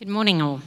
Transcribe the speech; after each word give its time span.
Good 0.00 0.08
morning, 0.08 0.40
all. 0.40 0.62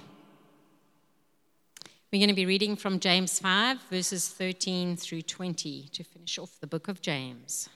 We're 2.12 2.20
going 2.20 2.28
to 2.28 2.35
be 2.35 2.46
reading 2.46 2.76
from 2.76 3.00
James 3.00 3.40
5, 3.40 3.81
verses 3.90 4.29
13 4.29 4.95
through 4.95 5.23
20 5.23 5.87
to 5.91 6.03
finish 6.03 6.37
off 6.37 6.59
the 6.59 6.67
book 6.67 6.87
of 6.87 7.01
James. 7.01 7.67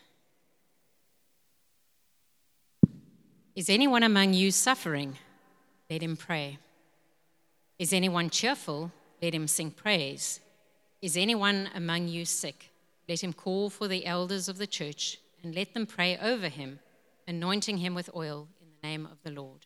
Is 3.55 3.71
anyone 3.71 4.03
among 4.03 4.35
you 4.35 4.51
suffering? 4.51 5.17
Let 5.89 6.03
him 6.03 6.15
pray. 6.15 6.59
Is 7.79 7.91
anyone 7.91 8.29
cheerful? 8.29 8.91
Let 9.19 9.33
him 9.33 9.47
sing 9.47 9.71
praise. 9.71 10.39
Is 11.01 11.17
anyone 11.17 11.71
among 11.73 12.07
you 12.07 12.25
sick? 12.25 12.69
Let 13.09 13.23
him 13.23 13.33
call 13.33 13.71
for 13.71 13.87
the 13.87 14.05
elders 14.05 14.47
of 14.47 14.59
the 14.59 14.67
church 14.67 15.17
and 15.41 15.55
let 15.55 15.73
them 15.73 15.87
pray 15.87 16.19
over 16.21 16.49
him, 16.49 16.81
anointing 17.27 17.77
him 17.77 17.95
with 17.95 18.11
oil 18.15 18.47
in 18.61 18.67
the 18.67 18.87
name 18.87 19.07
of 19.07 19.23
the 19.23 19.31
Lord. 19.31 19.65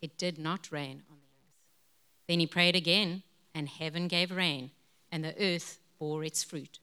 it 0.00 0.16
did 0.16 0.38
not 0.38 0.70
rain 0.70 1.02
on 1.10 1.16
the 1.20 1.26
earth. 1.26 1.56
Then 2.26 2.40
he 2.40 2.46
prayed 2.46 2.76
again, 2.76 3.22
and 3.54 3.68
heaven 3.68 4.08
gave 4.08 4.30
rain, 4.30 4.70
and 5.10 5.24
the 5.24 5.34
earth 5.42 5.80
bore 5.98 6.24
its 6.24 6.44
fruit. 6.44 6.78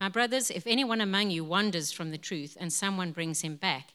My 0.00 0.08
brothers, 0.08 0.50
if 0.50 0.66
anyone 0.66 1.00
among 1.00 1.30
you 1.30 1.44
wanders 1.44 1.92
from 1.92 2.10
the 2.10 2.18
truth 2.18 2.56
and 2.58 2.72
someone 2.72 3.12
brings 3.12 3.42
him 3.42 3.56
back, 3.56 3.94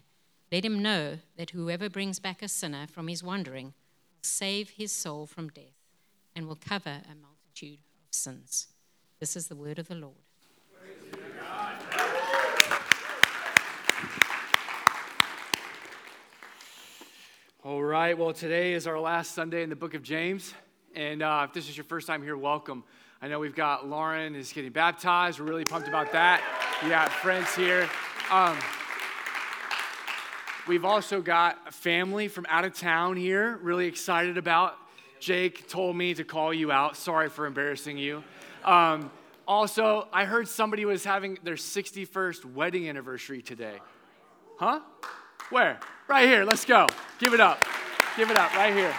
let 0.51 0.63
him 0.63 0.81
know 0.81 1.17
that 1.35 1.49
whoever 1.49 1.89
brings 1.89 2.19
back 2.19 2.41
a 2.41 2.47
sinner 2.47 2.87
from 2.87 3.07
his 3.09 3.23
wandering 3.23 3.65
will 3.65 4.21
save 4.21 4.69
his 4.71 4.91
soul 4.91 5.25
from 5.25 5.49
death 5.49 5.75
and 6.35 6.47
will 6.47 6.55
cover 6.55 7.01
a 7.03 7.15
multitude 7.15 7.79
of 8.07 8.15
sins. 8.15 8.67
This 9.19 9.35
is 9.35 9.47
the 9.47 9.55
word 9.55 9.79
of 9.79 9.87
the 9.87 9.95
Lord. 9.95 10.26
All 17.67 17.83
right, 17.83 18.17
well, 18.17 18.31
today 18.31 18.75
is 18.75 18.87
our 18.87 18.97
last 18.97 19.35
Sunday 19.35 19.61
in 19.61 19.67
the 19.69 19.75
book 19.75 19.93
of 19.93 20.01
James. 20.01 20.53
And 20.95 21.21
uh, 21.21 21.47
if 21.49 21.53
this 21.53 21.67
is 21.67 21.75
your 21.75 21.83
first 21.83 22.07
time 22.07 22.23
here, 22.23 22.37
welcome. 22.37 22.85
I 23.21 23.27
know 23.27 23.41
we've 23.41 23.53
got 23.53 23.85
Lauren 23.85 24.35
is 24.35 24.53
getting 24.53 24.71
baptized. 24.71 25.37
We're 25.37 25.47
really 25.47 25.65
pumped 25.65 25.89
about 25.89 26.13
that. 26.13 26.41
We 26.81 26.87
got 26.87 27.11
friends 27.11 27.53
here. 27.57 27.89
Um, 28.31 28.57
we've 30.65 30.85
also 30.85 31.19
got 31.21 31.59
a 31.67 31.73
family 31.73 32.29
from 32.29 32.45
out 32.47 32.63
of 32.63 32.73
town 32.73 33.17
here, 33.17 33.57
really 33.57 33.85
excited 33.85 34.37
about. 34.37 34.77
Jake 35.19 35.67
told 35.67 35.97
me 35.97 36.13
to 36.13 36.23
call 36.23 36.53
you 36.53 36.71
out. 36.71 36.95
Sorry 36.95 37.27
for 37.27 37.45
embarrassing 37.45 37.97
you. 37.97 38.23
Um, 38.63 39.11
also, 39.45 40.07
I 40.13 40.23
heard 40.23 40.47
somebody 40.47 40.85
was 40.85 41.03
having 41.03 41.37
their 41.43 41.55
61st 41.55 42.45
wedding 42.45 42.87
anniversary 42.87 43.41
today. 43.41 43.81
Huh? 44.57 44.79
Where? 45.49 45.79
Right 46.09 46.27
here. 46.27 46.43
Let's 46.43 46.65
go. 46.65 46.87
Give 47.19 47.33
it 47.33 47.39
up. 47.39 47.57
Give 48.17 48.29
it 48.29 48.35
up 48.35 48.53
right 48.53 48.73
here. 48.73 48.93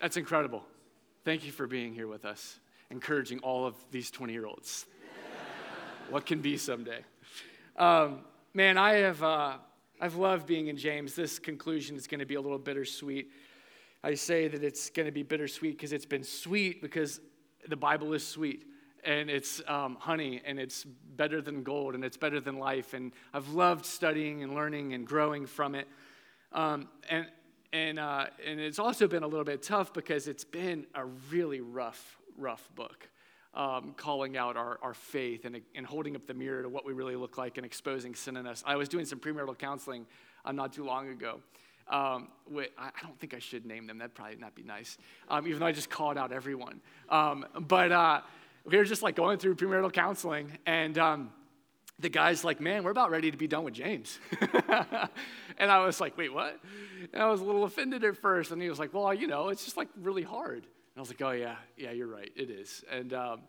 That's 0.00 0.16
incredible. 0.16 0.62
Thank 1.24 1.44
you 1.44 1.50
for 1.50 1.66
being 1.66 1.92
here 1.92 2.06
with 2.06 2.24
us, 2.24 2.60
encouraging 2.90 3.40
all 3.40 3.66
of 3.66 3.74
these 3.90 4.12
20 4.12 4.32
year 4.32 4.46
olds. 4.46 4.86
what 6.10 6.26
can 6.26 6.40
be 6.40 6.56
someday? 6.56 7.00
Um, 7.76 8.20
man, 8.54 8.78
I 8.78 8.94
have, 8.98 9.22
uh, 9.24 9.54
I've 10.00 10.14
loved 10.14 10.46
being 10.46 10.68
in 10.68 10.76
James. 10.76 11.16
This 11.16 11.40
conclusion 11.40 11.96
is 11.96 12.06
going 12.06 12.20
to 12.20 12.26
be 12.26 12.36
a 12.36 12.40
little 12.40 12.60
bittersweet. 12.60 13.32
I 14.04 14.14
say 14.14 14.46
that 14.46 14.62
it's 14.62 14.90
going 14.90 15.06
to 15.06 15.12
be 15.12 15.24
bittersweet 15.24 15.76
because 15.76 15.92
it's 15.92 16.06
been 16.06 16.22
sweet 16.22 16.80
because 16.80 17.20
the 17.66 17.76
Bible 17.76 18.12
is 18.12 18.24
sweet 18.24 18.64
and 19.06 19.30
it's 19.30 19.62
um, 19.68 19.96
honey 20.00 20.42
and 20.44 20.58
it's 20.58 20.84
better 20.84 21.40
than 21.40 21.62
gold 21.62 21.94
and 21.94 22.04
it's 22.04 22.16
better 22.16 22.40
than 22.40 22.58
life. 22.58 22.92
And 22.92 23.12
I've 23.32 23.48
loved 23.50 23.86
studying 23.86 24.42
and 24.42 24.54
learning 24.54 24.92
and 24.92 25.06
growing 25.06 25.46
from 25.46 25.74
it. 25.74 25.86
Um, 26.52 26.88
and, 27.08 27.26
and, 27.72 27.98
uh, 27.98 28.26
and 28.44 28.60
it's 28.60 28.80
also 28.80 29.06
been 29.06 29.22
a 29.22 29.26
little 29.28 29.44
bit 29.44 29.62
tough 29.62 29.92
because 29.92 30.26
it's 30.28 30.44
been 30.44 30.86
a 30.94 31.04
really 31.30 31.60
rough, 31.60 32.18
rough 32.36 32.68
book. 32.74 33.08
Um, 33.54 33.94
calling 33.96 34.36
out 34.36 34.58
our, 34.58 34.78
our 34.82 34.92
faith 34.92 35.46
and, 35.46 35.58
and 35.74 35.86
holding 35.86 36.14
up 36.14 36.26
the 36.26 36.34
mirror 36.34 36.62
to 36.62 36.68
what 36.68 36.84
we 36.84 36.92
really 36.92 37.16
look 37.16 37.38
like 37.38 37.56
and 37.56 37.64
exposing 37.64 38.14
sin 38.14 38.36
in 38.36 38.46
us. 38.46 38.62
I 38.66 38.76
was 38.76 38.86
doing 38.86 39.06
some 39.06 39.18
premarital 39.18 39.56
counseling 39.56 40.04
uh, 40.44 40.52
not 40.52 40.74
too 40.74 40.84
long 40.84 41.08
ago. 41.08 41.40
Um, 41.88 42.28
I 42.76 42.90
don't 43.02 43.18
think 43.18 43.32
I 43.32 43.38
should 43.38 43.64
name 43.64 43.86
them. 43.86 43.96
That'd 43.96 44.14
probably 44.14 44.36
not 44.36 44.54
be 44.54 44.62
nice, 44.62 44.98
um, 45.28 45.46
even 45.46 45.60
though 45.60 45.66
I 45.66 45.72
just 45.72 45.88
called 45.88 46.18
out 46.18 46.32
everyone. 46.32 46.80
Um, 47.08 47.46
but 47.60 47.92
uh, 47.92 48.20
we 48.66 48.76
were 48.76 48.84
just 48.84 49.02
like 49.02 49.16
going 49.16 49.38
through 49.38 49.54
premarital 49.56 49.92
counseling, 49.92 50.58
and 50.66 50.98
um, 50.98 51.30
the 51.98 52.08
guy's 52.08 52.44
like, 52.44 52.60
Man, 52.60 52.84
we're 52.84 52.90
about 52.90 53.10
ready 53.10 53.30
to 53.30 53.36
be 53.36 53.46
done 53.46 53.64
with 53.64 53.74
James. 53.74 54.18
and 55.58 55.70
I 55.70 55.84
was 55.84 56.00
like, 56.00 56.16
Wait, 56.16 56.32
what? 56.32 56.58
And 57.12 57.22
I 57.22 57.26
was 57.26 57.40
a 57.40 57.44
little 57.44 57.64
offended 57.64 58.04
at 58.04 58.16
first. 58.16 58.50
And 58.50 58.60
he 58.60 58.68
was 58.68 58.78
like, 58.78 58.92
Well, 58.92 59.12
you 59.14 59.26
know, 59.26 59.48
it's 59.48 59.64
just 59.64 59.76
like 59.76 59.88
really 60.00 60.22
hard. 60.22 60.64
And 60.64 60.96
I 60.96 61.00
was 61.00 61.08
like, 61.08 61.22
Oh, 61.22 61.30
yeah, 61.30 61.56
yeah, 61.76 61.92
you're 61.92 62.08
right. 62.08 62.30
It 62.36 62.50
is. 62.50 62.84
And 62.90 63.14
um, 63.14 63.40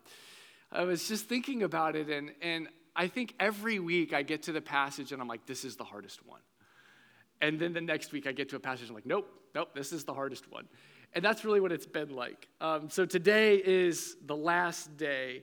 I 0.72 0.84
was 0.84 1.08
just 1.08 1.28
thinking 1.28 1.64
about 1.64 1.96
it, 1.96 2.10
and, 2.10 2.32
and 2.42 2.68
I 2.96 3.08
think 3.08 3.34
every 3.40 3.80
week 3.80 4.14
I 4.14 4.24
get 4.24 4.44
to 4.44 4.52
the 4.52 4.62
passage 4.62 5.12
and 5.12 5.22
I'm 5.22 5.28
like, 5.28 5.46
This 5.46 5.66
is 5.66 5.76
the 5.76 5.84
hardest 5.84 6.26
one. 6.26 6.42
And 7.42 7.60
then 7.60 7.74
the 7.74 7.82
next 7.82 8.12
week 8.12 8.26
I 8.28 8.32
get 8.32 8.50
to 8.50 8.56
a 8.56 8.60
passage 8.60 8.84
and 8.84 8.92
I'm 8.92 8.96
like, 8.96 9.06
Nope, 9.06 9.30
nope, 9.54 9.70
this 9.76 9.92
is 9.92 10.06
the 10.06 10.14
hardest 10.14 10.50
one. 10.52 10.68
And 11.18 11.26
that's 11.26 11.44
really 11.44 11.60
what 11.60 11.72
it's 11.72 11.88
been 11.88 12.16
like. 12.16 12.48
Um, 12.62 12.92
so 12.92 13.04
today 13.04 13.56
is 13.56 14.16
the 14.28 14.36
last 14.36 14.98
day. 14.98 15.42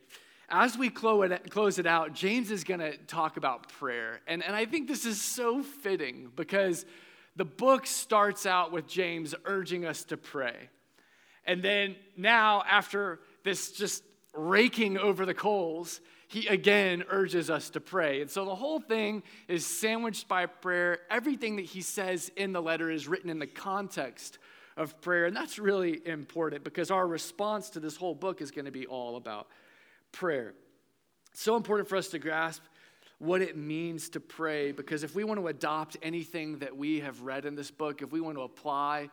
As 0.48 0.78
we 0.78 0.88
close 0.88 1.80
it 1.80 1.86
out, 1.86 2.12
James 2.12 2.52
is 2.52 2.62
going 2.62 2.78
to 2.78 2.96
talk 2.96 3.36
about 3.36 3.70
prayer. 3.70 4.20
And, 4.28 4.44
and 4.44 4.54
I 4.54 4.66
think 4.66 4.86
this 4.86 5.04
is 5.04 5.20
so 5.20 5.64
fitting 5.64 6.30
because 6.36 6.86
the 7.34 7.44
book 7.44 7.88
starts 7.88 8.46
out 8.46 8.70
with 8.70 8.86
James 8.86 9.34
urging 9.46 9.84
us 9.84 10.04
to 10.04 10.16
pray. 10.16 10.54
And 11.44 11.60
then 11.60 11.96
now, 12.16 12.62
after 12.70 13.18
this 13.42 13.72
just 13.72 14.04
raking 14.32 14.96
over 14.96 15.26
the 15.26 15.34
coals, 15.34 16.00
he 16.28 16.46
again 16.46 17.02
urges 17.10 17.50
us 17.50 17.70
to 17.70 17.80
pray. 17.80 18.20
And 18.20 18.30
so 18.30 18.44
the 18.44 18.54
whole 18.54 18.78
thing 18.78 19.24
is 19.48 19.66
sandwiched 19.66 20.28
by 20.28 20.46
prayer. 20.46 21.00
Everything 21.10 21.56
that 21.56 21.64
he 21.64 21.80
says 21.80 22.30
in 22.36 22.52
the 22.52 22.62
letter 22.62 22.92
is 22.92 23.08
written 23.08 23.28
in 23.28 23.40
the 23.40 23.48
context 23.48 24.38
of 24.76 25.00
prayer. 25.00 25.26
And 25.26 25.36
that's 25.36 25.58
really 25.58 26.00
important 26.06 26.64
because 26.64 26.90
our 26.90 27.06
response 27.06 27.70
to 27.70 27.80
this 27.80 27.96
whole 27.96 28.14
book 28.14 28.40
is 28.40 28.50
going 28.50 28.64
to 28.64 28.72
be 28.72 28.86
all 28.86 29.16
about 29.16 29.48
prayer. 30.12 30.54
So 31.32 31.56
important 31.56 31.88
for 31.88 31.96
us 31.96 32.08
to 32.08 32.18
grasp 32.18 32.62
what 33.18 33.40
it 33.40 33.56
means 33.56 34.08
to 34.10 34.20
pray 34.20 34.72
because 34.72 35.02
if 35.02 35.14
we 35.14 35.24
want 35.24 35.40
to 35.40 35.46
adopt 35.48 35.96
anything 36.02 36.58
that 36.58 36.76
we 36.76 37.00
have 37.00 37.22
read 37.22 37.44
in 37.44 37.54
this 37.54 37.70
book, 37.70 38.02
if 38.02 38.12
we 38.12 38.20
want 38.20 38.36
to 38.36 38.42
apply 38.42 39.10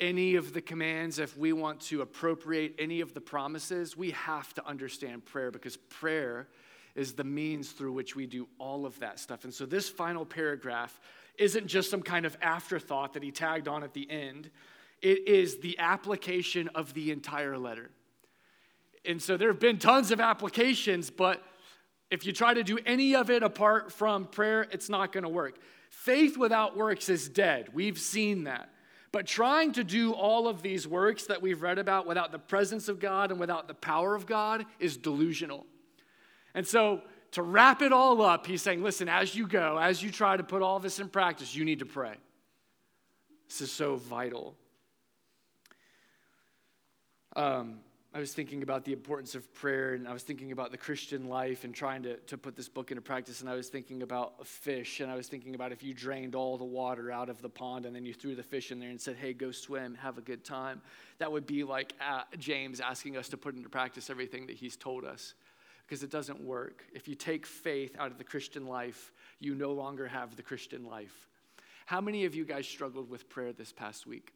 any 0.00 0.36
of 0.36 0.52
the 0.52 0.60
commands, 0.60 1.18
if 1.18 1.36
we 1.36 1.52
want 1.52 1.80
to 1.80 2.02
appropriate 2.02 2.74
any 2.78 3.00
of 3.00 3.14
the 3.14 3.20
promises, 3.20 3.96
we 3.96 4.12
have 4.12 4.52
to 4.54 4.66
understand 4.66 5.24
prayer 5.24 5.50
because 5.50 5.76
prayer 5.76 6.48
is 6.94 7.14
the 7.14 7.24
means 7.24 7.70
through 7.70 7.92
which 7.92 8.16
we 8.16 8.26
do 8.26 8.48
all 8.58 8.86
of 8.86 8.98
that 9.00 9.18
stuff. 9.18 9.44
And 9.44 9.54
so 9.54 9.66
this 9.66 9.88
final 9.88 10.24
paragraph 10.24 11.00
isn't 11.36 11.66
just 11.66 11.90
some 11.90 12.02
kind 12.02 12.26
of 12.26 12.36
afterthought 12.42 13.12
that 13.14 13.22
he 13.22 13.30
tagged 13.30 13.68
on 13.68 13.82
at 13.82 13.94
the 13.94 14.08
end. 14.10 14.50
It 15.00 15.28
is 15.28 15.58
the 15.58 15.78
application 15.78 16.68
of 16.74 16.94
the 16.94 17.10
entire 17.10 17.56
letter. 17.56 17.90
And 19.04 19.22
so 19.22 19.36
there 19.36 19.48
have 19.48 19.60
been 19.60 19.78
tons 19.78 20.10
of 20.10 20.20
applications, 20.20 21.10
but 21.10 21.42
if 22.10 22.26
you 22.26 22.32
try 22.32 22.54
to 22.54 22.62
do 22.62 22.78
any 22.84 23.14
of 23.14 23.30
it 23.30 23.42
apart 23.42 23.92
from 23.92 24.26
prayer, 24.26 24.66
it's 24.72 24.88
not 24.88 25.12
going 25.12 25.22
to 25.22 25.28
work. 25.28 25.58
Faith 25.90 26.36
without 26.36 26.76
works 26.76 27.08
is 27.08 27.28
dead. 27.28 27.68
We've 27.72 27.98
seen 27.98 28.44
that. 28.44 28.70
But 29.10 29.26
trying 29.26 29.72
to 29.72 29.84
do 29.84 30.12
all 30.12 30.48
of 30.48 30.62
these 30.62 30.86
works 30.86 31.26
that 31.26 31.40
we've 31.40 31.62
read 31.62 31.78
about 31.78 32.06
without 32.06 32.30
the 32.30 32.38
presence 32.38 32.88
of 32.88 33.00
God 33.00 33.30
and 33.30 33.40
without 33.40 33.66
the 33.66 33.74
power 33.74 34.14
of 34.14 34.26
God 34.26 34.66
is 34.78 34.96
delusional. 34.96 35.64
And 36.54 36.66
so, 36.66 37.02
to 37.32 37.42
wrap 37.42 37.82
it 37.82 37.92
all 37.92 38.22
up, 38.22 38.46
he's 38.46 38.62
saying, 38.62 38.82
listen, 38.82 39.08
as 39.08 39.34
you 39.34 39.46
go, 39.46 39.78
as 39.78 40.02
you 40.02 40.10
try 40.10 40.36
to 40.36 40.42
put 40.42 40.62
all 40.62 40.78
this 40.78 40.98
in 40.98 41.08
practice, 41.08 41.54
you 41.54 41.64
need 41.64 41.80
to 41.80 41.86
pray. 41.86 42.14
This 43.48 43.60
is 43.60 43.72
so 43.72 43.96
vital. 43.96 44.56
Um, 47.38 47.78
I 48.12 48.18
was 48.18 48.32
thinking 48.32 48.64
about 48.64 48.84
the 48.84 48.92
importance 48.92 49.36
of 49.36 49.54
prayer, 49.54 49.94
and 49.94 50.08
I 50.08 50.12
was 50.12 50.24
thinking 50.24 50.50
about 50.50 50.72
the 50.72 50.76
Christian 50.76 51.28
life 51.28 51.62
and 51.62 51.72
trying 51.72 52.02
to, 52.02 52.16
to 52.16 52.36
put 52.36 52.56
this 52.56 52.68
book 52.68 52.90
into 52.90 53.00
practice. 53.00 53.42
And 53.42 53.48
I 53.48 53.54
was 53.54 53.68
thinking 53.68 54.02
about 54.02 54.34
a 54.40 54.44
fish, 54.44 54.98
and 54.98 55.08
I 55.08 55.14
was 55.14 55.28
thinking 55.28 55.54
about 55.54 55.70
if 55.70 55.80
you 55.84 55.94
drained 55.94 56.34
all 56.34 56.58
the 56.58 56.64
water 56.64 57.12
out 57.12 57.28
of 57.28 57.40
the 57.40 57.48
pond 57.48 57.86
and 57.86 57.94
then 57.94 58.04
you 58.04 58.12
threw 58.12 58.34
the 58.34 58.42
fish 58.42 58.72
in 58.72 58.80
there 58.80 58.90
and 58.90 59.00
said, 59.00 59.14
Hey, 59.14 59.34
go 59.34 59.52
swim, 59.52 59.94
have 60.02 60.18
a 60.18 60.20
good 60.20 60.44
time. 60.44 60.82
That 61.18 61.30
would 61.30 61.46
be 61.46 61.62
like 61.62 61.92
uh, 62.04 62.22
James 62.38 62.80
asking 62.80 63.16
us 63.16 63.28
to 63.28 63.36
put 63.36 63.54
into 63.54 63.68
practice 63.68 64.10
everything 64.10 64.48
that 64.48 64.56
he's 64.56 64.76
told 64.76 65.04
us 65.04 65.34
because 65.86 66.02
it 66.02 66.10
doesn't 66.10 66.40
work. 66.40 66.82
If 66.92 67.06
you 67.06 67.14
take 67.14 67.46
faith 67.46 67.94
out 68.00 68.10
of 68.10 68.18
the 68.18 68.24
Christian 68.24 68.66
life, 68.66 69.12
you 69.38 69.54
no 69.54 69.70
longer 69.70 70.08
have 70.08 70.34
the 70.34 70.42
Christian 70.42 70.84
life. 70.84 71.28
How 71.86 72.00
many 72.00 72.24
of 72.24 72.34
you 72.34 72.44
guys 72.44 72.66
struggled 72.66 73.08
with 73.08 73.28
prayer 73.28 73.52
this 73.52 73.72
past 73.72 74.08
week? 74.08 74.32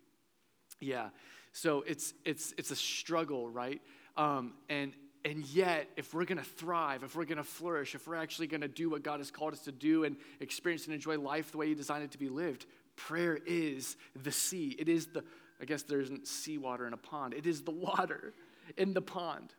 Yeah. 0.79 1.09
So 1.53 1.85
it's 1.87 2.15
it's 2.25 2.55
it's 2.57 2.71
a 2.71 2.77
struggle, 2.77 3.49
right? 3.49 3.81
Um, 4.17 4.55
and 4.69 4.93
and 5.25 5.47
yet, 5.47 5.89
if 5.97 6.13
we're 6.13 6.25
going 6.25 6.39
to 6.39 6.45
thrive, 6.45 7.05
if 7.05 7.15
we're 7.15 7.25
going 7.25 7.39
to 7.39 7.45
flourish, 7.45 7.95
if 7.95 8.09
we're 8.09 8.17
actually 8.17 8.49
going 8.49 8.63
to 8.63 8.69
do 8.69 8.91
what 8.91 9.05
God 9.05 9.21
has 9.21 9.31
called 9.31 9.53
us 9.53 9.61
to 9.61 9.73
do 9.73 10.05
and 10.05 10.17
experience 10.41 10.87
and 10.87 10.95
enjoy 10.95 11.19
life 11.19 11.53
the 11.53 11.59
way 11.59 11.69
He 11.69 11.75
designed 11.75 12.03
it 12.03 12.11
to 12.13 12.19
be 12.19 12.29
lived, 12.29 12.67
prayer 12.97 13.39
is 13.47 13.97
the 14.21 14.33
sea. 14.33 14.75
It 14.79 14.89
is 14.89 15.07
the, 15.07 15.23
I 15.61 15.65
guess 15.65 15.85
there 15.85 16.01
isn't 16.01 16.27
seawater 16.27 16.89
in 16.89 16.93
a 16.93 16.99
pond, 16.99 17.35
it 17.35 17.47
is 17.47 17.63
the 17.63 17.71
water 17.71 18.35
in 18.77 18.95
the 18.95 19.03
pond. 19.03 19.55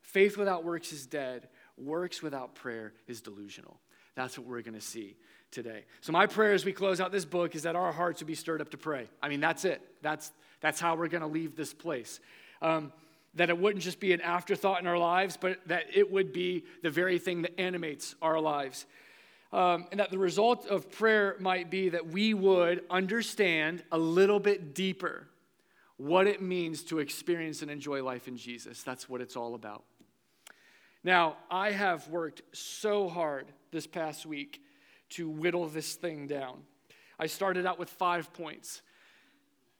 Faith 0.00 0.36
without 0.36 0.64
works 0.64 0.92
is 0.92 1.06
dead, 1.06 1.48
works 1.76 2.22
without 2.22 2.54
prayer 2.54 2.94
is 3.06 3.20
delusional. 3.20 3.78
That's 4.14 4.38
what 4.38 4.46
we're 4.46 4.62
going 4.62 4.74
to 4.74 4.80
see 4.80 5.16
today. 5.52 5.84
So, 6.00 6.12
my 6.12 6.26
prayer 6.26 6.52
as 6.52 6.64
we 6.64 6.72
close 6.72 7.00
out 7.00 7.12
this 7.12 7.24
book 7.24 7.54
is 7.54 7.62
that 7.62 7.76
our 7.76 7.92
hearts 7.92 8.20
would 8.20 8.26
be 8.26 8.34
stirred 8.34 8.60
up 8.60 8.70
to 8.70 8.78
pray. 8.78 9.08
I 9.22 9.28
mean, 9.28 9.40
that's 9.40 9.64
it. 9.64 9.80
That's, 10.02 10.32
that's 10.60 10.80
how 10.80 10.96
we're 10.96 11.08
going 11.08 11.20
to 11.20 11.28
leave 11.28 11.54
this 11.54 11.72
place. 11.72 12.18
Um, 12.60 12.92
that 13.34 13.48
it 13.48 13.58
wouldn't 13.58 13.82
just 13.82 14.00
be 14.00 14.12
an 14.12 14.20
afterthought 14.20 14.80
in 14.80 14.86
our 14.86 14.98
lives, 14.98 15.38
but 15.40 15.58
that 15.66 15.84
it 15.94 16.10
would 16.10 16.32
be 16.32 16.64
the 16.82 16.90
very 16.90 17.18
thing 17.18 17.42
that 17.42 17.58
animates 17.58 18.14
our 18.20 18.40
lives. 18.40 18.86
Um, 19.52 19.86
and 19.90 20.00
that 20.00 20.10
the 20.10 20.18
result 20.18 20.66
of 20.66 20.90
prayer 20.90 21.36
might 21.38 21.70
be 21.70 21.90
that 21.90 22.08
we 22.08 22.34
would 22.34 22.84
understand 22.90 23.84
a 23.92 23.98
little 23.98 24.40
bit 24.40 24.74
deeper 24.74 25.28
what 25.98 26.26
it 26.26 26.42
means 26.42 26.82
to 26.84 26.98
experience 26.98 27.62
and 27.62 27.70
enjoy 27.70 28.02
life 28.02 28.28
in 28.28 28.36
Jesus. 28.36 28.82
That's 28.82 29.08
what 29.08 29.20
it's 29.20 29.36
all 29.36 29.54
about. 29.54 29.84
Now, 31.04 31.36
I 31.50 31.72
have 31.72 32.08
worked 32.08 32.42
so 32.52 33.08
hard 33.08 33.46
this 33.72 33.86
past 33.86 34.24
week 34.24 34.62
to 35.12 35.28
whittle 35.28 35.68
this 35.68 35.94
thing 35.94 36.26
down. 36.26 36.62
I 37.18 37.26
started 37.26 37.66
out 37.66 37.78
with 37.78 37.88
five 37.88 38.32
points, 38.32 38.82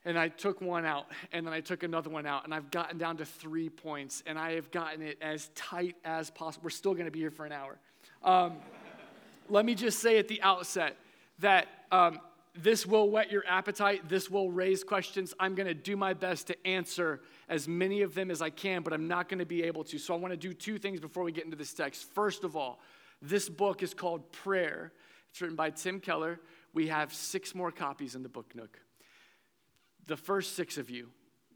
and 0.05 0.17
I 0.17 0.29
took 0.29 0.61
one 0.61 0.85
out, 0.85 1.07
and 1.31 1.45
then 1.45 1.53
I 1.53 1.61
took 1.61 1.83
another 1.83 2.09
one 2.09 2.25
out, 2.25 2.45
and 2.45 2.53
I've 2.53 2.71
gotten 2.71 2.97
down 2.97 3.17
to 3.17 3.25
three 3.25 3.69
points, 3.69 4.23
and 4.25 4.37
I 4.37 4.53
have 4.53 4.71
gotten 4.71 5.01
it 5.01 5.17
as 5.21 5.49
tight 5.55 5.95
as 6.03 6.29
possible. 6.29 6.65
We're 6.65 6.69
still 6.71 6.95
to 6.95 7.11
be 7.11 7.19
here 7.19 7.31
for 7.31 7.45
an 7.45 7.51
hour. 7.51 7.77
Um, 8.23 8.57
let 9.49 9.65
me 9.65 9.75
just 9.75 9.99
say 9.99 10.17
at 10.19 10.27
the 10.27 10.41
outset 10.41 10.97
that 11.39 11.67
um, 11.91 12.19
this 12.55 12.85
will 12.85 13.09
whet 13.09 13.31
your 13.31 13.43
appetite. 13.47 14.07
This 14.07 14.29
will 14.29 14.51
raise 14.51 14.83
questions. 14.83 15.33
I'm 15.39 15.55
going 15.55 15.67
to 15.67 15.73
do 15.73 15.97
my 15.97 16.13
best 16.13 16.47
to 16.47 16.67
answer 16.67 17.21
as 17.49 17.67
many 17.67 18.03
of 18.03 18.13
them 18.13 18.29
as 18.29 18.41
I 18.41 18.51
can, 18.51 18.83
but 18.83 18.93
I'm 18.93 19.07
not 19.07 19.27
going 19.27 19.39
to 19.39 19.45
be 19.45 19.63
able 19.63 19.83
to. 19.85 19.97
So 19.97 20.13
I 20.13 20.17
want 20.17 20.31
to 20.33 20.37
do 20.37 20.53
two 20.53 20.77
things 20.77 20.99
before 20.99 21.23
we 21.23 21.31
get 21.31 21.45
into 21.45 21.57
this 21.57 21.73
text. 21.73 22.13
First 22.13 22.43
of 22.43 22.55
all, 22.55 22.79
this 23.21 23.49
book 23.49 23.81
is 23.81 23.93
called 23.93 24.31
Prayer. 24.31 24.91
It's 25.33 25.41
written 25.41 25.55
by 25.55 25.71
Tim 25.71 25.99
Keller. 25.99 26.39
We 26.75 26.89
have 26.89 27.11
six 27.11 27.55
more 27.55 27.71
copies 27.71 28.13
in 28.13 28.21
the 28.21 28.29
Book 28.29 28.53
Nook. 28.53 28.79
The 30.05 30.15
first 30.15 30.55
six 30.55 30.77
of 30.77 30.91
you 30.91 31.09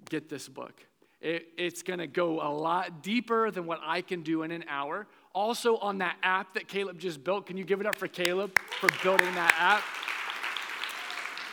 get 0.09 0.29
this 0.29 0.49
book. 0.49 0.83
It, 1.21 1.49
it's 1.59 1.83
going 1.83 1.99
to 1.99 2.07
go 2.07 2.41
a 2.41 2.49
lot 2.49 3.03
deeper 3.03 3.51
than 3.51 3.67
what 3.67 3.79
I 3.83 4.01
can 4.01 4.23
do 4.23 4.41
in 4.41 4.49
an 4.49 4.65
hour. 4.67 5.05
Also, 5.35 5.77
on 5.77 5.99
that 5.99 6.17
app 6.23 6.55
that 6.55 6.67
Caleb 6.67 6.97
just 6.97 7.23
built, 7.23 7.45
can 7.45 7.55
you 7.55 7.63
give 7.63 7.79
it 7.79 7.85
up 7.85 7.93
for 7.93 8.07
Caleb 8.07 8.57
for 8.79 8.89
building 9.03 9.31
that 9.35 9.53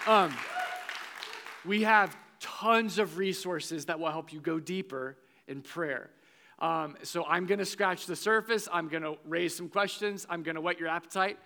app? 0.07 0.09
Um, 0.09 0.35
we 1.63 1.83
have 1.83 2.17
tons 2.41 2.99
of 2.99 3.19
resources 3.19 3.85
that 3.85 4.01
will 4.01 4.11
help 4.11 4.33
you 4.33 4.41
go 4.41 4.59
deeper 4.59 5.19
in 5.47 5.61
prayer. 5.61 6.09
Um, 6.59 6.97
so 7.03 7.27
I'm 7.27 7.45
going 7.45 7.59
to 7.59 7.67
scratch 7.67 8.07
the 8.07 8.17
surface. 8.17 8.67
I'm 8.73 8.89
going 8.89 9.03
to 9.03 9.19
raise 9.27 9.55
some 9.55 9.69
questions. 9.69 10.27
I'm 10.31 10.43
going 10.43 10.55
to 10.55 10.63
whet 10.63 10.81
your 10.81 10.89
appetite. 10.89 11.37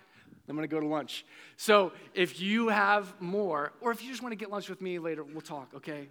I'm 0.49 0.55
going 0.55 0.67
to 0.67 0.73
go 0.73 0.79
to 0.79 0.87
lunch. 0.87 1.25
So 1.57 1.91
if 2.13 2.39
you 2.39 2.69
have 2.69 3.13
more, 3.21 3.71
or 3.81 3.91
if 3.91 4.03
you 4.03 4.09
just 4.09 4.21
want 4.21 4.31
to 4.31 4.37
get 4.37 4.49
lunch 4.49 4.69
with 4.69 4.81
me 4.81 4.99
later, 4.99 5.23
we'll 5.23 5.41
talk, 5.41 5.73
okay? 5.75 6.09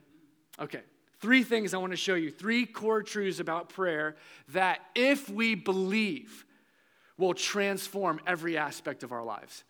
Okay. 0.61 0.83
Three 1.21 1.43
things 1.43 1.75
I 1.75 1.79
want 1.79 1.93
to 1.93 1.97
show 1.97 2.15
you, 2.15 2.31
three 2.31 2.65
core 2.65 3.03
truths 3.03 3.41
about 3.41 3.69
prayer 3.69 4.17
that, 4.51 4.81
if 4.95 5.29
we 5.29 5.57
believe, 5.57 6.45
will 7.17 7.35
transform 7.35 8.21
every 8.27 8.57
aspect 8.57 9.03
of 9.03 9.11
our 9.11 9.25
lives. 9.25 9.65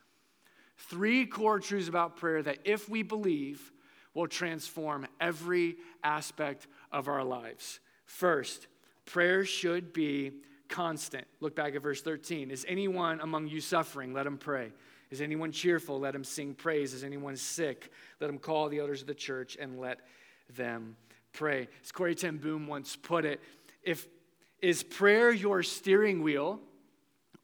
Three 0.76 1.24
core 1.24 1.58
truths 1.58 1.88
about 1.88 2.16
prayer 2.16 2.42
that, 2.42 2.58
if 2.64 2.88
we 2.88 3.02
believe, 3.02 3.72
will 4.12 4.28
transform 4.28 5.06
every 5.20 5.76
aspect 6.04 6.66
of 6.92 7.08
our 7.08 7.24
lives. 7.24 7.80
First, 8.04 8.66
prayer 9.06 9.44
should 9.44 9.92
be 9.92 10.32
constant. 10.68 11.26
Look 11.40 11.54
back 11.54 11.74
at 11.74 11.82
verse 11.82 12.02
13. 12.02 12.50
Is 12.50 12.64
anyone 12.68 13.20
among 13.20 13.48
you 13.48 13.60
suffering? 13.60 14.12
Let 14.12 14.26
him 14.26 14.38
pray. 14.38 14.72
Is 15.10 15.20
anyone 15.20 15.52
cheerful? 15.52 15.98
Let 15.98 16.14
him 16.14 16.24
sing 16.24 16.54
praise. 16.54 16.92
Is 16.92 17.04
anyone 17.04 17.36
sick? 17.36 17.90
Let 18.20 18.28
him 18.28 18.38
call 18.38 18.68
the 18.68 18.78
elders 18.78 19.00
of 19.00 19.06
the 19.06 19.14
church 19.14 19.56
and 19.58 19.80
let 19.80 20.00
them 20.54 20.96
pray. 21.32 21.68
As 21.82 21.92
Corrie 21.92 22.14
ten 22.14 22.36
Boom 22.36 22.66
once 22.66 22.96
put 22.96 23.24
it, 23.24 23.40
if 23.82 24.06
is 24.60 24.82
prayer 24.82 25.30
your 25.30 25.62
steering 25.62 26.22
wheel 26.22 26.60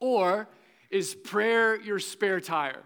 or 0.01 0.49
is 0.91 1.15
prayer 1.15 1.81
your 1.81 1.99
spare 1.99 2.41
tire? 2.41 2.83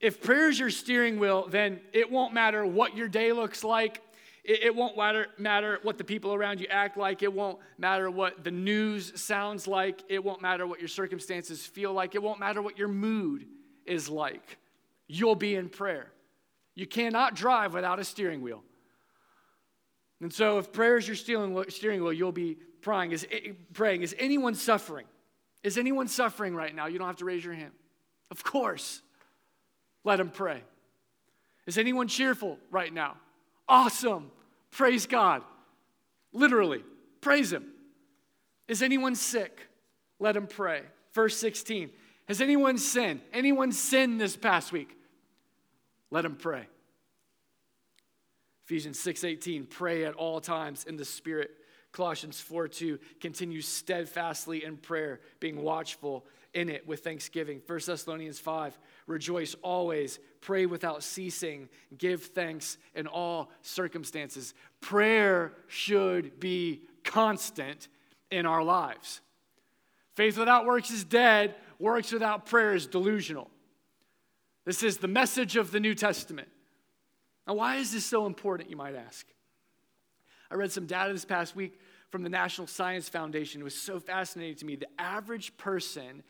If 0.00 0.22
prayer 0.22 0.48
is 0.48 0.58
your 0.58 0.70
steering 0.70 1.18
wheel, 1.18 1.46
then 1.48 1.80
it 1.92 2.10
won't 2.10 2.34
matter 2.34 2.64
what 2.64 2.96
your 2.96 3.08
day 3.08 3.32
looks 3.32 3.64
like. 3.64 4.00
It, 4.46 4.76
won't 4.76 4.94
matter, 4.94 5.28
matter 5.38 5.78
what 5.82 5.96
the 5.96 6.04
people 6.04 6.34
around 6.34 6.60
you 6.60 6.66
act 6.68 6.98
like. 6.98 7.22
It 7.22 7.32
won't 7.32 7.58
matter 7.78 8.10
what 8.10 8.44
the 8.44 8.50
news 8.50 9.18
sounds 9.18 9.66
like. 9.66 10.02
It 10.08 10.22
won't 10.22 10.42
matter 10.42 10.66
what 10.66 10.80
your 10.80 10.88
circumstances 10.88 11.64
feel 11.64 11.94
like. 11.94 12.14
It 12.14 12.22
won't 12.22 12.38
matter 12.38 12.60
what 12.60 12.76
your 12.76 12.88
mood 12.88 13.46
is 13.86 14.10
like. 14.10 14.58
You'll 15.06 15.34
be 15.34 15.54
in 15.54 15.70
prayer. 15.70 16.12
You 16.74 16.86
cannot 16.86 17.34
drive 17.34 17.72
without 17.72 17.98
a 17.98 18.04
steering 18.04 18.42
wheel. 18.42 18.62
And 20.20 20.30
so, 20.30 20.58
if 20.58 20.72
prayer 20.72 20.98
is 20.98 21.08
your 21.08 21.16
steering 21.16 21.54
wheel, 21.54 22.12
you'll 22.12 22.30
be 22.30 22.58
praying. 22.82 23.12
Is, 23.12 23.26
eh, 23.30 23.52
praying. 23.72 24.02
is 24.02 24.14
anyone 24.18 24.54
suffering? 24.54 25.06
Is 25.62 25.78
anyone 25.78 26.06
suffering 26.06 26.54
right 26.54 26.74
now? 26.74 26.86
You 26.86 26.98
don't 26.98 27.06
have 27.06 27.16
to 27.16 27.24
raise 27.24 27.42
your 27.42 27.54
hand. 27.54 27.72
Of 28.30 28.44
course. 28.44 29.00
Let 30.04 30.16
them 30.16 30.28
pray. 30.28 30.62
Is 31.66 31.78
anyone 31.78 32.08
cheerful 32.08 32.58
right 32.70 32.92
now? 32.92 33.16
Awesome. 33.68 34.30
Praise 34.70 35.06
God. 35.06 35.42
Literally, 36.32 36.82
praise 37.20 37.52
Him. 37.52 37.64
Is 38.68 38.82
anyone 38.82 39.14
sick? 39.14 39.68
Let 40.18 40.36
him 40.36 40.46
pray. 40.46 40.82
Verse 41.12 41.36
16. 41.36 41.90
Has 42.28 42.40
anyone 42.40 42.78
sinned? 42.78 43.20
Anyone 43.32 43.72
sinned 43.72 44.20
this 44.20 44.36
past 44.36 44.72
week? 44.72 44.96
Let 46.10 46.24
him 46.24 46.36
pray. 46.36 46.66
Ephesians 48.64 48.98
6:18, 48.98 49.66
pray 49.66 50.04
at 50.04 50.14
all 50.14 50.40
times 50.40 50.84
in 50.84 50.96
the 50.96 51.04
Spirit. 51.04 51.50
Colossians 51.92 52.40
4:2, 52.40 52.98
continue 53.20 53.60
steadfastly 53.60 54.64
in 54.64 54.78
prayer, 54.78 55.20
being 55.38 55.62
watchful 55.62 56.26
in 56.54 56.68
it 56.68 56.86
with 56.86 57.00
thanksgiving. 57.00 57.60
1 57.66 57.80
Thessalonians 57.86 58.38
5, 58.38 58.78
rejoice 59.06 59.54
always, 59.62 60.18
pray 60.40 60.66
without 60.66 61.02
ceasing, 61.02 61.68
give 61.98 62.22
thanks 62.22 62.78
in 62.94 63.06
all 63.06 63.50
circumstances. 63.62 64.54
Prayer 64.80 65.52
should 65.66 66.38
be 66.40 66.82
constant 67.02 67.88
in 68.30 68.46
our 68.46 68.62
lives. 68.62 69.20
Faith 70.14 70.38
without 70.38 70.64
works 70.64 70.90
is 70.90 71.04
dead, 71.04 71.56
works 71.78 72.12
without 72.12 72.46
prayer 72.46 72.74
is 72.74 72.86
delusional. 72.86 73.50
This 74.64 74.82
is 74.82 74.98
the 74.98 75.08
message 75.08 75.56
of 75.56 75.72
the 75.72 75.80
New 75.80 75.94
Testament. 75.94 76.48
Now, 77.46 77.54
why 77.54 77.76
is 77.76 77.92
this 77.92 78.06
so 78.06 78.26
important, 78.26 78.70
you 78.70 78.76
might 78.76 78.94
ask? 78.94 79.26
I 80.50 80.54
read 80.54 80.72
some 80.72 80.86
data 80.86 81.12
this 81.12 81.24
past 81.24 81.54
week 81.56 81.78
from 82.10 82.22
the 82.22 82.28
National 82.28 82.66
Science 82.66 83.08
Foundation. 83.08 83.60
It 83.60 83.64
was 83.64 83.74
so 83.74 83.98
fascinating 83.98 84.54
to 84.56 84.64
me. 84.64 84.76
The 84.76 84.88
average 84.98 85.56
person 85.56 86.22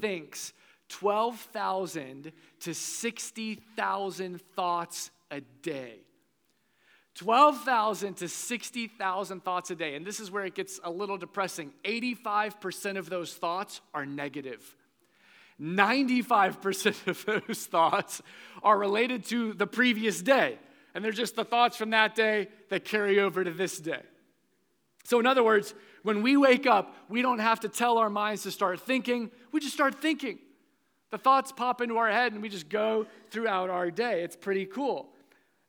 thinks 0.00 0.52
12,000 0.88 2.32
to 2.60 2.74
60,000 2.74 4.40
thoughts 4.54 5.10
a 5.30 5.40
day. 5.40 6.00
12,000 7.16 8.14
to 8.14 8.28
60,000 8.28 9.42
thoughts 9.42 9.70
a 9.70 9.74
day. 9.74 9.94
And 9.94 10.06
this 10.06 10.20
is 10.20 10.30
where 10.30 10.44
it 10.44 10.54
gets 10.54 10.78
a 10.84 10.90
little 10.90 11.16
depressing. 11.16 11.72
85% 11.84 12.98
of 12.98 13.08
those 13.08 13.34
thoughts 13.34 13.80
are 13.94 14.04
negative. 14.04 14.76
95% 15.60 17.06
of 17.06 17.24
those 17.24 17.64
thoughts 17.66 18.20
are 18.62 18.78
related 18.78 19.24
to 19.26 19.54
the 19.54 19.66
previous 19.66 20.20
day. 20.20 20.58
And 20.94 21.02
they're 21.02 21.12
just 21.12 21.36
the 21.36 21.44
thoughts 21.44 21.76
from 21.76 21.90
that 21.90 22.14
day 22.14 22.48
that 22.68 22.84
carry 22.84 23.18
over 23.18 23.42
to 23.42 23.50
this 23.50 23.78
day. 23.78 24.02
So, 25.04 25.20
in 25.20 25.26
other 25.26 25.44
words, 25.44 25.74
when 26.06 26.22
we 26.22 26.36
wake 26.36 26.68
up, 26.68 26.94
we 27.08 27.20
don't 27.20 27.40
have 27.40 27.58
to 27.60 27.68
tell 27.68 27.98
our 27.98 28.08
minds 28.08 28.44
to 28.44 28.52
start 28.52 28.80
thinking, 28.80 29.28
we 29.50 29.58
just 29.58 29.74
start 29.74 29.96
thinking. 29.96 30.38
The 31.10 31.18
thoughts 31.18 31.50
pop 31.50 31.80
into 31.80 31.96
our 31.96 32.08
head 32.08 32.32
and 32.32 32.40
we 32.40 32.48
just 32.48 32.68
go 32.68 33.06
throughout 33.30 33.70
our 33.70 33.90
day. 33.90 34.22
It's 34.22 34.36
pretty 34.36 34.66
cool. 34.66 35.08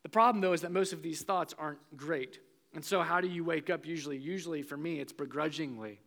The 0.04 0.08
problem, 0.08 0.40
though, 0.40 0.52
is 0.52 0.60
that 0.60 0.70
most 0.70 0.92
of 0.92 1.02
these 1.02 1.22
thoughts 1.22 1.56
aren't 1.58 1.80
great. 1.96 2.38
And 2.72 2.84
so, 2.84 3.02
how 3.02 3.20
do 3.20 3.26
you 3.26 3.42
wake 3.42 3.68
up 3.68 3.84
usually? 3.84 4.16
Usually, 4.16 4.62
for 4.62 4.76
me, 4.76 5.00
it's 5.00 5.12
begrudgingly. 5.12 5.98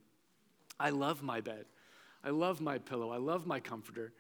I 0.80 0.92
love 0.92 1.22
my 1.22 1.42
bed. 1.42 1.66
I 2.24 2.30
love 2.30 2.62
my 2.62 2.78
pillow. 2.78 3.12
I 3.12 3.18
love 3.18 3.46
my 3.46 3.60
comforter. 3.60 4.14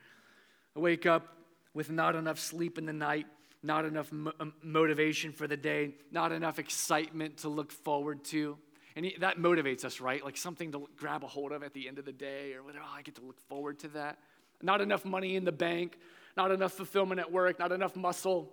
I 0.75 0.80
wake 0.82 1.06
up 1.06 1.38
with 1.74 1.89
not 1.89 2.18
enough 2.18 2.38
sleep 2.38 2.77
in 2.77 2.86
the 2.86 2.91
night, 2.91 3.27
not 3.63 3.86
enough 3.86 4.12
mo- 4.12 4.34
um, 4.41 4.53
motivation 4.62 5.32
for 5.32 5.48
the 5.48 5.56
day, 5.56 5.94
not 6.12 6.34
enough 6.34 6.60
excitement 6.60 7.38
to 7.38 7.48
look 7.48 7.72
forward 7.72 8.25
to. 8.25 8.58
And 8.95 9.10
that 9.19 9.38
motivates 9.38 9.86
us, 9.86 10.01
right? 10.01 10.24
Like 10.24 10.38
something 10.38 10.71
to 10.74 10.88
grab 10.98 11.24
a 11.24 11.27
hold 11.27 11.51
of 11.51 11.63
at 11.63 11.74
the 11.74 11.88
end 11.88 11.98
of 11.98 12.05
the 12.05 12.12
day 12.12 12.53
or 12.53 12.63
whatever. 12.63 12.83
Oh, 12.88 12.93
I 12.98 13.01
get 13.01 13.15
to 13.15 13.21
look 13.21 13.39
forward 13.41 13.79
to 13.79 13.88
that. 13.89 14.17
Not 14.62 14.81
enough 14.81 15.05
money 15.05 15.36
in 15.36 15.45
the 15.45 15.51
bank, 15.51 15.98
not 16.36 16.51
enough 16.51 16.74
fulfillment 16.74 17.19
at 17.19 17.31
work, 17.31 17.57
not 17.57 17.71
enough 17.71 17.95
muscle, 17.95 18.51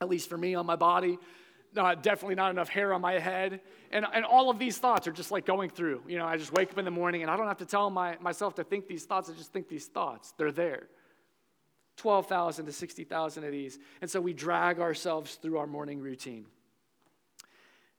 at 0.00 0.08
least 0.08 0.28
for 0.28 0.38
me, 0.38 0.54
on 0.54 0.66
my 0.66 0.76
body. 0.76 1.18
Uh, 1.76 1.94
definitely 1.94 2.34
not 2.34 2.50
enough 2.50 2.70
hair 2.70 2.94
on 2.94 3.02
my 3.02 3.18
head. 3.18 3.60
And, 3.90 4.06
and 4.14 4.24
all 4.24 4.48
of 4.48 4.58
these 4.58 4.78
thoughts 4.78 5.06
are 5.06 5.12
just 5.12 5.30
like 5.30 5.44
going 5.44 5.68
through. 5.68 6.02
You 6.08 6.18
know, 6.18 6.26
I 6.26 6.38
just 6.38 6.52
wake 6.52 6.70
up 6.70 6.78
in 6.78 6.86
the 6.86 6.90
morning 6.90 7.22
and 7.22 7.30
I 7.30 7.36
don't 7.36 7.46
have 7.46 7.58
to 7.58 7.66
tell 7.66 7.90
my, 7.90 8.16
myself 8.20 8.54
to 8.54 8.64
think 8.64 8.88
these 8.88 9.04
thoughts. 9.04 9.28
I 9.28 9.34
just 9.34 9.52
think 9.52 9.68
these 9.68 9.86
thoughts. 9.86 10.32
They're 10.38 10.52
there. 10.52 10.88
12,000 11.96 12.66
to 12.66 12.72
60,000 12.72 13.44
of 13.44 13.52
these. 13.52 13.78
And 14.00 14.10
so 14.10 14.20
we 14.20 14.32
drag 14.32 14.80
ourselves 14.80 15.34
through 15.36 15.58
our 15.58 15.66
morning 15.66 16.00
routine. 16.00 16.46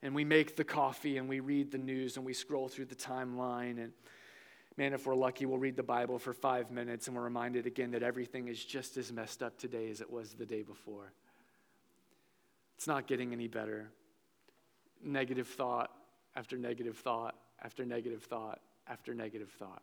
And 0.03 0.13
we 0.13 0.23
make 0.23 0.55
the 0.55 0.63
coffee 0.63 1.17
and 1.17 1.27
we 1.27 1.39
read 1.39 1.71
the 1.71 1.77
news 1.77 2.17
and 2.17 2.25
we 2.25 2.33
scroll 2.33 2.67
through 2.67 2.85
the 2.85 2.95
timeline. 2.95 3.81
And 3.83 3.91
man, 4.77 4.93
if 4.93 5.05
we're 5.05 5.15
lucky, 5.15 5.45
we'll 5.45 5.57
read 5.57 5.75
the 5.75 5.83
Bible 5.83 6.19
for 6.19 6.33
five 6.33 6.71
minutes 6.71 7.07
and 7.07 7.15
we're 7.15 7.23
reminded 7.23 7.65
again 7.65 7.91
that 7.91 8.03
everything 8.03 8.47
is 8.47 8.63
just 8.63 8.97
as 8.97 9.11
messed 9.11 9.41
up 9.41 9.57
today 9.57 9.89
as 9.89 10.01
it 10.01 10.11
was 10.11 10.33
the 10.33 10.45
day 10.45 10.61
before. 10.61 11.11
It's 12.75 12.87
not 12.87 13.07
getting 13.07 13.33
any 13.33 13.47
better. 13.47 13.89
Negative 15.03 15.47
thought 15.47 15.91
after 16.35 16.57
negative 16.57 16.97
thought 16.97 17.35
after 17.63 17.85
negative 17.85 18.23
thought 18.23 18.59
after 18.87 19.15
negative 19.15 19.49
thought. 19.57 19.81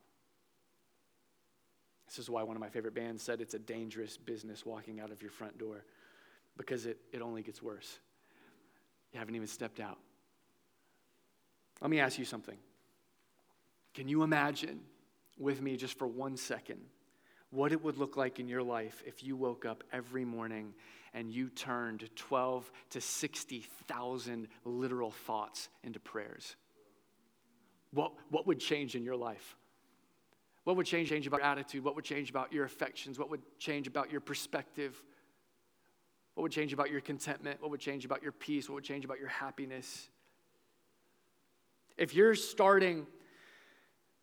This 2.06 2.18
is 2.18 2.30
why 2.30 2.42
one 2.44 2.56
of 2.56 2.60
my 2.60 2.68
favorite 2.68 2.94
bands 2.94 3.22
said 3.22 3.40
it's 3.40 3.54
a 3.54 3.58
dangerous 3.58 4.16
business 4.16 4.64
walking 4.64 5.00
out 5.00 5.10
of 5.10 5.22
your 5.22 5.30
front 5.30 5.58
door 5.58 5.84
because 6.56 6.86
it, 6.86 6.98
it 7.12 7.20
only 7.20 7.42
gets 7.42 7.60
worse. 7.60 7.98
You 9.12 9.18
haven't 9.18 9.34
even 9.34 9.48
stepped 9.48 9.80
out. 9.80 9.98
Let 11.80 11.90
me 11.90 12.00
ask 12.00 12.18
you 12.18 12.24
something. 12.24 12.56
Can 13.94 14.08
you 14.08 14.22
imagine 14.22 14.80
with 15.38 15.60
me 15.60 15.76
just 15.76 15.98
for 15.98 16.06
one 16.06 16.36
second 16.36 16.80
what 17.50 17.72
it 17.72 17.82
would 17.82 17.98
look 17.98 18.16
like 18.16 18.40
in 18.40 18.48
your 18.48 18.62
life 18.62 19.02
if 19.06 19.22
you 19.22 19.36
woke 19.36 19.64
up 19.64 19.84
every 19.92 20.24
morning 20.24 20.74
and 21.12 21.30
you 21.30 21.48
turned 21.48 22.08
12 22.16 22.70
to 22.90 23.00
60,000 23.00 24.48
literal 24.64 25.12
thoughts 25.12 25.68
into 25.84 26.00
prayers? 26.00 26.56
What, 27.92 28.12
what 28.30 28.46
would 28.48 28.58
change 28.58 28.96
in 28.96 29.04
your 29.04 29.14
life? 29.14 29.56
What 30.64 30.76
would 30.76 30.86
change, 30.86 31.10
change 31.10 31.26
about 31.26 31.40
your 31.40 31.46
attitude? 31.46 31.84
What 31.84 31.94
would 31.94 32.04
change 32.04 32.30
about 32.30 32.52
your 32.52 32.64
affections? 32.64 33.18
What 33.18 33.30
would 33.30 33.42
change 33.58 33.86
about 33.86 34.10
your 34.10 34.20
perspective? 34.20 35.00
What 36.34 36.42
would 36.42 36.52
change 36.52 36.72
about 36.72 36.90
your 36.90 37.00
contentment? 37.00 37.60
What 37.62 37.70
would 37.70 37.80
change 37.80 38.04
about 38.04 38.22
your 38.22 38.32
peace? 38.32 38.68
What 38.68 38.74
would 38.76 38.84
change 38.84 39.04
about 39.04 39.20
your 39.20 39.28
happiness? 39.28 40.08
If 41.96 42.14
you're 42.14 42.34
starting 42.34 43.06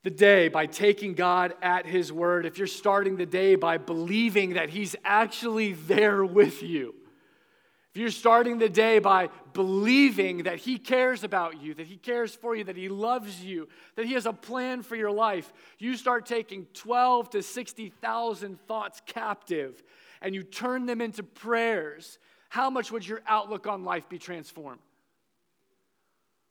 the 0.04 0.10
day 0.10 0.48
by 0.48 0.66
taking 0.66 1.14
God 1.14 1.54
at 1.62 1.86
His 1.86 2.12
word, 2.12 2.46
if 2.46 2.58
you're 2.58 2.68
starting 2.68 3.18
the 3.18 3.26
day 3.26 3.56
by 3.56 3.78
believing 3.78 4.54
that 4.54 4.70
He's 4.70 4.96
actually 5.04 5.74
there 5.74 6.26
with 6.26 6.64
you, 6.64 6.96
if 7.94 8.00
you're 8.00 8.10
starting 8.10 8.58
the 8.58 8.70
day 8.70 9.00
by 9.00 9.30
believing 9.54 10.44
that 10.44 10.58
He 10.58 10.78
cares 10.78 11.24
about 11.24 11.62
you, 11.62 11.74
that 11.74 11.88
He 11.88 11.98
cares 11.98 12.34
for 12.34 12.56
you, 12.56 12.64
that 12.64 12.78
He 12.78 12.88
loves 12.88 13.44
you, 13.44 13.68
that 13.96 14.06
He 14.06 14.14
has 14.14 14.26
a 14.26 14.34
plan 14.34 14.82
for 14.82 14.96
your 14.96 15.12
life, 15.12 15.52
you 15.78 15.98
start 15.98 16.26
taking 16.26 16.68
12 16.74 17.32
to 17.32 17.44
60,000 17.44 18.60
thoughts 18.68 19.02
captive 19.06 19.84
and 20.22 20.34
you 20.34 20.44
turn 20.44 20.86
them 20.86 21.02
into 21.02 21.24
prayers, 21.24 22.18
how 22.50 22.70
much 22.70 22.92
would 22.92 23.06
your 23.06 23.22
outlook 23.28 23.68
on 23.68 23.84
life 23.84 24.08
be 24.08 24.18
transformed? 24.18 24.80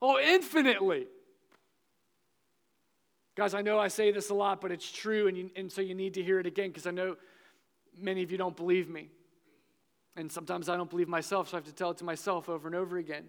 Oh, 0.02 0.18
infinitely. 0.18 1.06
Guys, 3.36 3.54
I 3.54 3.62
know 3.62 3.78
I 3.78 3.88
say 3.88 4.10
this 4.12 4.30
a 4.30 4.34
lot, 4.34 4.60
but 4.60 4.72
it's 4.72 4.90
true, 4.90 5.28
and, 5.28 5.36
you, 5.36 5.50
and 5.56 5.70
so 5.70 5.80
you 5.80 5.94
need 5.94 6.14
to 6.14 6.22
hear 6.22 6.38
it 6.40 6.46
again 6.46 6.68
because 6.68 6.86
I 6.86 6.90
know 6.90 7.16
many 7.96 8.22
of 8.22 8.30
you 8.30 8.38
don't 8.38 8.56
believe 8.56 8.88
me. 8.88 9.08
And 10.16 10.30
sometimes 10.30 10.68
I 10.68 10.76
don't 10.76 10.90
believe 10.90 11.08
myself, 11.08 11.48
so 11.48 11.56
I 11.56 11.58
have 11.58 11.66
to 11.66 11.72
tell 11.72 11.90
it 11.90 11.98
to 11.98 12.04
myself 12.04 12.48
over 12.48 12.66
and 12.66 12.74
over 12.74 12.98
again. 12.98 13.26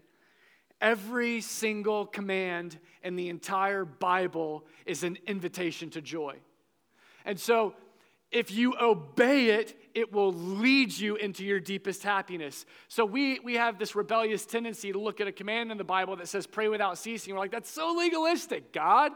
Every 0.82 1.42
single 1.42 2.08
command 2.08 2.80
in 3.04 3.16
the 3.16 3.30
entire 3.30 3.86
Bible 3.86 4.66
is 4.86 5.04
an 5.04 5.18
invitation 5.28 5.92
to 5.92 6.01
joy. 6.01 6.38
And 7.24 7.40
so, 7.40 7.75
if 8.32 8.52
you 8.52 8.76
obey 8.80 9.50
it, 9.50 9.76
it 9.94 10.14
will 10.14 10.32
lead 10.34 10.98
you 10.98 11.16
into 11.18 11.44
your 11.44 11.60
deepest 11.60 12.02
happiness. 12.04 12.66
So, 12.88 13.06
we, 13.06 13.40
we 13.40 13.56
have 13.56 13.78
this 13.78 13.96
rebellious 13.96 14.46
tendency 14.46 14.92
to 14.94 15.00
look 15.00 15.20
at 15.20 15.28
a 15.28 15.32
command 15.32 15.72
in 15.72 15.78
the 15.78 15.84
Bible 15.84 16.16
that 16.16 16.28
says, 16.28 16.48
pray 16.48 16.70
without 16.70 16.98
ceasing. 16.98 17.34
We're 17.34 17.40
like, 17.40 17.52
that's 17.52 17.70
so 17.70 17.94
legalistic, 17.98 18.72
God. 18.72 19.12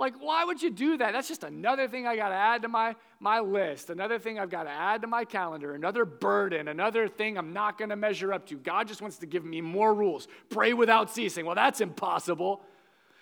Like, 0.00 0.14
why 0.18 0.44
would 0.44 0.62
you 0.62 0.70
do 0.70 0.96
that? 0.96 1.12
That's 1.12 1.28
just 1.28 1.44
another 1.44 1.86
thing 1.86 2.06
I 2.06 2.16
got 2.16 2.30
to 2.30 2.34
add 2.34 2.62
to 2.62 2.68
my, 2.68 2.96
my 3.18 3.40
list, 3.40 3.90
another 3.90 4.18
thing 4.18 4.38
I've 4.38 4.48
got 4.48 4.62
to 4.62 4.70
add 4.70 5.02
to 5.02 5.06
my 5.06 5.26
calendar, 5.26 5.74
another 5.74 6.06
burden, 6.06 6.68
another 6.68 7.06
thing 7.06 7.36
I'm 7.36 7.52
not 7.52 7.76
going 7.76 7.90
to 7.90 7.96
measure 7.96 8.32
up 8.32 8.46
to. 8.46 8.56
God 8.56 8.88
just 8.88 9.02
wants 9.02 9.18
to 9.18 9.26
give 9.26 9.44
me 9.44 9.60
more 9.60 9.92
rules. 9.92 10.26
Pray 10.48 10.72
without 10.72 11.10
ceasing. 11.10 11.44
Well, 11.44 11.54
that's 11.54 11.82
impossible. 11.82 12.62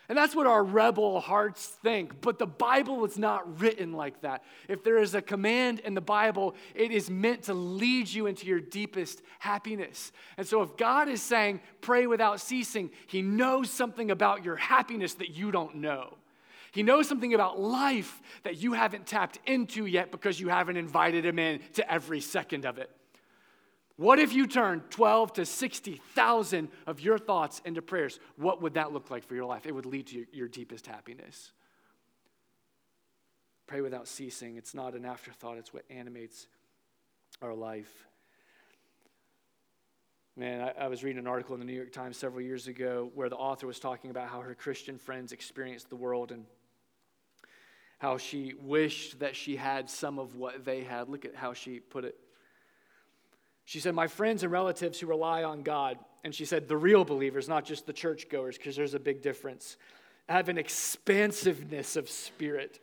And 0.08 0.16
that's 0.16 0.34
what 0.34 0.46
our 0.46 0.64
rebel 0.64 1.20
hearts 1.20 1.66
think. 1.66 2.22
But 2.22 2.38
the 2.38 2.46
Bible 2.46 3.04
is 3.04 3.18
not 3.18 3.60
written 3.60 3.92
like 3.92 4.22
that. 4.22 4.42
If 4.66 4.82
there 4.82 4.98
is 4.98 5.14
a 5.14 5.20
command 5.20 5.80
in 5.80 5.92
the 5.92 6.00
Bible, 6.00 6.54
it 6.74 6.90
is 6.90 7.10
meant 7.10 7.42
to 7.44 7.54
lead 7.54 8.08
you 8.08 8.26
into 8.26 8.46
your 8.46 8.60
deepest 8.60 9.20
happiness. 9.38 10.12
And 10.38 10.46
so 10.46 10.62
if 10.62 10.78
God 10.78 11.08
is 11.08 11.20
saying, 11.20 11.60
pray 11.82 12.06
without 12.06 12.40
ceasing, 12.40 12.90
He 13.06 13.20
knows 13.20 13.70
something 13.70 14.10
about 14.10 14.44
your 14.44 14.56
happiness 14.56 15.14
that 15.14 15.30
you 15.30 15.50
don't 15.50 15.76
know. 15.76 16.16
He 16.72 16.82
knows 16.82 17.08
something 17.08 17.34
about 17.34 17.60
life 17.60 18.22
that 18.44 18.56
you 18.62 18.72
haven't 18.72 19.06
tapped 19.06 19.38
into 19.46 19.84
yet 19.86 20.10
because 20.10 20.38
you 20.38 20.48
haven't 20.48 20.76
invited 20.76 21.24
him 21.24 21.38
in 21.38 21.60
to 21.74 21.92
every 21.92 22.20
second 22.20 22.66
of 22.66 22.78
it. 22.78 22.90
What 23.98 24.20
if 24.20 24.32
you 24.32 24.46
turned 24.46 24.90
12 24.90 25.32
to 25.34 25.44
60,000 25.44 26.68
of 26.86 27.00
your 27.00 27.18
thoughts 27.18 27.60
into 27.64 27.82
prayers? 27.82 28.20
What 28.36 28.62
would 28.62 28.74
that 28.74 28.92
look 28.92 29.10
like 29.10 29.26
for 29.26 29.34
your 29.34 29.44
life? 29.44 29.66
It 29.66 29.74
would 29.74 29.86
lead 29.86 30.06
to 30.08 30.24
your 30.32 30.46
deepest 30.46 30.86
happiness. 30.86 31.50
Pray 33.66 33.80
without 33.80 34.06
ceasing. 34.06 34.56
It's 34.56 34.72
not 34.72 34.94
an 34.94 35.04
afterthought, 35.04 35.58
it's 35.58 35.74
what 35.74 35.82
animates 35.90 36.46
our 37.42 37.52
life. 37.52 38.06
Man, 40.36 40.60
I, 40.60 40.84
I, 40.84 40.86
was 40.86 41.02
reading 41.02 41.18
an 41.18 41.26
article 41.26 41.54
in 41.54 41.60
the 41.60 41.66
New 41.66 41.74
York 41.74 41.90
Times 41.90 42.16
several 42.16 42.40
years 42.40 42.68
ago 42.68 43.10
where 43.16 43.28
the 43.28 43.36
author 43.36 43.66
was 43.66 43.80
talking 43.80 44.12
about 44.12 44.28
how 44.28 44.40
her 44.40 44.54
Christian 44.54 44.96
friends 44.96 45.32
experienced 45.32 45.90
the 45.90 45.96
world 45.96 46.30
and 46.30 46.44
how 47.98 48.16
she 48.16 48.54
wished 48.62 49.18
that 49.18 49.34
she 49.34 49.56
had 49.56 49.90
some 49.90 50.20
of 50.20 50.36
what 50.36 50.64
they 50.64 50.84
had. 50.84 51.08
Look 51.08 51.24
at 51.24 51.34
how 51.34 51.52
she 51.52 51.80
put 51.80 52.04
it. 52.04 52.14
She 53.68 53.80
said, 53.80 53.94
My 53.94 54.06
friends 54.06 54.42
and 54.42 54.50
relatives 54.50 54.98
who 54.98 55.06
rely 55.06 55.44
on 55.44 55.62
God, 55.62 55.98
and 56.24 56.34
she 56.34 56.46
said, 56.46 56.68
the 56.68 56.76
real 56.78 57.04
believers, 57.04 57.50
not 57.50 57.66
just 57.66 57.84
the 57.84 57.92
churchgoers, 57.92 58.56
because 58.56 58.74
there's 58.74 58.94
a 58.94 58.98
big 58.98 59.20
difference, 59.20 59.76
have 60.26 60.48
an 60.48 60.56
expansiveness 60.56 61.94
of 61.94 62.08
spirit. 62.08 62.80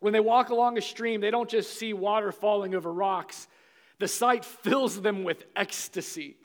When 0.00 0.12
they 0.12 0.18
walk 0.18 0.48
along 0.48 0.78
a 0.78 0.82
stream, 0.82 1.20
they 1.20 1.30
don't 1.30 1.48
just 1.48 1.78
see 1.78 1.92
water 1.92 2.32
falling 2.32 2.74
over 2.74 2.92
rocks, 2.92 3.46
the 4.00 4.08
sight 4.08 4.44
fills 4.44 5.00
them 5.00 5.22
with 5.22 5.44
ecstasy. 5.54 6.38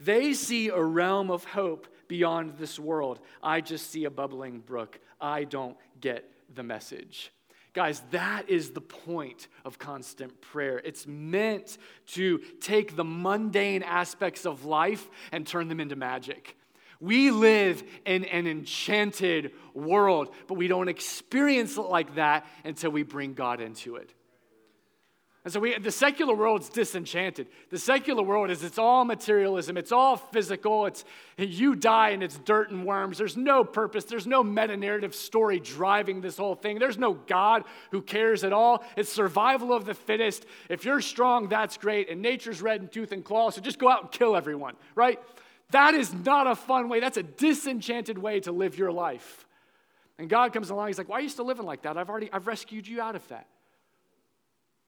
They 0.00 0.34
see 0.34 0.66
a 0.66 0.82
realm 0.82 1.30
of 1.30 1.44
hope 1.44 1.86
beyond 2.08 2.58
this 2.58 2.80
world. 2.80 3.20
I 3.40 3.60
just 3.60 3.92
see 3.92 4.06
a 4.06 4.10
bubbling 4.10 4.58
brook. 4.58 4.98
I 5.20 5.44
don't 5.44 5.76
get 6.00 6.28
the 6.52 6.64
message. 6.64 7.30
Guys, 7.78 8.02
that 8.10 8.50
is 8.50 8.70
the 8.70 8.80
point 8.80 9.46
of 9.64 9.78
constant 9.78 10.40
prayer. 10.40 10.82
It's 10.84 11.06
meant 11.06 11.78
to 12.08 12.38
take 12.60 12.96
the 12.96 13.04
mundane 13.04 13.84
aspects 13.84 14.46
of 14.46 14.64
life 14.64 15.08
and 15.30 15.46
turn 15.46 15.68
them 15.68 15.78
into 15.78 15.94
magic. 15.94 16.56
We 16.98 17.30
live 17.30 17.84
in 18.04 18.24
an 18.24 18.48
enchanted 18.48 19.52
world, 19.74 20.34
but 20.48 20.54
we 20.54 20.66
don't 20.66 20.88
experience 20.88 21.76
it 21.76 21.82
like 21.82 22.16
that 22.16 22.48
until 22.64 22.90
we 22.90 23.04
bring 23.04 23.34
God 23.34 23.60
into 23.60 23.94
it. 23.94 24.12
And 25.48 25.52
so 25.54 25.60
we, 25.60 25.78
the 25.78 25.90
secular 25.90 26.34
world's 26.34 26.68
disenchanted. 26.68 27.46
The 27.70 27.78
secular 27.78 28.22
world 28.22 28.50
is 28.50 28.62
it's 28.62 28.76
all 28.76 29.06
materialism, 29.06 29.78
it's 29.78 29.92
all 29.92 30.18
physical. 30.18 30.84
It's 30.84 31.06
you 31.38 31.74
die 31.74 32.10
and 32.10 32.22
it's 32.22 32.36
dirt 32.36 32.70
and 32.70 32.84
worms. 32.84 33.16
There's 33.16 33.34
no 33.34 33.64
purpose. 33.64 34.04
There's 34.04 34.26
no 34.26 34.44
meta 34.44 34.76
narrative 34.76 35.14
story 35.14 35.58
driving 35.58 36.20
this 36.20 36.36
whole 36.36 36.54
thing. 36.54 36.78
There's 36.78 36.98
no 36.98 37.14
God 37.14 37.64
who 37.92 38.02
cares 38.02 38.44
at 38.44 38.52
all. 38.52 38.84
It's 38.94 39.10
survival 39.10 39.72
of 39.72 39.86
the 39.86 39.94
fittest. 39.94 40.44
If 40.68 40.84
you're 40.84 41.00
strong, 41.00 41.48
that's 41.48 41.78
great. 41.78 42.10
And 42.10 42.20
nature's 42.20 42.60
red 42.60 42.82
in 42.82 42.88
tooth 42.88 43.12
and 43.12 43.24
claw, 43.24 43.48
so 43.48 43.62
just 43.62 43.78
go 43.78 43.88
out 43.88 44.02
and 44.02 44.10
kill 44.10 44.36
everyone, 44.36 44.74
right? 44.94 45.18
That 45.70 45.94
is 45.94 46.12
not 46.12 46.46
a 46.46 46.56
fun 46.56 46.90
way. 46.90 47.00
That's 47.00 47.16
a 47.16 47.22
disenchanted 47.22 48.18
way 48.18 48.40
to 48.40 48.52
live 48.52 48.76
your 48.76 48.92
life. 48.92 49.46
And 50.18 50.28
God 50.28 50.52
comes 50.52 50.68
along, 50.68 50.88
He's 50.88 50.98
like, 50.98 51.08
Why 51.08 51.16
are 51.16 51.22
you 51.22 51.30
still 51.30 51.46
living 51.46 51.64
like 51.64 51.84
that? 51.84 51.96
I've 51.96 52.10
already 52.10 52.28
I've 52.30 52.46
rescued 52.46 52.86
you 52.86 53.00
out 53.00 53.16
of 53.16 53.26
that. 53.28 53.46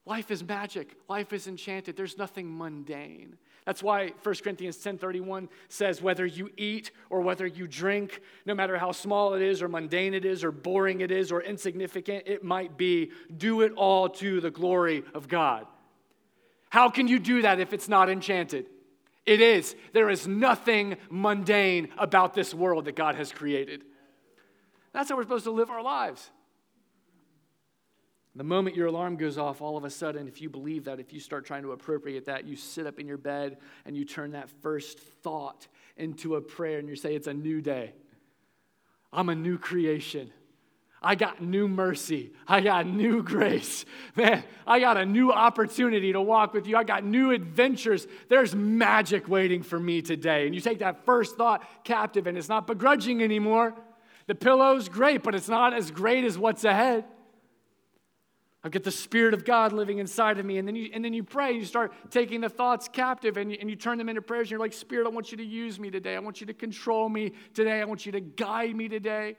Life 0.07 0.30
is 0.30 0.42
magic. 0.42 0.97
Life 1.09 1.33
is 1.33 1.47
enchanted. 1.47 1.97
There's 1.97 2.16
nothing 2.16 2.57
mundane. 2.57 3.37
That's 3.66 3.83
why 3.83 4.12
1 4.23 4.42
Corinthians 4.42 4.78
10:31 4.78 5.49
says 5.69 6.00
whether 6.00 6.25
you 6.25 6.50
eat 6.57 6.90
or 7.11 7.21
whether 7.21 7.47
you 7.47 7.69
drink, 7.69 8.21
no 8.47 8.54
matter 8.54 8.78
how 8.78 8.92
small 8.92 9.35
it 9.35 9.42
is 9.42 9.62
or 9.62 9.69
mundane 9.69 10.14
it 10.14 10.25
is 10.25 10.42
or 10.42 10.50
boring 10.50 11.02
it 11.02 11.11
is 11.11 11.30
or 11.30 11.42
insignificant 11.42 12.25
it 12.26 12.42
might 12.42 12.76
be, 12.76 13.12
do 13.37 13.61
it 13.61 13.73
all 13.76 14.09
to 14.09 14.40
the 14.40 14.50
glory 14.50 15.04
of 15.14 15.28
God. 15.28 15.66
How 16.71 16.88
can 16.88 17.07
you 17.07 17.19
do 17.19 17.42
that 17.42 17.61
if 17.61 17.73
it's 17.73 17.88
not 17.88 18.09
enchanted? 18.09 18.66
It 19.26 19.40
is. 19.40 19.76
There 19.92 20.09
is 20.09 20.26
nothing 20.26 20.97
mundane 21.11 21.90
about 21.99 22.33
this 22.33 22.54
world 22.54 22.87
that 22.87 22.97
God 22.97 23.16
has 23.16 23.30
created. 23.30 23.85
That's 24.92 25.11
how 25.11 25.16
we're 25.16 25.25
supposed 25.25 25.45
to 25.45 25.50
live 25.50 25.71
our 25.71 25.83
lives. 25.83 26.30
The 28.37 28.44
moment 28.44 28.76
your 28.76 28.87
alarm 28.87 29.16
goes 29.16 29.38
off, 29.38 29.60
all 29.60 29.76
of 29.76 29.84
a 29.84 29.90
sudden, 29.90 30.28
if 30.28 30.40
you 30.40 30.49
believe 30.49 30.84
that, 30.84 31.00
if 31.00 31.12
you 31.12 31.18
start 31.18 31.44
trying 31.44 31.62
to 31.62 31.72
appropriate 31.72 32.26
that, 32.26 32.46
you 32.46 32.54
sit 32.54 32.87
up 32.87 33.00
in 33.00 33.06
your 33.08 33.18
bed 33.18 33.58
and 33.84 33.96
you 33.96 34.04
turn 34.04 34.32
that 34.32 34.49
first 34.62 35.00
thought 35.00 35.66
into 35.96 36.37
a 36.37 36.40
prayer 36.40 36.78
and 36.78 36.88
you 36.88 36.94
say, 36.94 37.14
It's 37.14 37.26
a 37.26 37.34
new 37.34 37.60
day. 37.60 37.92
I'm 39.12 39.28
a 39.28 39.34
new 39.34 39.58
creation. 39.58 40.30
I 41.02 41.14
got 41.14 41.40
new 41.42 41.66
mercy. 41.66 42.32
I 42.46 42.60
got 42.60 42.87
new 42.87 43.22
grace. 43.22 43.87
Man, 44.16 44.44
I 44.66 44.80
got 44.80 44.99
a 44.99 45.06
new 45.06 45.32
opportunity 45.32 46.12
to 46.12 46.20
walk 46.20 46.52
with 46.52 46.66
you. 46.66 46.76
I 46.76 46.84
got 46.84 47.04
new 47.04 47.30
adventures. 47.30 48.06
There's 48.28 48.54
magic 48.54 49.26
waiting 49.26 49.62
for 49.62 49.80
me 49.80 50.02
today. 50.02 50.44
And 50.46 50.54
you 50.54 50.60
take 50.60 50.80
that 50.80 51.06
first 51.06 51.37
thought 51.37 51.64
captive, 51.84 52.26
and 52.26 52.37
it's 52.37 52.50
not 52.50 52.66
begrudging 52.66 53.22
anymore. 53.22 53.75
The 54.26 54.34
pillow's 54.34 54.88
great, 54.88 55.22
but 55.22 55.34
it's 55.34 55.49
not 55.49 55.72
as 55.72 55.90
great 55.90 56.25
as 56.25 56.37
what's 56.38 56.64
ahead. 56.64 57.04
I've 58.62 58.72
got 58.72 58.82
the 58.82 58.90
Spirit 58.90 59.32
of 59.32 59.44
God 59.44 59.72
living 59.72 59.98
inside 59.98 60.38
of 60.38 60.44
me. 60.44 60.58
And 60.58 60.68
then 60.68 60.76
you, 60.76 60.90
and 60.92 61.02
then 61.02 61.14
you 61.14 61.24
pray, 61.24 61.52
you 61.52 61.64
start 61.64 61.92
taking 62.10 62.42
the 62.42 62.48
thoughts 62.50 62.88
captive 62.88 63.38
and 63.38 63.50
you, 63.50 63.56
and 63.58 63.70
you 63.70 63.76
turn 63.76 63.96
them 63.96 64.10
into 64.10 64.20
prayers. 64.20 64.46
And 64.46 64.50
you're 64.50 64.60
like, 64.60 64.74
Spirit, 64.74 65.06
I 65.06 65.10
want 65.10 65.30
you 65.30 65.38
to 65.38 65.44
use 65.44 65.80
me 65.80 65.90
today. 65.90 66.14
I 66.14 66.18
want 66.18 66.40
you 66.42 66.46
to 66.48 66.52
control 66.52 67.08
me 67.08 67.32
today. 67.54 67.80
I 67.80 67.84
want 67.86 68.04
you 68.04 68.12
to 68.12 68.20
guide 68.20 68.76
me 68.76 68.88
today. 68.88 69.36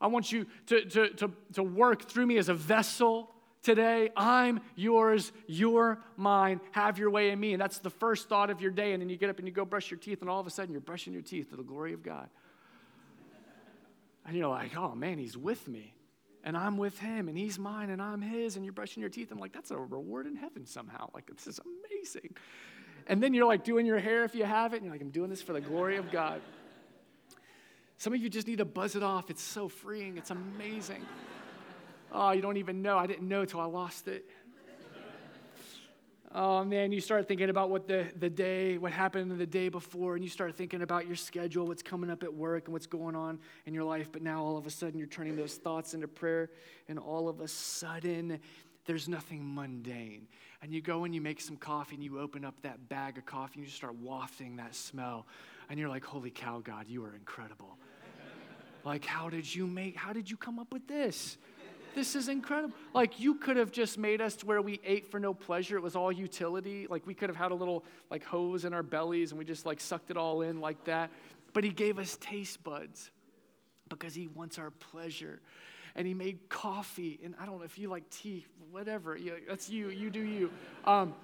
I 0.00 0.08
want 0.08 0.32
you 0.32 0.46
to, 0.66 0.84
to, 0.86 1.08
to, 1.10 1.30
to 1.52 1.62
work 1.62 2.08
through 2.08 2.26
me 2.26 2.36
as 2.36 2.48
a 2.48 2.54
vessel 2.54 3.30
today. 3.62 4.10
I'm 4.16 4.60
yours, 4.74 5.32
you're 5.46 6.02
mine. 6.16 6.60
Have 6.72 6.98
your 6.98 7.10
way 7.10 7.30
in 7.30 7.38
me. 7.38 7.52
And 7.52 7.62
that's 7.62 7.78
the 7.78 7.90
first 7.90 8.28
thought 8.28 8.50
of 8.50 8.60
your 8.60 8.72
day. 8.72 8.92
And 8.92 9.00
then 9.00 9.08
you 9.08 9.16
get 9.16 9.30
up 9.30 9.38
and 9.38 9.46
you 9.46 9.54
go 9.54 9.64
brush 9.64 9.88
your 9.88 10.00
teeth, 10.00 10.20
and 10.20 10.28
all 10.28 10.40
of 10.40 10.48
a 10.48 10.50
sudden 10.50 10.72
you're 10.72 10.80
brushing 10.80 11.12
your 11.12 11.22
teeth 11.22 11.50
to 11.50 11.56
the 11.56 11.62
glory 11.62 11.92
of 11.92 12.02
God. 12.02 12.28
And 14.26 14.36
you're 14.36 14.48
like, 14.48 14.76
oh 14.76 14.96
man, 14.96 15.18
he's 15.18 15.36
with 15.36 15.68
me 15.68 15.94
and 16.44 16.56
I'm 16.56 16.76
with 16.76 16.98
him, 16.98 17.28
and 17.28 17.36
he's 17.36 17.58
mine, 17.58 17.90
and 17.90 18.00
I'm 18.00 18.20
his, 18.20 18.56
and 18.56 18.64
you're 18.64 18.74
brushing 18.74 19.00
your 19.00 19.10
teeth. 19.10 19.32
I'm 19.32 19.38
like, 19.38 19.52
that's 19.52 19.70
a 19.70 19.76
reward 19.76 20.26
in 20.26 20.36
heaven 20.36 20.66
somehow. 20.66 21.08
Like, 21.14 21.26
this 21.26 21.46
is 21.46 21.58
amazing. 21.58 22.36
And 23.06 23.22
then 23.22 23.34
you're 23.34 23.46
like 23.46 23.64
doing 23.64 23.86
your 23.86 23.98
hair 23.98 24.24
if 24.24 24.34
you 24.34 24.44
have 24.44 24.74
it, 24.74 24.76
and 24.76 24.84
you're 24.84 24.94
like, 24.94 25.00
I'm 25.00 25.10
doing 25.10 25.30
this 25.30 25.42
for 25.42 25.54
the 25.54 25.60
glory 25.60 25.96
of 25.96 26.12
God. 26.12 26.40
Some 27.96 28.12
of 28.12 28.20
you 28.20 28.28
just 28.28 28.46
need 28.46 28.58
to 28.58 28.64
buzz 28.64 28.94
it 28.94 29.02
off. 29.02 29.30
It's 29.30 29.42
so 29.42 29.68
freeing, 29.68 30.18
it's 30.18 30.30
amazing. 30.30 31.04
Oh, 32.12 32.30
you 32.30 32.42
don't 32.42 32.58
even 32.58 32.82
know. 32.82 32.98
I 32.98 33.06
didn't 33.06 33.26
know 33.26 33.44
till 33.44 33.60
I 33.60 33.64
lost 33.64 34.06
it. 34.06 34.24
Oh 36.36 36.64
man, 36.64 36.90
you 36.90 37.00
start 37.00 37.28
thinking 37.28 37.48
about 37.48 37.70
what 37.70 37.86
the, 37.86 38.06
the 38.18 38.28
day, 38.28 38.76
what 38.76 38.90
happened 38.90 39.30
the 39.38 39.46
day 39.46 39.68
before, 39.68 40.16
and 40.16 40.24
you 40.24 40.28
start 40.28 40.56
thinking 40.56 40.82
about 40.82 41.06
your 41.06 41.14
schedule, 41.14 41.64
what's 41.64 41.82
coming 41.82 42.10
up 42.10 42.24
at 42.24 42.34
work, 42.34 42.64
and 42.64 42.72
what's 42.72 42.88
going 42.88 43.14
on 43.14 43.38
in 43.66 43.72
your 43.72 43.84
life. 43.84 44.10
But 44.10 44.20
now 44.20 44.42
all 44.42 44.56
of 44.56 44.66
a 44.66 44.70
sudden 44.70 44.98
you're 44.98 45.06
turning 45.06 45.36
those 45.36 45.54
thoughts 45.54 45.94
into 45.94 46.08
prayer, 46.08 46.50
and 46.88 46.98
all 46.98 47.28
of 47.28 47.38
a 47.38 47.46
sudden 47.46 48.40
there's 48.84 49.08
nothing 49.08 49.54
mundane. 49.54 50.26
And 50.60 50.72
you 50.72 50.80
go 50.80 51.04
and 51.04 51.14
you 51.14 51.20
make 51.20 51.40
some 51.40 51.56
coffee, 51.56 51.94
and 51.94 52.02
you 52.02 52.18
open 52.18 52.44
up 52.44 52.60
that 52.62 52.88
bag 52.88 53.16
of 53.16 53.24
coffee, 53.24 53.60
and 53.60 53.64
you 53.64 53.70
start 53.70 53.94
wafting 53.94 54.56
that 54.56 54.74
smell. 54.74 55.28
And 55.70 55.78
you're 55.78 55.88
like, 55.88 56.04
holy 56.04 56.32
cow, 56.32 56.58
God, 56.58 56.88
you 56.88 57.04
are 57.04 57.14
incredible. 57.14 57.78
like, 58.84 59.04
how 59.04 59.28
did 59.28 59.54
you 59.54 59.68
make, 59.68 59.94
how 59.94 60.12
did 60.12 60.28
you 60.28 60.36
come 60.36 60.58
up 60.58 60.72
with 60.72 60.88
this? 60.88 61.38
This 61.94 62.16
is 62.16 62.28
incredible. 62.28 62.74
Like 62.92 63.20
you 63.20 63.36
could 63.36 63.56
have 63.56 63.70
just 63.70 63.98
made 63.98 64.20
us 64.20 64.34
to 64.36 64.46
where 64.46 64.60
we 64.60 64.80
ate 64.84 65.10
for 65.10 65.20
no 65.20 65.32
pleasure. 65.32 65.76
It 65.76 65.82
was 65.82 65.94
all 65.94 66.10
utility. 66.10 66.86
Like 66.88 67.06
we 67.06 67.14
could 67.14 67.28
have 67.28 67.36
had 67.36 67.52
a 67.52 67.54
little 67.54 67.84
like 68.10 68.24
hose 68.24 68.64
in 68.64 68.74
our 68.74 68.82
bellies 68.82 69.30
and 69.30 69.38
we 69.38 69.44
just 69.44 69.64
like 69.64 69.80
sucked 69.80 70.10
it 70.10 70.16
all 70.16 70.42
in 70.42 70.60
like 70.60 70.84
that. 70.84 71.10
But 71.52 71.62
he 71.62 71.70
gave 71.70 71.98
us 71.98 72.16
taste 72.20 72.64
buds 72.64 73.10
because 73.88 74.14
he 74.14 74.26
wants 74.26 74.58
our 74.58 74.70
pleasure. 74.70 75.40
And 75.94 76.06
he 76.06 76.14
made 76.14 76.48
coffee. 76.48 77.20
And 77.22 77.36
I 77.40 77.46
don't 77.46 77.58
know 77.58 77.64
if 77.64 77.78
you 77.78 77.88
like 77.88 78.10
tea, 78.10 78.44
whatever. 78.72 79.16
Yeah, 79.16 79.34
that's 79.48 79.70
you. 79.70 79.90
You 79.90 80.10
do 80.10 80.20
you. 80.20 80.50
Um, 80.84 81.14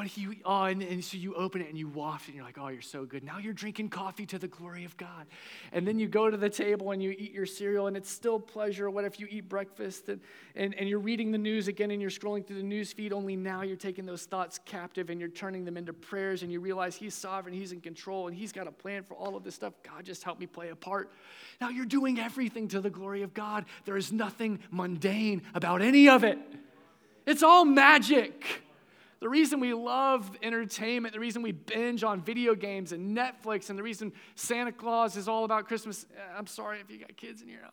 but 0.00 0.06
he, 0.06 0.28
oh, 0.46 0.62
and, 0.62 0.82
and, 0.82 1.04
so 1.04 1.18
you 1.18 1.34
open 1.34 1.60
it 1.60 1.68
and 1.68 1.76
you 1.76 1.86
waft 1.86 2.24
it 2.24 2.28
and 2.28 2.36
you're 2.36 2.44
like, 2.44 2.56
oh, 2.58 2.68
you're 2.68 2.80
so 2.80 3.04
good. 3.04 3.22
Now 3.22 3.36
you're 3.36 3.52
drinking 3.52 3.90
coffee 3.90 4.24
to 4.24 4.38
the 4.38 4.48
glory 4.48 4.86
of 4.86 4.96
God. 4.96 5.26
And 5.72 5.86
then 5.86 5.98
you 5.98 6.08
go 6.08 6.30
to 6.30 6.38
the 6.38 6.48
table 6.48 6.92
and 6.92 7.02
you 7.02 7.10
eat 7.10 7.34
your 7.34 7.44
cereal 7.44 7.86
and 7.86 7.98
it's 7.98 8.08
still 8.08 8.40
pleasure. 8.40 8.88
What 8.88 9.04
if 9.04 9.20
you 9.20 9.26
eat 9.28 9.50
breakfast 9.50 10.08
and, 10.08 10.22
and, 10.56 10.74
and 10.76 10.88
you're 10.88 11.00
reading 11.00 11.32
the 11.32 11.38
news 11.38 11.68
again 11.68 11.90
and 11.90 12.00
you're 12.00 12.10
scrolling 12.10 12.46
through 12.46 12.56
the 12.56 12.62
news 12.62 12.94
feed, 12.94 13.12
only 13.12 13.36
now 13.36 13.60
you're 13.60 13.76
taking 13.76 14.06
those 14.06 14.24
thoughts 14.24 14.58
captive 14.64 15.10
and 15.10 15.20
you're 15.20 15.28
turning 15.28 15.66
them 15.66 15.76
into 15.76 15.92
prayers 15.92 16.42
and 16.42 16.50
you 16.50 16.60
realize 16.60 16.96
He's 16.96 17.12
sovereign, 17.12 17.54
He's 17.54 17.72
in 17.72 17.82
control, 17.82 18.26
and 18.26 18.34
He's 18.34 18.52
got 18.52 18.66
a 18.66 18.72
plan 18.72 19.02
for 19.02 19.18
all 19.18 19.36
of 19.36 19.44
this 19.44 19.54
stuff. 19.54 19.74
God, 19.82 20.06
just 20.06 20.22
help 20.22 20.40
me 20.40 20.46
play 20.46 20.70
a 20.70 20.76
part. 20.76 21.12
Now 21.60 21.68
you're 21.68 21.84
doing 21.84 22.18
everything 22.18 22.68
to 22.68 22.80
the 22.80 22.88
glory 22.88 23.20
of 23.20 23.34
God. 23.34 23.66
There 23.84 23.98
is 23.98 24.12
nothing 24.12 24.60
mundane 24.70 25.42
about 25.52 25.82
any 25.82 26.08
of 26.08 26.24
it, 26.24 26.38
it's 27.26 27.42
all 27.42 27.66
magic. 27.66 28.62
The 29.20 29.28
reason 29.28 29.60
we 29.60 29.74
love 29.74 30.30
entertainment, 30.42 31.12
the 31.12 31.20
reason 31.20 31.42
we 31.42 31.52
binge 31.52 32.02
on 32.02 32.22
video 32.22 32.54
games 32.54 32.92
and 32.92 33.14
Netflix, 33.16 33.68
and 33.68 33.78
the 33.78 33.82
reason 33.82 34.12
Santa 34.34 34.72
Claus 34.72 35.16
is 35.16 35.28
all 35.28 35.44
about 35.44 35.68
Christmas, 35.68 36.06
eh, 36.16 36.20
I'm 36.36 36.46
sorry 36.46 36.80
if 36.80 36.90
you 36.90 36.98
got 36.98 37.14
kids 37.18 37.42
in 37.42 37.48
here, 37.48 37.68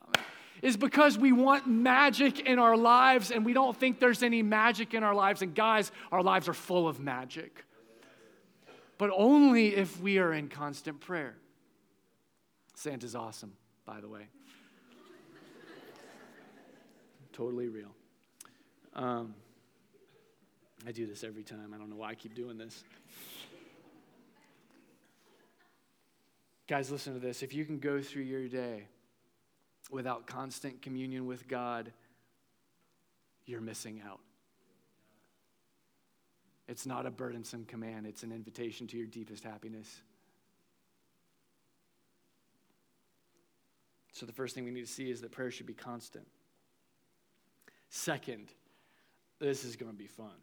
is 0.62 0.76
because 0.76 1.18
we 1.18 1.32
want 1.32 1.66
magic 1.66 2.42
in 2.42 2.60
our 2.60 2.76
lives 2.76 3.32
and 3.32 3.46
we 3.46 3.54
don't 3.54 3.78
think 3.78 4.00
there's 4.00 4.24
any 4.24 4.44
magic 4.44 4.94
in 4.94 5.04
our 5.04 5.16
lives. 5.16 5.42
And 5.42 5.56
guys, 5.56 5.94
our 6.12 6.22
lives 6.22 6.50
are 6.50 6.54
full 6.54 6.86
of 6.86 7.00
magic. 7.00 7.64
But 8.98 9.12
only 9.16 9.74
if 9.74 10.02
we 10.02 10.18
are 10.18 10.34
in 10.34 10.50
constant 10.50 11.00
prayer. 11.00 11.38
Santa's 12.76 13.16
awesome, 13.16 13.54
by 13.86 14.02
the 14.02 14.10
way. 14.10 14.28
totally 17.32 17.70
real. 17.70 17.96
Um, 18.94 19.34
I 20.86 20.92
do 20.92 21.06
this 21.08 21.24
every 21.24 21.44
time. 21.44 21.74
I 21.74 21.78
don't 21.78 21.90
know 21.90 21.96
why 21.96 22.10
I 22.10 22.16
keep 22.16 22.36
doing 22.36 22.58
this. 22.58 22.84
Guys, 26.68 26.92
listen 26.92 27.14
to 27.14 27.20
this. 27.20 27.42
If 27.44 27.54
you 27.54 27.66
can 27.66 27.80
go 27.80 28.02
through 28.02 28.24
your 28.24 28.48
day 28.48 28.88
without 29.90 30.28
constant 30.28 30.82
communion 30.82 31.26
with 31.26 31.48
God, 31.48 31.92
you're 33.46 33.62
missing 33.62 34.02
out. 34.06 34.20
It's 36.68 36.86
not 36.86 37.06
a 37.06 37.10
burdensome 37.10 37.64
command, 37.64 38.06
it's 38.06 38.24
an 38.24 38.34
invitation 38.34 38.88
to 38.88 38.98
your 38.98 39.08
deepest 39.08 39.46
happiness. 39.46 40.02
So, 44.12 44.26
the 44.26 44.34
first 44.34 44.54
thing 44.54 44.66
we 44.66 44.72
need 44.72 44.86
to 44.86 44.92
see 44.92 45.10
is 45.10 45.22
that 45.22 45.32
prayer 45.32 45.52
should 45.52 45.68
be 45.68 45.74
constant. 45.74 46.26
Second, 47.90 48.48
this 49.40 49.64
is 49.64 49.78
going 49.78 49.92
to 49.92 49.98
be 49.98 50.08
fun 50.08 50.34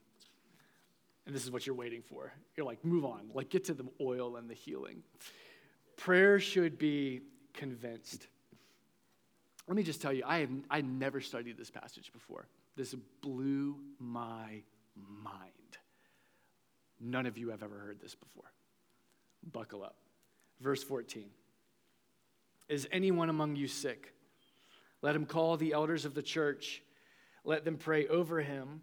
and 1.27 1.35
this 1.35 1.45
is 1.45 1.51
what 1.51 1.67
you're 1.67 1.75
waiting 1.75 2.03
for. 2.03 2.33
You're 2.57 2.67
like, 2.67 2.85
move 2.85 3.05
on, 3.05 3.31
like 3.33 3.49
get 3.49 3.65
to 3.65 3.75
the 3.75 3.87
oil 4.01 4.37
and 4.37 4.49
the 4.49 4.55
healing. 4.55 5.03
Prayer 5.97 6.39
should 6.39 6.79
be 6.79 7.23
convinced. 7.53 8.27
Let 9.67 9.77
me 9.77 9.83
just 9.83 10.03
tell 10.03 10.13
you, 10.13 10.23
I 10.27 10.41
have 10.41 10.51
I 10.71 10.83
never 10.83 11.21
studied 11.21 11.57
this 11.57 11.71
passage 11.71 12.13
before. 12.13 12.49
This 12.77 12.95
blew 13.23 13.79
my 13.99 14.63
mind. 14.97 15.51
None 17.01 17.27
of 17.27 17.39
you 17.39 17.51
have 17.51 17.63
ever 17.63 17.79
heard 17.79 18.01
this 18.01 18.15
before. 18.15 18.51
Buckle 19.53 19.83
up. 19.83 19.97
Verse 20.61 20.83
14. 20.83 21.31
Is 22.69 22.89
anyone 22.93 23.29
among 23.29 23.57
you 23.57 23.69
sick? 23.69 24.15
Let 25.03 25.15
him 25.15 25.27
call 25.27 25.57
the 25.57 25.73
elders 25.73 26.05
of 26.05 26.15
the 26.15 26.23
church. 26.23 26.83
Let 27.45 27.65
them 27.65 27.77
pray 27.77 28.07
over 28.09 28.41
him 28.41 28.81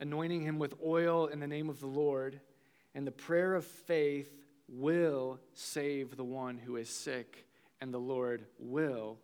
anointing 0.00 0.42
him 0.42 0.58
with 0.58 0.74
oil 0.84 1.26
in 1.26 1.40
the 1.40 1.46
name 1.46 1.68
of 1.68 1.80
the 1.80 1.86
Lord, 1.86 2.40
and 2.94 3.06
the 3.06 3.12
prayer 3.12 3.54
of 3.54 3.64
faith 3.64 4.30
will 4.68 5.38
save 5.54 6.16
the 6.16 6.24
one 6.24 6.58
who 6.58 6.76
is 6.76 6.88
sick, 6.88 7.46
and 7.80 7.92
the 7.92 7.98
Lord 7.98 8.46
will 8.58 9.18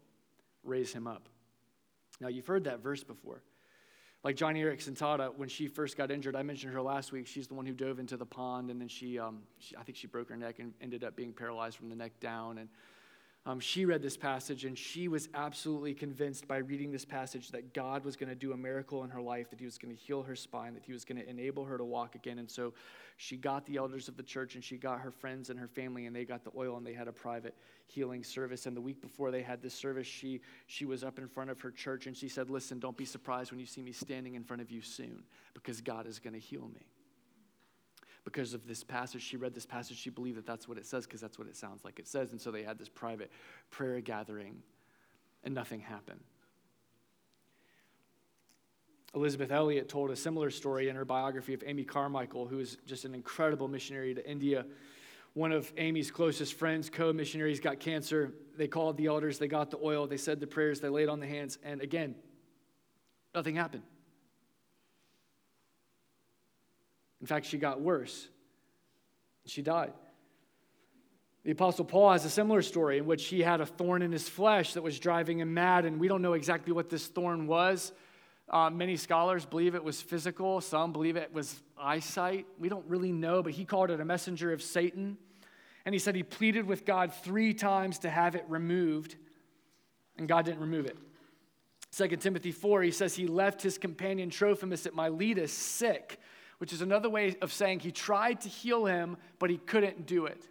raise 0.62 0.93
him 0.93 1.07
up. 1.07 1.29
Now, 2.21 2.29
you've 2.29 2.47
heard 2.47 2.65
that 2.65 2.83
verse 2.83 3.05
before. 3.05 3.43
Like 4.25 4.37
Joni 4.37 4.61
Eareckson 4.61 4.97
Tada 4.99 5.37
when 5.37 5.49
she 5.49 5.69
first 5.69 5.97
got 5.97 6.11
injured, 6.11 6.35
I 6.35 6.43
mentioned 6.43 6.73
her 6.73 6.83
last 6.83 7.12
week. 7.12 7.29
She's 7.29 7.47
the 7.47 7.55
one 7.55 7.65
who 7.65 7.75
dove 7.75 8.01
into 8.01 8.17
the 8.17 8.27
pond, 8.27 8.71
and 8.71 8.81
then 8.81 8.89
she, 8.89 9.21
um, 9.21 9.43
she 9.59 9.77
I 9.77 9.85
think 9.85 9.97
she 9.97 10.09
broke 10.09 10.31
her 10.31 10.37
neck 10.37 10.59
and 10.59 10.73
ended 10.81 11.05
up 11.05 11.15
being 11.15 11.33
paralyzed 11.33 11.77
from 11.77 11.91
the 11.91 11.95
neck 11.95 12.19
down. 12.19 12.59
And 12.59 12.69
um, 13.47 13.61
she 13.61 13.85
read 13.85 14.03
this 14.03 14.17
passage 14.17 14.65
and 14.65 14.77
she 14.77 15.07
was 15.07 15.29
absolutely 15.33 15.95
convinced 15.95 16.49
by 16.49 16.57
reading 16.57 16.91
this 16.91 17.05
passage 17.05 17.51
that 17.53 17.73
God 17.73 18.05
was 18.05 18.17
going 18.17 18.29
to 18.29 18.35
do 18.35 18.53
a 18.53 18.57
miracle 18.57 19.05
in 19.05 19.11
her 19.11 19.23
life, 19.23 19.51
that 19.51 19.61
He 19.61 19.65
was 19.65 19.79
going 19.79 19.97
to 19.97 20.03
heal 20.03 20.21
her 20.25 20.35
spine, 20.35 20.75
that 20.75 20.83
He 20.85 20.93
was 20.93 21.05
going 21.05 21.23
to 21.23 21.31
enable 21.31 21.65
her 21.65 21.79
to 21.79 21.85
walk 21.85 22.17
again. 22.17 22.41
And 22.41 22.51
so 22.51 22.75
she 23.17 23.37
got 23.37 23.65
the 23.65 23.77
elders 23.77 24.09
of 24.09 24.17
the 24.17 24.23
church 24.25 24.57
and 24.57 24.65
she 24.65 24.77
got 24.77 25.01
her 25.01 25.13
friends 25.13 25.49
and 25.49 25.59
her 25.61 25.69
family, 25.69 26.07
and 26.07 26.17
they 26.17 26.25
got 26.25 26.43
the 26.43 26.51
oil 26.57 26.77
and 26.77 26.85
they 26.85 26.93
had 26.93 27.07
a 27.07 27.13
private 27.13 27.55
healing 27.87 28.25
service. 28.25 28.67
And 28.67 28.77
the 28.77 28.81
week 28.81 29.01
before 29.01 29.31
they 29.31 29.43
had 29.43 29.63
this 29.63 29.75
service, 29.75 30.09
she, 30.09 30.41
she 30.67 30.85
was 30.85 31.05
up 31.05 31.21
in 31.21 31.29
front 31.29 31.49
of 31.49 31.61
her 31.61 31.71
church 31.71 32.09
and 32.09 32.17
she 32.17 32.29
said, 32.29 32.51
Listen, 32.51 32.81
don't 32.81 32.97
be 32.97 33.05
surprised 33.05 33.53
when 33.53 33.61
you 33.61 33.67
see 33.67 33.81
me 33.81 33.93
standing 33.93 34.35
in 34.35 34.43
front 34.43 34.61
of 34.61 34.73
you 34.73 34.83
soon 34.83 35.23
because 35.55 35.81
God 35.81 36.09
is 36.09 36.19
going 36.19 36.35
to 36.35 36.41
heal 36.41 36.69
me 36.75 36.85
because 38.27 38.55
of 38.55 38.67
this 38.67 38.83
passage. 38.83 39.23
She 39.23 39.37
read 39.37 39.55
this 39.55 39.65
passage. 39.65 39.97
She 39.97 40.11
believed 40.11 40.37
that 40.37 40.45
that's 40.45 40.69
what 40.69 40.77
it 40.77 40.85
says 40.85 41.07
because 41.07 41.21
that's 41.21 41.39
what 41.39 41.47
it 41.47 41.57
sounds 41.57 41.85
like 41.85 42.01
it 42.01 42.09
says. 42.09 42.33
And 42.33 42.41
so 42.41 42.51
they 42.51 42.65
had 42.65 42.77
this 42.77 42.89
private 42.89 43.31
prayer 43.71 44.01
gathering, 44.01 44.57
and 45.45 45.55
nothing 45.55 45.81
happened. 45.81 46.21
Elisabeth 49.15 49.53
Elliot 49.53 49.89
told 49.89 50.11
a 50.11 50.17
similar 50.17 50.51
story 50.51 50.89
in 50.89 50.97
her 50.97 51.05
biography 51.05 51.55
of 51.55 51.62
Amy 51.65 51.85
Carmichael, 51.85 52.47
who 52.47 52.59
is 52.59 52.77
just 52.85 53.05
an 53.05 53.15
incredible 53.15 53.69
missionary 53.69 54.12
to 54.12 54.29
India. 54.29 54.67
One 55.35 55.53
of 55.53 55.73
Amy's 55.77 56.11
closest 56.11 56.55
friends, 56.55 56.91
co 56.91 57.12
missionaries, 57.12 57.61
got 57.61 57.79
cancer. 57.79 58.33
They 58.59 58.67
called 58.67 58.97
the 58.97 59.07
elders, 59.07 59.39
they 59.39 59.49
got 59.49 59.71
the 59.71 59.79
oil, 59.81 60.09
they 60.09 60.17
said 60.17 60.41
the 60.41 60.49
prayers, 60.49 60.81
they 60.81 60.89
laid 60.89 61.09
on 61.09 61.21
the 61.21 61.27
hands, 61.29 61.59
and 61.62 61.81
again, 61.81 62.17
nothing 63.35 63.55
happened. 63.55 63.85
In 67.21 67.27
fact, 67.27 67.47
she 67.47 67.59
got 67.59 67.81
worse. 67.81 68.29
She 69.47 69.63
died. 69.63 69.93
The 71.45 71.53
Apostle 71.53 71.85
Paul 71.85 72.11
has 72.11 72.25
a 72.25 72.31
similar 72.31 72.61
story 72.61 72.99
in 72.99 73.07
which 73.07 73.27
he 73.27 73.41
had 73.41 73.61
a 73.61 73.67
thorn 73.67 74.03
in 74.03 74.11
his 74.11 74.29
flesh 74.29 74.75
that 74.75 74.83
was 74.83 74.99
driving 74.99 75.39
him 75.39 75.55
mad, 75.55 75.85
and 75.85 76.01
we 76.01 76.09
don't 76.09 76.21
know 76.21 76.33
exactly 76.33 76.73
what 76.73 76.91
this 76.91 77.07
thorn 77.07 77.47
was. 77.47 77.93
Uh, 78.49 78.69
many 78.71 78.97
scholars 78.97 79.47
believe 79.47 79.75
it 79.75 79.83
was 79.83 80.03
physical, 80.03 80.61
some 80.61 80.93
believe 80.93 81.17
it 81.17 81.33
was 81.33 81.63
eyesight. 81.79 82.47
We 82.59 82.69
don't 82.69 82.85
really 82.87 83.13
know, 83.13 83.43
but 83.43 83.53
he 83.53 83.65
called 83.65 83.91
it 83.91 84.01
a 84.01 84.05
messenger 84.05 84.53
of 84.53 84.61
Satan. 84.61 85.17
And 85.85 85.95
he 85.95 86.01
said 86.01 86.17
he 86.17 86.25
pleaded 86.25 86.67
with 86.67 86.85
God 86.85 87.13
three 87.13 87.55
times 87.55 88.01
to 88.01 88.11
have 88.11 88.35
it 88.35 88.45
removed, 88.49 89.15
and 90.19 90.27
God 90.27 90.45
didn't 90.47 90.61
remove 90.61 90.87
it. 90.87 90.97
2 91.93 92.09
Timothy 92.17 92.51
4, 92.51 92.83
he 92.83 92.91
says 92.91 93.15
he 93.15 93.29
left 93.29 93.63
his 93.63 93.79
companion 93.79 94.31
Trophimus 94.31 94.85
at 94.85 94.95
Miletus 94.95 95.53
sick 95.53 96.19
which 96.59 96.73
is 96.73 96.81
another 96.81 97.09
way 97.09 97.37
of 97.42 97.53
saying 97.53 97.81
he 97.81 97.92
tried 97.92 98.40
to 98.42 98.49
heal 98.49 98.87
him, 98.87 99.16
but 99.38 99.51
he 99.51 99.59
couldn't 99.59 100.07
do 100.07 100.27
it. 100.27 100.49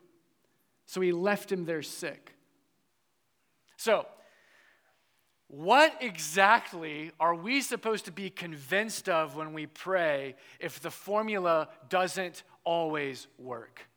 So 0.85 1.01
he 1.01 1.11
left 1.11 1.51
him 1.51 1.65
there 1.65 1.81
sick. 1.81 2.35
So, 3.77 4.05
what 5.47 5.97
exactly 6.01 7.11
are 7.19 7.35
we 7.35 7.61
supposed 7.61 8.05
to 8.05 8.11
be 8.11 8.29
convinced 8.29 9.07
of 9.09 9.35
when 9.35 9.53
we 9.53 9.67
pray 9.67 10.35
if 10.59 10.79
the 10.79 10.91
formula 10.91 11.69
doesn't 11.89 12.43
always 12.63 13.27
work? 13.37 13.87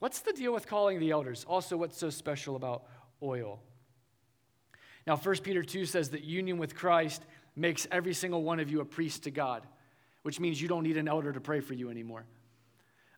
What's 0.00 0.20
the 0.20 0.32
deal 0.32 0.52
with 0.52 0.66
calling 0.66 1.00
the 1.00 1.10
elders? 1.10 1.44
Also, 1.48 1.76
what's 1.76 1.98
so 1.98 2.10
special 2.10 2.56
about 2.56 2.84
oil? 3.22 3.60
Now, 5.06 5.16
1 5.16 5.36
Peter 5.38 5.62
2 5.62 5.86
says 5.86 6.10
that 6.10 6.22
union 6.22 6.58
with 6.58 6.74
Christ 6.74 7.22
makes 7.58 7.86
every 7.90 8.14
single 8.14 8.42
one 8.42 8.60
of 8.60 8.70
you 8.70 8.80
a 8.80 8.84
priest 8.84 9.24
to 9.24 9.30
God, 9.30 9.66
which 10.22 10.40
means 10.40 10.60
you 10.60 10.68
don't 10.68 10.82
need 10.82 10.96
an 10.96 11.08
elder 11.08 11.32
to 11.32 11.40
pray 11.40 11.60
for 11.60 11.74
you 11.74 11.90
anymore. 11.90 12.24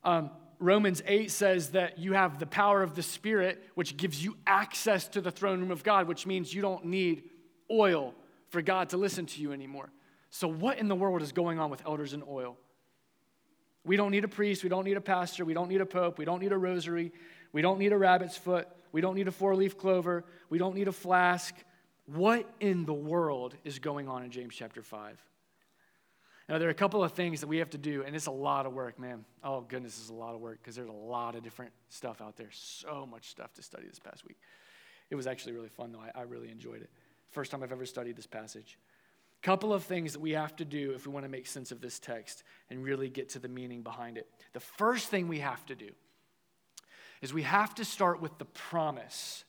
Um, 0.05 0.31
Romans 0.59 1.03
8 1.07 1.31
says 1.31 1.71
that 1.71 1.99
you 1.99 2.13
have 2.13 2.39
the 2.39 2.47
power 2.47 2.83
of 2.83 2.95
the 2.95 3.03
Spirit, 3.03 3.63
which 3.75 3.97
gives 3.97 4.23
you 4.23 4.37
access 4.47 5.09
to 5.09 5.21
the 5.21 5.31
throne 5.31 5.61
room 5.61 5.71
of 5.71 5.83
God, 5.83 6.07
which 6.07 6.27
means 6.27 6.53
you 6.53 6.61
don't 6.61 6.85
need 6.85 7.25
oil 7.71 8.15
for 8.49 8.61
God 8.61 8.91
to 8.91 8.97
listen 8.97 9.27
to 9.27 9.41
you 9.41 9.53
anymore. 9.53 9.91
So, 10.29 10.47
what 10.47 10.79
in 10.79 10.89
the 10.89 10.95
world 10.95 11.23
is 11.23 11.33
going 11.33 11.59
on 11.59 11.71
with 11.71 11.83
elders 11.87 12.13
and 12.13 12.23
oil? 12.29 12.57
We 13.85 13.97
don't 13.97 14.11
need 14.11 14.25
a 14.25 14.29
priest, 14.29 14.63
we 14.63 14.69
don't 14.69 14.85
need 14.85 14.99
a 14.99 15.01
pastor, 15.01 15.45
we 15.45 15.55
don't 15.55 15.69
need 15.69 15.81
a 15.81 15.87
pope, 15.87 16.19
we 16.19 16.27
don't 16.27 16.41
need 16.41 16.53
a 16.53 16.59
rosary, 16.59 17.13
we 17.53 17.63
don't 17.63 17.79
need 17.79 17.93
a 17.93 17.99
rabbit's 17.99 18.37
foot, 18.37 18.69
we 18.93 19.01
don't 19.01 19.15
need 19.15 19.29
a 19.29 19.33
four 19.33 19.57
leaf 19.57 19.79
clover, 19.79 20.25
we 20.51 20.59
don't 20.59 20.75
need 20.75 20.89
a 20.89 20.93
flask, 20.93 21.55
what 22.15 22.49
in 22.61 22.85
the 22.85 22.95
world 22.95 23.55
is 23.65 23.79
going 23.79 24.09
on 24.09 24.23
in 24.23 24.31
James 24.31 24.55
chapter 24.55 24.83
5? 24.83 25.19
Now, 26.49 26.59
there 26.59 26.67
are 26.67 26.73
a 26.73 26.75
couple 26.75 27.05
of 27.05 27.13
things 27.13 27.41
that 27.41 27.47
we 27.47 27.59
have 27.59 27.71
to 27.71 27.79
do, 27.79 28.03
and 28.03 28.17
it's 28.17 28.27
a 28.27 28.33
lot 28.33 28.67
of 28.67 28.73
work, 28.73 28.99
man. 28.99 29.25
Oh, 29.45 29.61
goodness, 29.61 29.97
it's 30.01 30.11
a 30.11 30.15
lot 30.15 30.35
of 30.35 30.41
work 30.41 30.59
because 30.61 30.75
there's 30.75 30.89
a 30.89 30.93
lot 30.93 31.37
of 31.37 31.45
different 31.45 31.71
stuff 31.89 32.21
out 32.21 32.37
there. 32.37 32.49
So 32.51 33.07
much 33.09 33.29
stuff 33.29 33.55
to 33.55 33.63
study 33.63 33.87
this 33.87 34.01
past 34.01 34.27
week. 34.27 34.39
It 35.11 35.15
was 35.15 35.29
actually 35.29 35.53
really 35.53 35.69
fun, 35.69 35.93
though. 35.93 36.01
I, 36.01 36.21
I 36.21 36.23
really 36.23 36.51
enjoyed 36.51 36.83
it. 36.83 36.91
First 37.31 37.53
time 37.53 37.63
I've 37.63 37.71
ever 37.71 37.87
studied 37.87 38.17
this 38.17 38.27
passage. 38.27 38.79
Couple 39.43 39.73
of 39.73 39.85
things 39.85 40.13
that 40.13 40.21
we 40.21 40.33
have 40.33 40.55
to 40.57 40.65
do 40.65 40.93
if 40.93 41.07
we 41.07 41.13
want 41.13 41.25
to 41.25 41.31
make 41.31 41.47
sense 41.47 41.73
of 41.73 41.81
this 41.81 41.99
text 41.99 42.43
and 42.69 42.83
really 42.83 43.09
get 43.09 43.31
to 43.31 43.39
the 43.39 43.49
meaning 43.49 43.83
behind 43.83 44.19
it. 44.19 44.29
The 44.53 44.61
first 44.61 45.09
thing 45.09 45.29
we 45.29 45.39
have 45.39 45.65
to 45.67 45.75
do 45.75 45.91
is 47.23 47.33
we 47.33 47.43
have 47.43 47.75
to 47.77 47.85
start 47.85 48.21
with 48.21 48.37
the 48.39 48.45
promise 48.45 49.45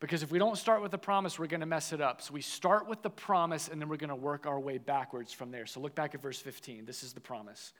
because 0.00 0.22
if 0.22 0.30
we 0.30 0.38
don't 0.38 0.58
start 0.58 0.82
with 0.82 0.90
the 0.90 0.98
promise, 0.98 1.38
we're 1.38 1.46
going 1.46 1.60
to 1.60 1.66
mess 1.66 1.92
it 1.92 2.00
up. 2.00 2.20
So 2.20 2.34
we 2.34 2.40
start 2.40 2.88
with 2.88 3.02
the 3.02 3.10
promise 3.10 3.68
and 3.68 3.80
then 3.80 3.88
we're 3.88 3.96
going 3.96 4.08
to 4.10 4.16
work 4.16 4.46
our 4.46 4.60
way 4.60 4.78
backwards 4.78 5.32
from 5.32 5.50
there. 5.50 5.66
So 5.66 5.80
look 5.80 5.94
back 5.94 6.14
at 6.14 6.22
verse 6.22 6.40
15. 6.40 6.84
This 6.84 7.02
is 7.02 7.12
the 7.12 7.20
promise. 7.20 7.72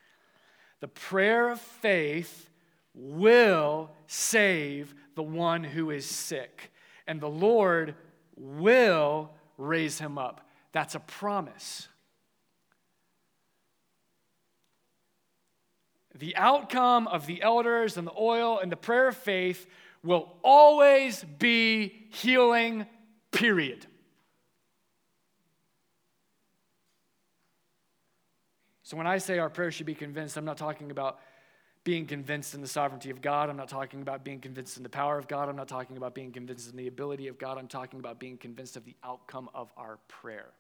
The 0.81 0.89
prayer 0.89 1.51
of 1.51 1.61
faith 1.61 2.51
will 2.95 3.91
save 4.07 4.95
the 5.15 5.23
one 5.23 5.65
who 5.65 5.91
is 5.91 6.07
sick, 6.07 6.71
and 7.07 7.21
the 7.21 7.29
Lord 7.29 7.95
will 8.37 9.31
raise 9.59 9.99
him 9.99 10.19
up. 10.19 10.49
That's 10.73 10.95
a 10.95 11.01
promise. 11.01 11.89
The 16.17 16.37
outcome 16.37 17.09
of 17.09 17.27
the 17.27 17.43
elders 17.43 17.97
and 17.97 18.07
the 18.07 18.15
oil 18.17 18.61
and 18.61 18.71
the 18.71 18.77
prayer 18.77 19.09
of 19.09 19.17
faith 19.17 19.67
will 20.05 20.37
always 20.43 21.25
be 21.39 22.07
healing, 22.11 22.87
period. 23.33 23.87
So 28.83 28.99
when 28.99 29.07
I 29.07 29.19
say 29.19 29.39
our 29.39 29.49
prayer 29.49 29.71
should 29.71 29.87
be 29.87 29.95
convinced, 29.95 30.37
I'm 30.37 30.45
not 30.45 30.59
talking 30.59 30.91
about 30.91 31.19
being 31.85 32.07
convinced 32.07 32.55
in 32.55 32.61
the 32.61 32.67
sovereignty 32.67 33.11
of 33.11 33.21
God. 33.21 33.49
I'm 33.49 33.57
not 33.57 33.69
talking 33.69 34.03
about 34.03 34.25
being 34.25 34.41
convinced 34.41 34.77
in 34.77 34.83
the 34.83 34.89
power 34.89 35.19
of 35.19 35.27
God. 35.27 35.49
I'm 35.49 35.57
not 35.57 35.69
talking 35.69 35.97
about 35.97 36.15
being 36.15 36.33
convinced 36.33 36.71
in 36.71 36.77
the 36.77 36.87
ability 36.87 37.29
of 37.29 37.39
God. 37.39 37.59
I'm 37.59 37.69
talking 37.69 37.99
about 37.99 38.19
being 38.19 38.37
convinced 38.37 38.77
of 38.77 38.85
the 38.85 38.97
outcome 39.03 39.49
of 39.55 39.71
our 39.77 39.99
prayer. 40.09 40.51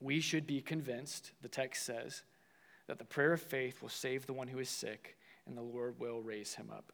We 0.00 0.20
should 0.20 0.46
be 0.46 0.60
convinced, 0.60 1.32
the 1.42 1.48
text 1.48 1.84
says, 1.84 2.22
that 2.86 2.98
the 2.98 3.04
prayer 3.04 3.32
of 3.32 3.40
faith 3.40 3.80
will 3.82 3.88
save 3.88 4.26
the 4.26 4.32
one 4.32 4.48
who 4.48 4.58
is 4.58 4.68
sick 4.68 5.16
and 5.46 5.56
the 5.56 5.62
Lord 5.62 5.98
will 5.98 6.20
raise 6.20 6.54
him 6.54 6.70
up. 6.70 6.92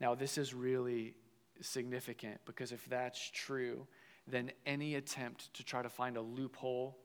Now, 0.00 0.14
this 0.14 0.38
is 0.38 0.54
really 0.54 1.14
significant 1.60 2.40
because 2.44 2.72
if 2.72 2.86
that's 2.88 3.30
true, 3.30 3.86
then 4.26 4.50
any 4.66 4.96
attempt 4.96 5.52
to 5.54 5.64
try 5.64 5.82
to 5.82 5.88
find 5.88 6.16
a 6.16 6.20
loophole 6.20 6.98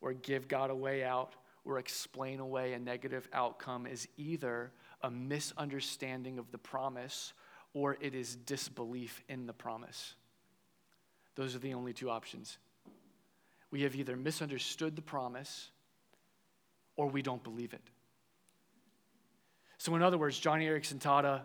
or 0.00 0.12
give 0.12 0.48
God 0.48 0.70
a 0.70 0.74
way 0.74 1.04
out 1.04 1.34
or 1.64 1.78
explain 1.78 2.40
away 2.40 2.72
a 2.72 2.78
negative 2.78 3.28
outcome 3.32 3.86
is 3.86 4.08
either 4.16 4.72
a 5.02 5.10
misunderstanding 5.10 6.38
of 6.38 6.50
the 6.50 6.58
promise 6.58 7.32
or 7.74 7.96
it 8.00 8.14
is 8.14 8.36
disbelief 8.36 9.22
in 9.28 9.46
the 9.46 9.52
promise. 9.52 10.14
Those 11.34 11.54
are 11.54 11.58
the 11.58 11.74
only 11.74 11.92
two 11.92 12.08
options. 12.08 12.58
We 13.70 13.82
have 13.82 13.94
either 13.94 14.16
misunderstood 14.16 14.96
the 14.96 15.02
promise 15.02 15.70
or 16.96 17.08
we 17.08 17.22
don't 17.22 17.42
believe 17.42 17.74
it. 17.74 17.82
So, 19.78 19.94
in 19.94 20.02
other 20.02 20.18
words, 20.18 20.40
Joni 20.40 20.64
Eareckson 20.64 20.98
Tada, 20.98 21.42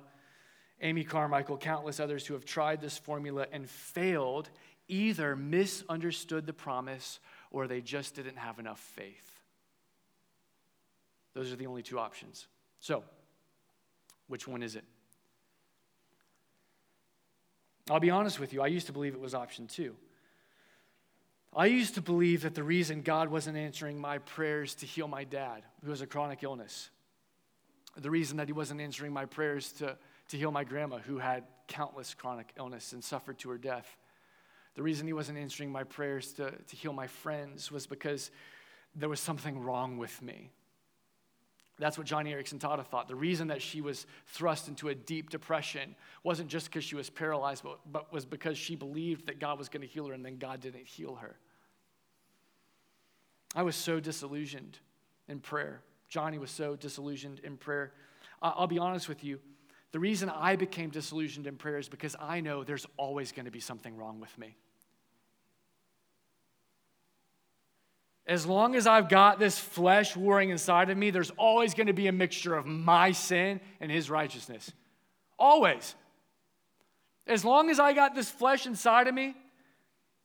Amy 0.81 1.03
Carmichael, 1.03 1.57
countless 1.57 1.99
others 1.99 2.25
who 2.25 2.33
have 2.33 2.45
tried 2.45 2.81
this 2.81 2.97
formula 2.97 3.45
and 3.51 3.69
failed 3.69 4.49
either 4.87 5.35
misunderstood 5.35 6.45
the 6.45 6.53
promise 6.53 7.19
or 7.51 7.67
they 7.67 7.81
just 7.81 8.15
didn't 8.15 8.37
have 8.37 8.59
enough 8.59 8.79
faith. 8.79 9.41
Those 11.33 11.51
are 11.51 11.55
the 11.55 11.67
only 11.67 11.81
two 11.83 11.99
options. 11.99 12.47
So, 12.79 13.03
which 14.27 14.47
one 14.47 14.63
is 14.63 14.75
it? 14.75 14.83
I'll 17.89 17.99
be 17.99 18.09
honest 18.09 18.39
with 18.39 18.53
you, 18.53 18.61
I 18.61 18.67
used 18.67 18.87
to 18.87 18.93
believe 18.93 19.13
it 19.13 19.19
was 19.19 19.33
option 19.33 19.67
two. 19.67 19.95
I 21.53 21.65
used 21.65 21.95
to 21.95 22.01
believe 22.01 22.43
that 22.43 22.55
the 22.55 22.63
reason 22.63 23.01
God 23.01 23.29
wasn't 23.29 23.57
answering 23.57 23.99
my 23.99 24.19
prayers 24.19 24.73
to 24.75 24.85
heal 24.85 25.07
my 25.07 25.25
dad, 25.25 25.63
who 25.83 25.89
has 25.89 26.01
a 26.01 26.07
chronic 26.07 26.43
illness, 26.43 26.89
the 27.97 28.09
reason 28.09 28.37
that 28.37 28.47
he 28.47 28.53
wasn't 28.53 28.79
answering 28.79 29.11
my 29.11 29.25
prayers 29.25 29.73
to, 29.73 29.97
to 30.29 30.37
heal 30.37 30.51
my 30.51 30.63
grandma, 30.63 30.99
who 30.99 31.17
had 31.17 31.43
countless 31.67 32.13
chronic 32.13 32.53
illness 32.57 32.93
and 32.93 33.03
suffered 33.03 33.37
to 33.39 33.49
her 33.49 33.57
death, 33.57 33.97
the 34.75 34.83
reason 34.83 35.07
he 35.07 35.13
wasn't 35.13 35.37
answering 35.37 35.69
my 35.69 35.83
prayers 35.83 36.31
to, 36.33 36.51
to 36.51 36.75
heal 36.75 36.93
my 36.93 37.07
friends 37.07 37.69
was 37.69 37.85
because 37.85 38.31
there 38.95 39.09
was 39.09 39.19
something 39.19 39.59
wrong 39.59 39.97
with 39.97 40.21
me. 40.21 40.51
That's 41.82 41.98
what 41.98 42.06
Joni 42.06 42.32
Eareckson-Tada 42.32 42.86
thought. 42.86 43.08
The 43.08 43.15
reason 43.15 43.48
that 43.48 43.60
she 43.60 43.82
was 43.82 44.06
thrust 44.28 44.67
into 44.67 44.89
a 44.89 44.96
deep 44.96 45.32
depression 45.32 45.96
wasn't 46.24 46.48
just 46.48 46.67
because 46.67 46.84
she 46.84 46.96
was 46.96 47.10
paralyzed, 47.10 47.63
but, 47.63 47.80
but 47.91 48.13
was 48.13 48.24
because 48.24 48.56
she 48.56 48.76
believed 48.76 49.26
that 49.26 49.39
God 49.39 49.58
was 49.58 49.67
going 49.67 49.82
to 49.82 49.88
heal 49.88 50.06
her 50.06 50.13
and 50.13 50.24
then 50.24 50.38
God 50.38 50.62
didn't 50.62 50.86
heal 50.86 51.15
her. 51.15 51.38
I 53.56 53.63
was 53.63 53.76
so 53.76 54.00
disillusioned 54.00 54.78
in 55.28 55.39
prayer. 55.39 55.82
Joni 56.12 56.39
was 56.39 56.52
so 56.52 56.76
disillusioned 56.76 57.39
in 57.39 57.58
prayer. 57.58 57.94
I'll 58.44 58.67
be 58.67 58.78
honest 58.78 59.10
with 59.10 59.24
you. 59.24 59.39
The 59.91 60.00
reason 60.00 60.30
I 60.30 60.56
became 60.56 60.91
disillusioned 60.91 61.48
in 61.48 61.56
prayer 61.56 61.80
is 61.80 61.89
because 61.89 62.15
I 62.20 62.41
know 62.41 62.63
there's 62.63 62.86
always 62.96 63.32
going 63.32 63.46
to 63.46 63.52
be 63.52 63.60
something 63.60 63.98
wrong 63.98 64.20
with 64.20 64.38
me. 64.38 64.56
As 68.27 68.45
long 68.45 68.75
as 68.75 68.86
I've 68.88 69.10
got 69.10 69.39
this 69.39 69.60
flesh 69.60 70.15
warring 70.15 70.51
inside 70.51 70.89
of 70.89 70.97
me, 70.97 71.10
there's 71.10 71.31
always 71.31 71.73
going 71.73 71.88
to 71.88 71.93
be 71.93 72.07
a 72.07 72.12
mixture 72.12 72.55
of 72.55 72.65
my 72.65 73.12
sin 73.12 73.60
and 73.79 73.91
his 73.91 74.10
righteousness. 74.10 74.71
Always. 75.39 75.95
As 77.25 77.43
long 77.43 77.69
as 77.69 77.79
I 77.79 77.93
got 77.93 78.13
this 78.13 78.29
flesh 78.29 78.65
inside 78.65 79.07
of 79.07 79.13
me, 79.13 79.36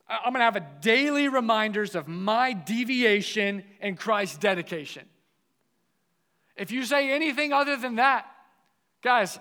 I'm 0.09 0.33
going 0.33 0.41
to 0.41 0.45
have 0.45 0.57
a 0.57 0.67
daily 0.81 1.29
reminders 1.29 1.95
of 1.95 2.07
my 2.07 2.53
deviation 2.53 3.65
and 3.81 3.99
Christ's 3.99 4.39
dedication. 4.39 5.05
If 6.55 6.71
you 6.71 6.85
say 6.85 7.11
anything 7.11 7.53
other 7.53 7.77
than 7.77 7.97
that, 7.97 8.27
guys, 9.03 9.39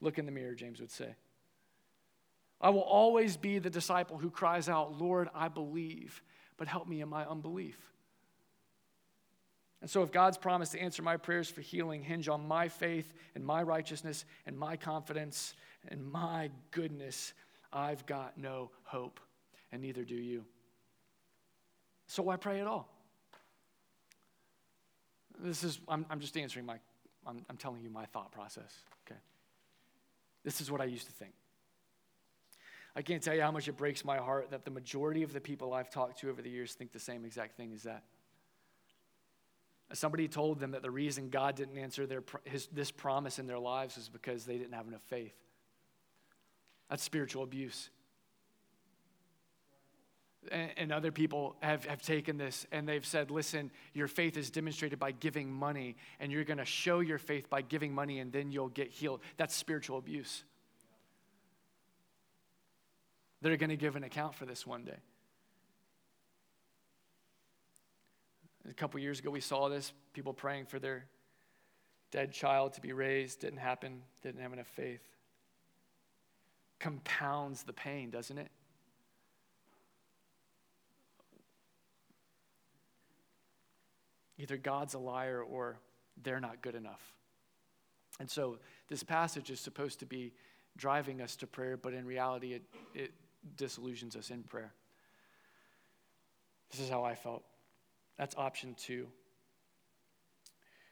look 0.00 0.18
in 0.18 0.26
the 0.26 0.32
mirror, 0.32 0.54
James 0.54 0.80
would 0.80 0.92
say. 0.92 1.14
I 2.60 2.70
will 2.70 2.82
always 2.82 3.36
be 3.36 3.58
the 3.58 3.70
disciple 3.70 4.18
who 4.18 4.30
cries 4.30 4.68
out, 4.68 5.00
Lord, 5.00 5.28
I 5.34 5.48
believe 5.48 6.22
but 6.60 6.68
help 6.68 6.86
me 6.86 7.00
in 7.00 7.08
my 7.08 7.24
unbelief. 7.24 7.78
And 9.80 9.88
so, 9.88 10.02
if 10.02 10.12
God's 10.12 10.36
promise 10.36 10.68
to 10.72 10.78
answer 10.78 11.02
my 11.02 11.16
prayers 11.16 11.48
for 11.48 11.62
healing 11.62 12.02
hinge 12.02 12.28
on 12.28 12.46
my 12.46 12.68
faith 12.68 13.14
and 13.34 13.42
my 13.42 13.62
righteousness 13.62 14.26
and 14.44 14.58
my 14.58 14.76
confidence 14.76 15.54
and 15.88 16.04
my 16.04 16.50
goodness, 16.70 17.32
I've 17.72 18.04
got 18.04 18.36
no 18.36 18.70
hope, 18.82 19.20
and 19.72 19.80
neither 19.80 20.04
do 20.04 20.14
you. 20.14 20.44
So, 22.08 22.22
why 22.22 22.36
pray 22.36 22.60
at 22.60 22.66
all? 22.66 22.92
This 25.38 25.64
is, 25.64 25.80
I'm, 25.88 26.04
I'm 26.10 26.20
just 26.20 26.36
answering 26.36 26.66
my, 26.66 26.76
I'm, 27.26 27.42
I'm 27.48 27.56
telling 27.56 27.80
you 27.80 27.88
my 27.88 28.04
thought 28.04 28.32
process, 28.32 28.80
okay? 29.06 29.18
This 30.44 30.60
is 30.60 30.70
what 30.70 30.82
I 30.82 30.84
used 30.84 31.06
to 31.06 31.12
think. 31.12 31.32
I 32.96 33.02
can't 33.02 33.22
tell 33.22 33.34
you 33.34 33.42
how 33.42 33.52
much 33.52 33.68
it 33.68 33.76
breaks 33.76 34.04
my 34.04 34.16
heart 34.18 34.50
that 34.50 34.64
the 34.64 34.70
majority 34.70 35.22
of 35.22 35.32
the 35.32 35.40
people 35.40 35.72
I've 35.72 35.90
talked 35.90 36.20
to 36.20 36.30
over 36.30 36.42
the 36.42 36.50
years 36.50 36.74
think 36.74 36.92
the 36.92 36.98
same 36.98 37.24
exact 37.24 37.56
thing 37.56 37.72
as 37.72 37.84
that. 37.84 38.02
Somebody 39.92 40.28
told 40.28 40.60
them 40.60 40.72
that 40.72 40.82
the 40.82 40.90
reason 40.90 41.30
God 41.30 41.56
didn't 41.56 41.76
answer 41.76 42.06
their, 42.06 42.22
his, 42.44 42.68
this 42.68 42.90
promise 42.90 43.38
in 43.38 43.46
their 43.46 43.58
lives 43.58 43.96
is 43.96 44.08
because 44.08 44.44
they 44.44 44.56
didn't 44.56 44.74
have 44.74 44.86
enough 44.86 45.02
faith. 45.02 45.34
That's 46.88 47.02
spiritual 47.02 47.42
abuse. 47.42 47.90
And, 50.50 50.70
and 50.76 50.92
other 50.92 51.10
people 51.10 51.56
have, 51.60 51.84
have 51.86 52.02
taken 52.02 52.38
this 52.38 52.66
and 52.70 52.88
they've 52.88 53.04
said, 53.04 53.30
listen, 53.30 53.70
your 53.92 54.06
faith 54.08 54.36
is 54.36 54.50
demonstrated 54.50 54.98
by 54.98 55.10
giving 55.12 55.50
money, 55.50 55.96
and 56.20 56.30
you're 56.30 56.44
going 56.44 56.58
to 56.58 56.64
show 56.64 57.00
your 57.00 57.18
faith 57.18 57.50
by 57.50 57.62
giving 57.62 57.92
money, 57.92 58.20
and 58.20 58.32
then 58.32 58.52
you'll 58.52 58.68
get 58.68 58.90
healed. 58.90 59.20
That's 59.36 59.54
spiritual 59.54 59.98
abuse. 59.98 60.44
They're 63.42 63.56
going 63.56 63.70
to 63.70 63.76
give 63.76 63.96
an 63.96 64.04
account 64.04 64.34
for 64.34 64.44
this 64.44 64.66
one 64.66 64.84
day. 64.84 64.98
A 68.68 68.74
couple 68.74 69.00
years 69.00 69.18
ago, 69.18 69.30
we 69.30 69.40
saw 69.40 69.68
this 69.68 69.92
people 70.12 70.34
praying 70.34 70.66
for 70.66 70.78
their 70.78 71.06
dead 72.10 72.32
child 72.32 72.74
to 72.74 72.80
be 72.80 72.92
raised. 72.92 73.40
Didn't 73.40 73.58
happen, 73.58 74.02
didn't 74.22 74.42
have 74.42 74.52
enough 74.52 74.66
faith. 74.66 75.02
Compounds 76.78 77.62
the 77.62 77.72
pain, 77.72 78.10
doesn't 78.10 78.38
it? 78.38 78.50
Either 84.38 84.56
God's 84.56 84.94
a 84.94 84.98
liar 84.98 85.42
or 85.42 85.78
they're 86.22 86.40
not 86.40 86.62
good 86.62 86.74
enough. 86.74 87.14
And 88.18 88.30
so 88.30 88.58
this 88.88 89.02
passage 89.02 89.50
is 89.50 89.60
supposed 89.60 90.00
to 90.00 90.06
be 90.06 90.32
driving 90.76 91.20
us 91.20 91.36
to 91.36 91.46
prayer, 91.46 91.76
but 91.76 91.92
in 91.92 92.06
reality, 92.06 92.54
it, 92.54 92.62
it 92.94 93.12
disillusions 93.56 94.16
us 94.16 94.30
in 94.30 94.42
prayer. 94.42 94.72
This 96.70 96.80
is 96.80 96.88
how 96.88 97.04
I 97.04 97.14
felt. 97.14 97.42
That's 98.16 98.36
option 98.36 98.74
two. 98.74 99.06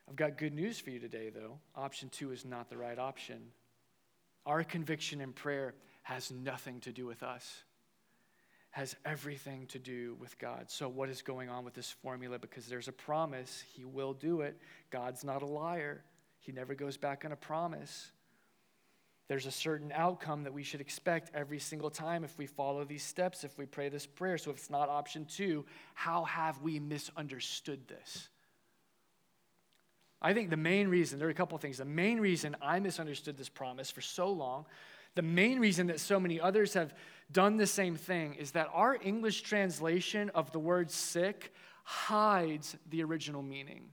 I've 0.08 0.16
got 0.16 0.38
good 0.38 0.54
news 0.54 0.80
for 0.80 0.90
you 0.90 0.98
today, 0.98 1.30
though. 1.30 1.58
Option 1.76 2.08
two 2.08 2.32
is 2.32 2.44
not 2.44 2.70
the 2.70 2.76
right 2.76 2.98
option. 2.98 3.38
Our 4.46 4.64
conviction 4.64 5.20
in 5.20 5.32
prayer 5.32 5.74
has 6.02 6.30
nothing 6.30 6.80
to 6.80 6.92
do 6.92 7.04
with 7.04 7.22
us, 7.22 7.64
has 8.70 8.96
everything 9.04 9.66
to 9.66 9.78
do 9.78 10.16
with 10.18 10.38
God. 10.38 10.70
So, 10.70 10.88
what 10.88 11.10
is 11.10 11.20
going 11.20 11.50
on 11.50 11.64
with 11.66 11.74
this 11.74 11.90
formula? 11.90 12.38
Because 12.38 12.66
there's 12.66 12.88
a 12.88 12.92
promise, 12.92 13.62
He 13.74 13.84
will 13.84 14.14
do 14.14 14.40
it. 14.40 14.58
God's 14.90 15.22
not 15.22 15.42
a 15.42 15.46
liar, 15.46 16.02
He 16.40 16.52
never 16.52 16.74
goes 16.74 16.96
back 16.96 17.26
on 17.26 17.32
a 17.32 17.36
promise. 17.36 18.10
There's 19.28 19.44
a 19.44 19.50
certain 19.50 19.92
outcome 19.94 20.44
that 20.44 20.54
we 20.54 20.62
should 20.62 20.80
expect 20.80 21.30
every 21.34 21.58
single 21.58 21.90
time 21.90 22.24
if 22.24 22.36
we 22.38 22.46
follow 22.46 22.84
these 22.84 23.02
steps, 23.02 23.44
if 23.44 23.58
we 23.58 23.66
pray 23.66 23.90
this 23.90 24.06
prayer. 24.06 24.38
So 24.38 24.50
if 24.50 24.56
it's 24.56 24.70
not 24.70 24.88
option 24.88 25.26
two, 25.26 25.66
how 25.94 26.24
have 26.24 26.62
we 26.62 26.80
misunderstood 26.80 27.86
this? 27.88 28.28
I 30.20 30.32
think 30.32 30.48
the 30.48 30.56
main 30.56 30.88
reason, 30.88 31.18
there 31.18 31.28
are 31.28 31.30
a 31.30 31.34
couple 31.34 31.56
of 31.56 31.62
things. 31.62 31.76
The 31.76 31.84
main 31.84 32.20
reason 32.20 32.56
I 32.62 32.80
misunderstood 32.80 33.36
this 33.36 33.50
promise 33.50 33.90
for 33.90 34.00
so 34.00 34.32
long, 34.32 34.64
the 35.14 35.22
main 35.22 35.60
reason 35.60 35.88
that 35.88 36.00
so 36.00 36.18
many 36.18 36.40
others 36.40 36.72
have 36.74 36.94
done 37.30 37.58
the 37.58 37.66
same 37.66 37.96
thing 37.96 38.34
is 38.34 38.52
that 38.52 38.70
our 38.72 38.98
English 39.02 39.42
translation 39.42 40.30
of 40.34 40.50
the 40.52 40.58
word 40.58 40.90
sick 40.90 41.52
hides 41.84 42.76
the 42.88 43.04
original 43.04 43.42
meaning. 43.42 43.90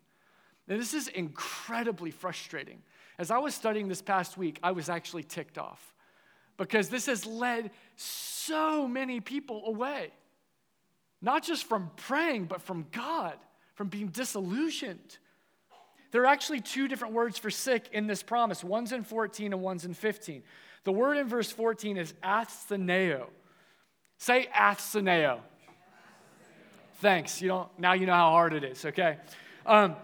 Now, 0.68 0.78
this 0.78 0.94
is 0.94 1.10
incredibly 1.10 2.10
frustrating 2.10 2.82
as 3.18 3.32
I 3.32 3.38
was 3.38 3.56
studying 3.56 3.88
this 3.88 4.02
past 4.02 4.38
week, 4.38 4.60
I 4.62 4.72
was 4.72 4.90
actually 4.90 5.24
ticked 5.24 5.58
off 5.58 5.94
because 6.58 6.90
this 6.90 7.06
has 7.06 7.26
led 7.26 7.72
so 7.96 8.88
many 8.88 9.20
people 9.20 9.64
away. 9.66 10.12
Not 11.22 11.44
just 11.44 11.66
from 11.66 11.92
praying, 11.96 12.46
but 12.46 12.62
from 12.62 12.86
God, 12.92 13.36
from 13.74 13.88
being 13.88 14.08
disillusioned. 14.08 15.18
There 16.12 16.22
are 16.22 16.28
actually 16.28 16.62
two 16.62 16.88
different 16.88 17.14
words 17.14 17.38
for 17.38 17.50
sick 17.50 17.90
in 17.92 18.08
this 18.08 18.24
promise. 18.24 18.64
One's 18.64 18.92
in 18.92 19.04
14 19.04 19.54
and 19.54 19.62
one's 19.62 19.86
in 19.86 19.94
15. 19.94 20.44
The 20.84 20.92
word 20.92 21.18
in 21.18 21.28
verse 21.28 21.52
14 21.52 21.98
is 21.98 22.14
astheneo. 22.24 23.28
Say 24.18 24.48
astheneo. 24.56 25.40
Thanks. 27.02 27.42
You 27.42 27.50
don't, 27.50 27.80
now 27.80 27.94
you 27.94 28.06
know 28.06 28.14
how 28.14 28.30
hard 28.30 28.54
it 28.54 28.64
is, 28.64 28.86
okay? 28.86 29.18
Um, 29.66 29.96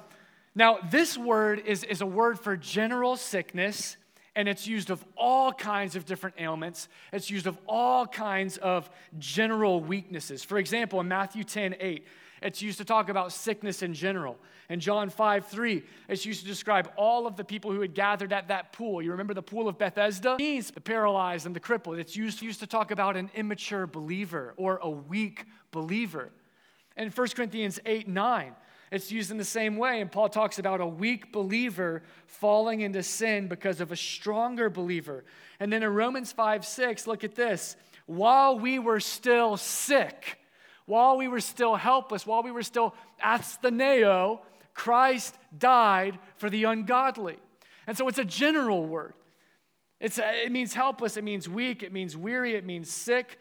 now, 0.54 0.80
this 0.90 1.18
word 1.18 1.60
is, 1.66 1.84
is 1.84 2.02
a 2.02 2.06
word 2.06 2.40
for 2.40 2.58
general 2.58 3.16
sickness, 3.16 3.96
and 4.36 4.50
it's 4.50 4.68
used 4.68 4.90
of 4.90 5.04
all 5.16 5.54
kinds 5.54 5.96
of 5.96 6.06
different 6.06 6.36
ailments. 6.40 6.90
It's 7.14 7.30
used 7.30 7.48
of 7.48 7.58
all 7.68 8.06
kinds 8.06 8.58
of 8.58 8.90
general 9.18 9.80
weaknesses. 9.80 10.44
For 10.44 10.58
example, 10.58 11.00
in 11.00 11.08
Matthew 11.08 11.44
10 11.44 11.76
8, 11.80 12.06
it's 12.42 12.62
used 12.62 12.80
to 12.80 12.86
talk 12.86 13.08
about 13.10 13.32
sickness 13.32 13.82
in 13.82 13.94
general. 13.94 14.38
In 14.70 14.80
John 14.80 15.10
5 15.10 15.48
3, 15.48 15.84
it's 16.10 16.26
used 16.26 16.42
to 16.42 16.48
describe 16.48 16.92
all 16.98 17.28
of 17.28 17.36
the 17.36 17.44
people 17.44 17.72
who 17.72 17.82
had 17.82 17.94
gathered 17.94 18.34
at 18.34 18.48
that 18.48 18.74
pool. 18.74 19.02
You 19.02 19.12
remember 19.12 19.34
the 19.34 19.42
pool 19.42 19.68
of 19.68 19.78
Bethesda? 19.78 20.38
Means 20.38 20.72
the 20.72 20.82
paralyzed 20.82 21.46
and 21.46 21.56
the 21.56 21.60
crippled. 21.60 22.00
It's 22.00 22.16
used, 22.16 22.42
used 22.42 22.62
to 22.62 22.68
talk 22.68 22.92
about 22.92 23.16
an 23.16 23.30
immature 23.36 23.86
believer 23.86 24.54
or 24.58 24.80
a 24.82 24.90
weak 24.90 25.46
believer. 25.72 26.30
In 26.98 27.10
1 27.10 27.28
Corinthians 27.30 27.80
8 27.86 28.08
9, 28.08 28.56
it's 28.92 29.10
used 29.10 29.32
in 29.32 29.38
the 29.38 29.46
same 29.46 29.78
way. 29.78 30.02
And 30.02 30.12
Paul 30.12 30.28
talks 30.28 30.60
about 30.60 30.82
a 30.82 30.86
weak 30.86 31.32
believer 31.32 32.04
falling 32.28 32.82
into 32.82 33.02
sin 33.02 33.48
because 33.48 33.80
of 33.80 33.92
a 33.92 33.96
stronger 33.96 34.70
believer. 34.70 35.24
And 35.60 35.72
then 35.72 35.82
in 35.82 35.94
Romans 35.94 36.34
5 36.34 36.66
6, 36.66 37.08
look 37.08 37.24
at 37.24 37.36
this. 37.36 37.78
While 38.06 38.60
we 38.60 38.80
were 38.80 39.00
still 39.00 39.56
sick, 39.56 40.40
while 40.86 41.18
we 41.18 41.30
were 41.30 41.40
still 41.40 41.76
helpless, 41.76 42.28
while 42.28 42.44
we 42.44 42.52
were 42.52 42.64
still 42.64 42.94
astheneo, 43.24 44.42
Christ 44.74 45.38
died 45.58 46.20
for 46.36 46.50
the 46.50 46.66
ungodly. 46.66 47.38
And 47.88 47.98
so 47.98 48.08
it's 48.10 48.20
a 48.20 48.26
general 48.26 48.86
word. 48.86 49.14
It's, 50.02 50.20
it 50.20 50.52
means 50.52 50.74
helpless, 50.74 51.16
it 51.16 51.24
means 51.24 51.48
weak, 51.48 51.84
it 51.84 51.94
means 51.94 52.18
weary, 52.18 52.56
it 52.56 52.66
means 52.66 52.90
sick. 52.90 53.40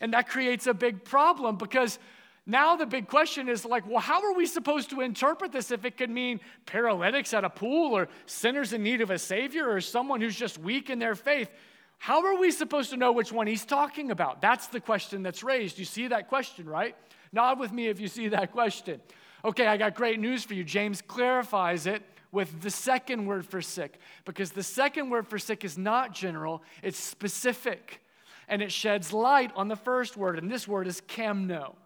And 0.00 0.12
that 0.12 0.28
creates 0.28 0.66
a 0.66 0.74
big 0.74 1.04
problem 1.04 1.56
because 1.56 1.98
now 2.46 2.76
the 2.76 2.86
big 2.86 3.06
question 3.06 3.48
is 3.48 3.64
like, 3.64 3.86
well, 3.88 4.00
how 4.00 4.22
are 4.22 4.34
we 4.34 4.46
supposed 4.46 4.90
to 4.90 5.00
interpret 5.02 5.52
this 5.52 5.70
if 5.70 5.84
it 5.84 5.96
could 5.96 6.10
mean 6.10 6.40
paralytics 6.66 7.34
at 7.34 7.44
a 7.44 7.50
pool 7.50 7.96
or 7.96 8.08
sinners 8.26 8.72
in 8.72 8.82
need 8.82 9.00
of 9.00 9.10
a 9.10 9.18
savior 9.18 9.70
or 9.70 9.80
someone 9.80 10.20
who's 10.20 10.36
just 10.36 10.58
weak 10.58 10.90
in 10.90 10.98
their 10.98 11.14
faith? 11.14 11.50
How 11.98 12.24
are 12.24 12.38
we 12.38 12.50
supposed 12.50 12.90
to 12.90 12.96
know 12.96 13.12
which 13.12 13.30
one 13.30 13.46
he's 13.46 13.66
talking 13.66 14.10
about? 14.10 14.40
That's 14.40 14.68
the 14.68 14.80
question 14.80 15.22
that's 15.22 15.42
raised. 15.42 15.78
You 15.78 15.84
see 15.84 16.08
that 16.08 16.28
question, 16.28 16.66
right? 16.66 16.96
Nod 17.32 17.60
with 17.60 17.72
me 17.72 17.88
if 17.88 18.00
you 18.00 18.08
see 18.08 18.28
that 18.28 18.52
question. 18.52 19.00
Okay, 19.44 19.66
I 19.66 19.76
got 19.76 19.94
great 19.94 20.18
news 20.18 20.42
for 20.42 20.54
you. 20.54 20.64
James 20.64 21.02
clarifies 21.02 21.86
it 21.86 22.02
with 22.32 22.62
the 22.62 22.70
second 22.70 23.26
word 23.26 23.44
for 23.46 23.60
sick 23.60 23.98
because 24.24 24.50
the 24.52 24.62
second 24.62 25.10
word 25.10 25.26
for 25.26 25.38
sick 25.38 25.64
is 25.64 25.76
not 25.76 26.14
general, 26.14 26.62
it's 26.82 26.98
specific. 26.98 28.00
And 28.48 28.62
it 28.62 28.72
sheds 28.72 29.12
light 29.12 29.52
on 29.54 29.68
the 29.68 29.76
first 29.76 30.16
word, 30.16 30.38
and 30.38 30.50
this 30.50 30.66
word 30.66 30.88
is 30.88 31.00
kamno. 31.02 31.76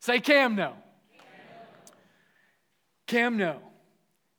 Say 0.00 0.20
Camno. 0.20 0.74
Camno. 3.06 3.58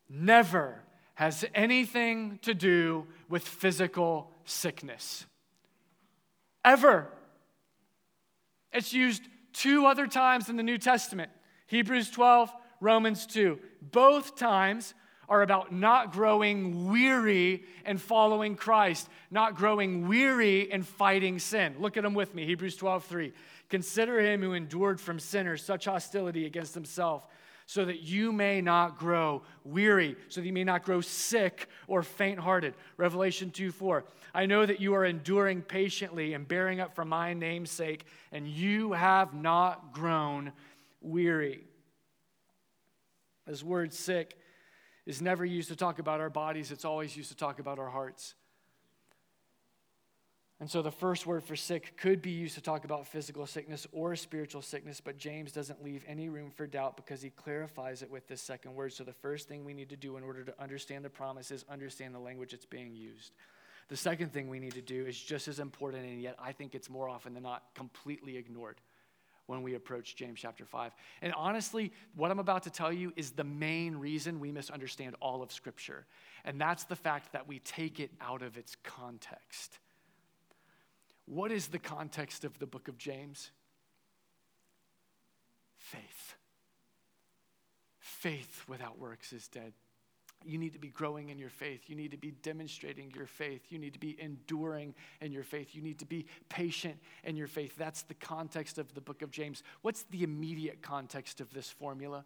never 0.07 0.81
has 1.15 1.43
anything 1.53 2.39
to 2.43 2.53
do 2.53 3.05
with 3.27 3.45
physical 3.45 4.31
sickness. 4.45 5.25
Ever. 6.63 7.07
It's 8.71 8.93
used 8.93 9.23
two 9.53 9.85
other 9.85 10.07
times 10.07 10.49
in 10.49 10.55
the 10.55 10.63
New 10.63 10.77
Testament 10.77 11.31
Hebrews 11.67 12.09
12, 12.09 12.51
Romans 12.81 13.27
2. 13.27 13.59
Both 13.81 14.35
times 14.35 14.93
are 15.27 15.43
about 15.43 15.71
not 15.71 16.11
growing 16.11 16.89
weary 16.89 17.63
and 17.85 18.01
following 18.01 18.55
Christ, 18.55 19.07
not 19.29 19.55
growing 19.55 20.07
weary 20.07 20.71
and 20.71 20.85
fighting 20.85 21.37
sin. 21.37 21.75
Look 21.79 21.97
at 21.97 22.03
them 22.03 22.15
with 22.15 22.33
me. 22.33 22.45
Hebrews 22.45 22.75
12, 22.75 23.05
3. 23.05 23.33
Consider 23.69 24.19
him 24.19 24.41
who 24.41 24.53
endured 24.53 24.99
from 24.99 25.19
sinners 25.19 25.63
such 25.63 25.85
hostility 25.85 26.45
against 26.45 26.73
himself, 26.73 27.27
so 27.67 27.85
that 27.85 28.01
you 28.01 28.31
may 28.31 28.61
not 28.61 28.97
grow 28.97 29.43
weary, 29.63 30.15
so 30.27 30.41
that 30.41 30.47
you 30.47 30.53
may 30.53 30.63
not 30.63 30.83
grow 30.83 31.01
sick 31.01 31.69
or 31.87 32.01
faint 32.01 32.39
hearted. 32.39 32.73
Revelation 32.97 33.51
2 33.51 33.71
4. 33.71 34.05
I 34.33 34.47
know 34.47 34.65
that 34.65 34.81
you 34.81 34.95
are 34.95 35.05
enduring 35.05 35.61
patiently 35.61 36.33
and 36.33 36.47
bearing 36.47 36.79
up 36.79 36.95
for 36.95 37.05
my 37.05 37.35
name's 37.35 37.69
sake, 37.69 38.05
and 38.31 38.47
you 38.47 38.93
have 38.93 39.35
not 39.35 39.93
grown 39.93 40.51
weary. 40.99 41.63
This 43.45 43.63
word 43.63 43.93
sick 43.93 44.35
is 45.05 45.21
never 45.21 45.45
used 45.45 45.69
to 45.69 45.75
talk 45.75 45.99
about 45.99 46.19
our 46.19 46.29
bodies, 46.29 46.71
it's 46.71 46.85
always 46.85 47.15
used 47.15 47.29
to 47.29 47.37
talk 47.37 47.59
about 47.59 47.77
our 47.77 47.89
hearts. 47.89 48.33
And 50.59 50.69
so 50.69 50.81
the 50.81 50.91
first 50.91 51.25
word 51.25 51.43
for 51.43 51.55
sick 51.55 51.95
could 51.95 52.21
be 52.21 52.31
used 52.31 52.55
to 52.55 52.61
talk 52.61 52.83
about 52.83 53.07
physical 53.07 53.45
sickness 53.45 53.87
or 53.93 54.15
spiritual 54.17 54.61
sickness, 54.61 54.99
but 54.99 55.17
James 55.17 55.53
doesn't 55.53 55.81
leave 55.81 56.03
any 56.05 56.27
room 56.27 56.51
for 56.51 56.67
doubt 56.67 56.97
because 56.97 57.21
he 57.21 57.29
clarifies 57.29 58.01
it 58.01 58.11
with 58.11 58.27
this 58.27 58.41
second 58.41 58.75
word. 58.75 58.91
So 58.91 59.05
the 59.05 59.13
first 59.13 59.47
thing 59.47 59.63
we 59.63 59.73
need 59.73 59.89
to 59.89 59.95
do 59.95 60.17
in 60.17 60.23
order 60.23 60.43
to 60.43 60.61
understand 60.61 61.05
the 61.05 61.09
promise 61.09 61.49
is 61.49 61.63
understand 61.69 62.13
the 62.13 62.19
language 62.19 62.51
that's 62.51 62.65
being 62.65 62.93
used. 62.93 63.31
The 63.87 63.95
second 63.95 64.33
thing 64.33 64.49
we 64.49 64.59
need 64.59 64.73
to 64.73 64.81
do 64.81 65.05
is 65.05 65.17
just 65.17 65.47
as 65.47 65.59
important, 65.59 66.05
and 66.05 66.21
yet 66.21 66.35
I 66.37 66.51
think 66.51 66.75
it's 66.75 66.89
more 66.89 67.07
often 67.07 67.33
than 67.33 67.43
not 67.43 67.63
completely 67.73 68.35
ignored 68.35 68.81
when 69.47 69.63
we 69.63 69.75
approach 69.75 70.15
James 70.15 70.39
chapter 70.41 70.65
5. 70.65 70.91
And 71.21 71.33
honestly, 71.33 71.91
what 72.15 72.29
I'm 72.31 72.37
about 72.37 72.63
to 72.63 72.69
tell 72.69 72.93
you 72.93 73.13
is 73.15 73.31
the 73.31 73.43
main 73.45 73.95
reason 73.95 74.39
we 74.39 74.51
misunderstand 74.51 75.15
all 75.21 75.41
of 75.41 75.51
Scripture. 75.51 76.05
And 76.43 76.59
that's 76.61 76.83
the 76.83 76.95
fact 76.97 77.31
that 77.31 77.47
we 77.47 77.59
take 77.59 77.99
it 77.99 78.11
out 78.21 78.43
of 78.43 78.57
its 78.57 78.75
context. 78.83 79.79
What 81.29 81.51
is 81.51 81.67
the 81.67 81.77
context 81.77 82.43
of 82.43 82.57
the 82.57 82.65
book 82.65 82.87
of 82.87 82.97
James? 82.97 83.51
Faith. 85.77 86.35
Faith 87.99 88.63
without 88.67 88.97
works 88.97 89.31
is 89.31 89.47
dead. 89.47 89.73
You 90.43 90.57
need 90.57 90.73
to 90.73 90.79
be 90.79 90.87
growing 90.87 91.29
in 91.29 91.37
your 91.37 91.51
faith. 91.51 91.83
You 91.85 91.95
need 91.95 92.11
to 92.11 92.17
be 92.17 92.31
demonstrating 92.31 93.11
your 93.15 93.27
faith. 93.27 93.61
You 93.69 93.77
need 93.77 93.93
to 93.93 93.99
be 93.99 94.17
enduring 94.19 94.95
in 95.21 95.31
your 95.31 95.43
faith. 95.43 95.75
You 95.75 95.83
need 95.83 95.99
to 95.99 96.05
be 96.05 96.25
patient 96.47 96.97
in 97.23 97.37
your 97.37 97.47
faith. 97.47 97.75
That's 97.77 98.01
the 98.01 98.15
context 98.15 98.79
of 98.79 98.91
the 98.95 99.01
book 99.01 99.21
of 99.21 99.29
James. 99.29 99.61
What's 99.83 100.03
the 100.09 100.23
immediate 100.23 100.81
context 100.81 101.41
of 101.41 101.53
this 101.53 101.69
formula? 101.69 102.25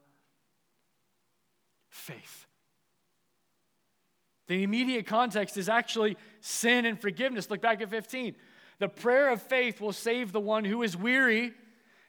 Faith. 1.90 2.48
The 4.48 4.64
immediate 4.64 5.08
context 5.08 5.58
is 5.58 5.68
actually 5.68 6.16
sin 6.40 6.86
and 6.86 6.98
forgiveness. 6.98 7.50
Look 7.50 7.62
back 7.62 7.82
at 7.82 7.90
15. 7.90 8.36
The 8.80 8.90
prayer 8.90 9.30
of 9.32 9.42
faith 9.42 9.80
will 9.80 9.94
save 9.94 10.32
the 10.32 10.40
one 10.40 10.66
who 10.66 10.84
is 10.84 10.98
weary, 10.98 11.54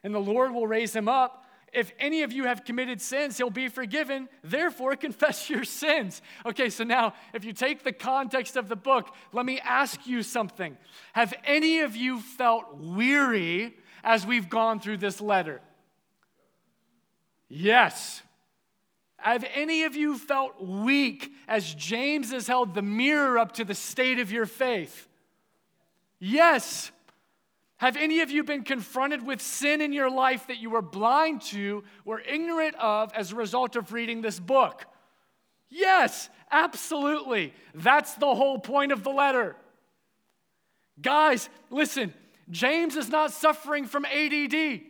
and 0.03 0.15
the 0.15 0.21
Lord 0.21 0.53
will 0.53 0.67
raise 0.67 0.95
him 0.95 1.09
up 1.09 1.45
if 1.75 1.93
any 1.99 2.23
of 2.23 2.33
you 2.33 2.45
have 2.45 2.65
committed 2.65 3.01
sins, 3.01 3.37
he'll 3.37 3.51
be 3.51 3.69
forgiven. 3.69 4.29
Therefore, 4.43 4.97
confess 4.97 5.51
your 5.51 5.65
sins. 5.65 6.23
Okay, 6.47 6.71
so 6.71 6.85
now, 6.85 7.15
if 7.35 7.45
you 7.45 7.53
take 7.53 7.83
the 7.83 7.93
context 7.93 8.57
of 8.57 8.69
the 8.69 8.77
book, 8.77 9.13
let 9.33 9.45
me 9.45 9.61
ask 9.61 10.07
you 10.07 10.23
something. 10.23 10.77
Have 11.13 11.35
any 11.45 11.81
of 11.81 11.97
you 11.97 12.21
felt 12.21 12.79
weary 12.79 13.77
as 14.03 14.27
we've 14.27 14.49
gone 14.49 14.81
through 14.81 14.99
this 14.99 15.21
letter? 15.21 15.61
Yes. 17.49 18.23
Have 19.17 19.45
any 19.55 19.85
of 19.85 19.97
you 19.97 20.19
felt 20.19 20.63
weak 20.63 21.33
as 21.49 21.75
James 21.75 22.31
has 22.31 22.47
held 22.47 22.75
the 22.75 22.83
mirror 22.83 23.39
up 23.39 23.53
to 23.53 23.65
the 23.65 23.75
state 23.75 24.19
of 24.19 24.31
your 24.31 24.47
faith? 24.47 25.09
Yes. 26.27 26.91
Have 27.77 27.99
any 27.99 28.21
of 28.21 28.31
you 28.31 28.45
been 28.45 28.63
confronted 28.63 29.27
with 29.27 29.43
sin 29.43 29.83
in 29.83 29.93
your 29.93 30.11
life 30.11 30.47
that 30.47 30.57
you 30.57 30.71
were 30.71 30.81
blind 30.81 31.43
to 31.43 31.85
or 32.07 32.19
ignorant 32.21 32.77
of 32.77 33.13
as 33.13 33.33
a 33.33 33.35
result 33.35 33.77
of 33.77 33.93
reading 33.93 34.23
this 34.23 34.41
book? 34.41 34.87
Yes, 35.69 36.31
absolutely. 36.51 37.53
That's 37.75 38.15
the 38.15 38.35
whole 38.35 38.59
point 38.59 38.91
of 38.91 39.05
the 39.05 39.11
letter. 39.11 39.55
Guys, 41.03 41.51
listen, 41.69 42.15
James 42.51 42.97
is 42.97 43.11
not 43.11 43.31
suffering 43.31 43.85
from 43.85 44.07
ADD. 44.07 44.81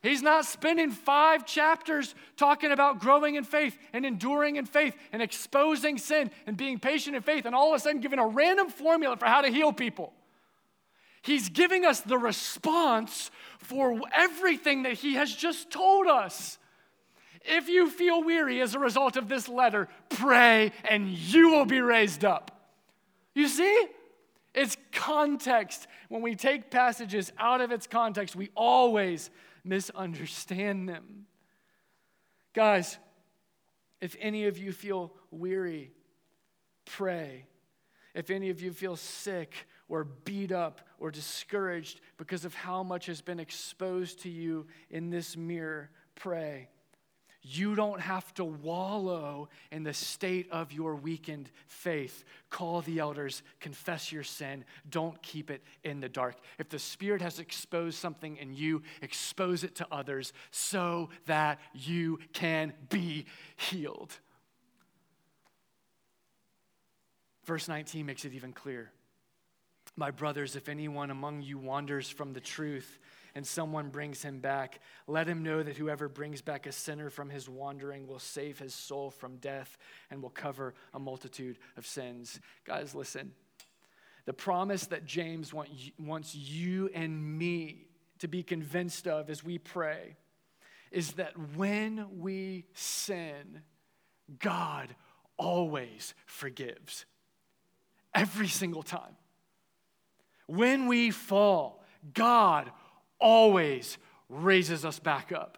He's 0.00 0.22
not 0.22 0.46
spending 0.46 0.90
five 0.90 1.44
chapters 1.44 2.14
talking 2.38 2.72
about 2.72 2.98
growing 2.98 3.34
in 3.34 3.44
faith 3.44 3.76
and 3.92 4.06
enduring 4.06 4.56
in 4.56 4.64
faith 4.64 4.96
and 5.12 5.20
exposing 5.20 5.98
sin 5.98 6.30
and 6.46 6.56
being 6.56 6.78
patient 6.78 7.14
in 7.14 7.20
faith 7.20 7.44
and 7.44 7.54
all 7.54 7.74
of 7.74 7.76
a 7.76 7.78
sudden 7.78 8.00
giving 8.00 8.18
a 8.18 8.26
random 8.26 8.70
formula 8.70 9.18
for 9.18 9.26
how 9.26 9.42
to 9.42 9.48
heal 9.48 9.70
people. 9.70 10.14
He's 11.22 11.48
giving 11.48 11.84
us 11.84 12.00
the 12.00 12.18
response 12.18 13.30
for 13.58 13.98
everything 14.12 14.82
that 14.82 14.94
he 14.94 15.14
has 15.14 15.34
just 15.34 15.70
told 15.70 16.08
us. 16.08 16.58
If 17.44 17.68
you 17.68 17.88
feel 17.88 18.22
weary 18.22 18.60
as 18.60 18.74
a 18.74 18.78
result 18.78 19.16
of 19.16 19.28
this 19.28 19.48
letter, 19.48 19.88
pray 20.08 20.72
and 20.84 21.08
you 21.08 21.50
will 21.50 21.64
be 21.64 21.80
raised 21.80 22.24
up. 22.24 22.50
You 23.34 23.48
see? 23.48 23.86
It's 24.54 24.76
context. 24.92 25.86
When 26.08 26.22
we 26.22 26.34
take 26.34 26.70
passages 26.70 27.32
out 27.38 27.60
of 27.60 27.72
its 27.72 27.86
context, 27.86 28.36
we 28.36 28.50
always 28.54 29.30
misunderstand 29.64 30.88
them. 30.88 31.26
Guys, 32.52 32.98
if 34.00 34.16
any 34.20 34.46
of 34.46 34.58
you 34.58 34.72
feel 34.72 35.14
weary, 35.30 35.92
pray. 36.84 37.46
If 38.14 38.28
any 38.28 38.50
of 38.50 38.60
you 38.60 38.72
feel 38.72 38.96
sick, 38.96 39.66
or 39.92 40.04
beat 40.04 40.50
up 40.50 40.80
or 41.02 41.10
discouraged 41.10 42.00
because 42.16 42.44
of 42.44 42.54
how 42.54 42.84
much 42.84 43.06
has 43.06 43.20
been 43.20 43.40
exposed 43.40 44.20
to 44.20 44.30
you 44.30 44.64
in 44.88 45.10
this 45.10 45.36
mirror, 45.36 45.90
pray. 46.14 46.68
You 47.42 47.74
don't 47.74 48.00
have 48.00 48.32
to 48.34 48.44
wallow 48.44 49.48
in 49.72 49.82
the 49.82 49.92
state 49.92 50.48
of 50.52 50.70
your 50.70 50.94
weakened 50.94 51.50
faith. 51.66 52.22
Call 52.50 52.82
the 52.82 53.00
elders, 53.00 53.42
confess 53.58 54.12
your 54.12 54.22
sin, 54.22 54.64
don't 54.88 55.20
keep 55.22 55.50
it 55.50 55.64
in 55.82 55.98
the 55.98 56.08
dark. 56.08 56.36
If 56.60 56.68
the 56.68 56.78
Spirit 56.78 57.20
has 57.20 57.40
exposed 57.40 57.98
something 57.98 58.36
in 58.36 58.54
you, 58.54 58.82
expose 59.02 59.64
it 59.64 59.74
to 59.76 59.86
others 59.90 60.32
so 60.52 61.10
that 61.26 61.58
you 61.74 62.20
can 62.32 62.74
be 62.90 63.26
healed. 63.56 64.16
Verse 67.44 67.66
19 67.66 68.06
makes 68.06 68.24
it 68.24 68.34
even 68.34 68.52
clearer. 68.52 68.92
My 69.96 70.10
brothers, 70.10 70.56
if 70.56 70.68
anyone 70.68 71.10
among 71.10 71.42
you 71.42 71.58
wanders 71.58 72.08
from 72.08 72.32
the 72.32 72.40
truth 72.40 72.98
and 73.34 73.46
someone 73.46 73.90
brings 73.90 74.22
him 74.22 74.40
back, 74.40 74.80
let 75.06 75.28
him 75.28 75.42
know 75.42 75.62
that 75.62 75.76
whoever 75.76 76.08
brings 76.08 76.40
back 76.40 76.66
a 76.66 76.72
sinner 76.72 77.10
from 77.10 77.28
his 77.28 77.48
wandering 77.48 78.06
will 78.06 78.18
save 78.18 78.58
his 78.58 78.74
soul 78.74 79.10
from 79.10 79.36
death 79.36 79.76
and 80.10 80.22
will 80.22 80.30
cover 80.30 80.74
a 80.94 80.98
multitude 80.98 81.58
of 81.76 81.86
sins. 81.86 82.40
Guys, 82.64 82.94
listen. 82.94 83.32
The 84.24 84.32
promise 84.32 84.86
that 84.86 85.04
James 85.04 85.52
want, 85.52 85.68
wants 85.98 86.34
you 86.34 86.88
and 86.94 87.38
me 87.38 87.86
to 88.20 88.28
be 88.28 88.42
convinced 88.42 89.06
of 89.08 89.28
as 89.28 89.42
we 89.42 89.58
pray 89.58 90.16
is 90.90 91.12
that 91.14 91.32
when 91.56 92.06
we 92.20 92.66
sin, 92.74 93.62
God 94.38 94.94
always 95.36 96.14
forgives. 96.26 97.04
Every 98.14 98.48
single 98.48 98.82
time. 98.82 99.16
When 100.54 100.86
we 100.86 101.10
fall, 101.10 101.82
God 102.12 102.70
always 103.18 103.96
raises 104.28 104.84
us 104.84 104.98
back 104.98 105.32
up. 105.32 105.56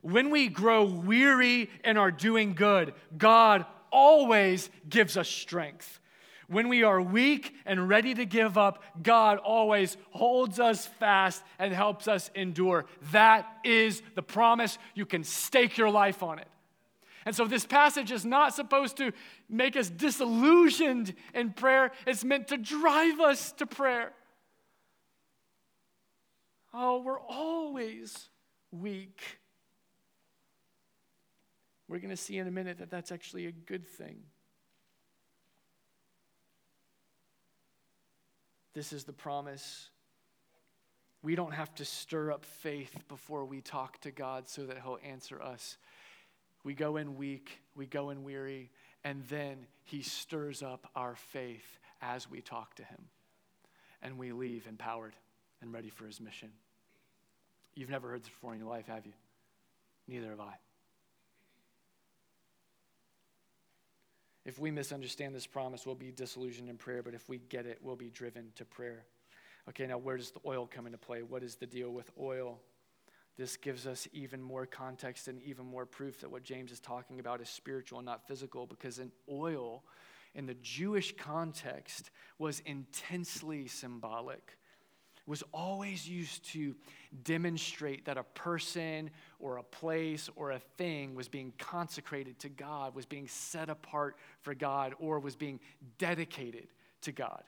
When 0.00 0.30
we 0.30 0.48
grow 0.48 0.84
weary 0.84 1.68
and 1.82 1.98
are 1.98 2.10
doing 2.10 2.54
good, 2.54 2.94
God 3.18 3.66
always 3.92 4.70
gives 4.88 5.18
us 5.18 5.28
strength. 5.28 6.00
When 6.48 6.68
we 6.68 6.82
are 6.82 7.00
weak 7.00 7.54
and 7.66 7.86
ready 7.86 8.14
to 8.14 8.24
give 8.24 8.56
up, 8.56 8.82
God 9.02 9.36
always 9.36 9.98
holds 10.12 10.58
us 10.58 10.86
fast 10.86 11.42
and 11.58 11.72
helps 11.72 12.08
us 12.08 12.30
endure. 12.34 12.86
That 13.12 13.46
is 13.64 14.02
the 14.14 14.22
promise. 14.22 14.78
You 14.94 15.04
can 15.04 15.24
stake 15.24 15.76
your 15.76 15.90
life 15.90 16.22
on 16.22 16.38
it. 16.38 16.48
And 17.26 17.34
so, 17.34 17.46
this 17.46 17.64
passage 17.64 18.12
is 18.12 18.24
not 18.24 18.54
supposed 18.54 18.96
to 18.98 19.12
make 19.48 19.76
us 19.76 19.88
disillusioned 19.88 21.14
in 21.32 21.52
prayer, 21.52 21.92
it's 22.06 22.24
meant 22.24 22.48
to 22.48 22.58
drive 22.58 23.20
us 23.20 23.52
to 23.52 23.66
prayer. 23.66 24.12
Oh, 26.72 27.00
we're 27.02 27.20
always 27.20 28.28
weak. 28.72 29.20
We're 31.88 31.98
going 31.98 32.10
to 32.10 32.16
see 32.16 32.38
in 32.38 32.48
a 32.48 32.50
minute 32.50 32.78
that 32.78 32.90
that's 32.90 33.12
actually 33.12 33.46
a 33.46 33.52
good 33.52 33.86
thing. 33.86 34.16
This 38.74 38.92
is 38.92 39.04
the 39.04 39.12
promise. 39.12 39.90
We 41.22 41.36
don't 41.36 41.52
have 41.52 41.74
to 41.76 41.84
stir 41.84 42.32
up 42.32 42.44
faith 42.44 43.04
before 43.08 43.44
we 43.44 43.60
talk 43.60 44.00
to 44.00 44.10
God 44.10 44.48
so 44.48 44.66
that 44.66 44.78
He'll 44.82 44.98
answer 45.04 45.40
us. 45.40 45.78
We 46.64 46.74
go 46.74 46.96
in 46.96 47.16
weak, 47.16 47.58
we 47.76 47.86
go 47.86 48.10
in 48.10 48.24
weary, 48.24 48.70
and 49.04 49.22
then 49.28 49.66
He 49.84 50.02
stirs 50.02 50.62
up 50.62 50.90
our 50.96 51.14
faith 51.14 51.78
as 52.00 52.28
we 52.30 52.40
talk 52.40 52.74
to 52.76 52.82
Him. 52.82 53.04
And 54.02 54.18
we 54.18 54.32
leave 54.32 54.66
empowered 54.66 55.14
and 55.60 55.72
ready 55.72 55.90
for 55.90 56.06
His 56.06 56.20
mission. 56.20 56.50
You've 57.74 57.90
never 57.90 58.08
heard 58.08 58.22
this 58.22 58.28
before 58.28 58.54
in 58.54 58.60
your 58.60 58.68
life, 58.68 58.86
have 58.86 59.04
you? 59.04 59.12
Neither 60.08 60.30
have 60.30 60.40
I. 60.40 60.54
If 64.44 64.58
we 64.58 64.70
misunderstand 64.70 65.34
this 65.34 65.46
promise, 65.46 65.86
we'll 65.86 65.94
be 65.94 66.10
disillusioned 66.10 66.68
in 66.68 66.76
prayer, 66.76 67.02
but 67.02 67.14
if 67.14 67.28
we 67.28 67.38
get 67.48 67.66
it, 67.66 67.78
we'll 67.82 67.96
be 67.96 68.10
driven 68.10 68.52
to 68.56 68.64
prayer. 68.64 69.04
Okay, 69.70 69.86
now 69.86 69.96
where 69.96 70.18
does 70.18 70.30
the 70.30 70.40
oil 70.44 70.68
come 70.70 70.84
into 70.86 70.98
play? 70.98 71.22
What 71.22 71.42
is 71.42 71.54
the 71.54 71.66
deal 71.66 71.90
with 71.90 72.10
oil? 72.20 72.60
This 73.36 73.56
gives 73.56 73.86
us 73.86 74.06
even 74.12 74.40
more 74.40 74.66
context 74.66 75.28
and 75.28 75.42
even 75.42 75.66
more 75.66 75.86
proof 75.86 76.20
that 76.20 76.30
what 76.30 76.44
James 76.44 76.70
is 76.70 76.80
talking 76.80 77.18
about 77.18 77.40
is 77.40 77.48
spiritual 77.48 77.98
and 77.98 78.06
not 78.06 78.26
physical, 78.28 78.66
because 78.66 78.98
an 78.98 79.10
oil 79.30 79.82
in 80.34 80.46
the 80.46 80.54
Jewish 80.54 81.16
context 81.16 82.10
was 82.38 82.60
intensely 82.60 83.66
symbolic 83.66 84.56
was 85.26 85.42
always 85.52 86.08
used 86.08 86.44
to 86.52 86.74
demonstrate 87.22 88.04
that 88.04 88.18
a 88.18 88.22
person 88.22 89.10
or 89.38 89.56
a 89.56 89.62
place 89.62 90.28
or 90.36 90.50
a 90.50 90.58
thing 90.76 91.14
was 91.14 91.28
being 91.28 91.52
consecrated 91.58 92.38
to 92.40 92.48
God, 92.48 92.94
was 92.94 93.06
being 93.06 93.26
set 93.26 93.70
apart 93.70 94.16
for 94.42 94.54
God, 94.54 94.94
or 94.98 95.18
was 95.18 95.34
being 95.34 95.60
dedicated 95.98 96.68
to 97.02 97.12
God. 97.12 97.42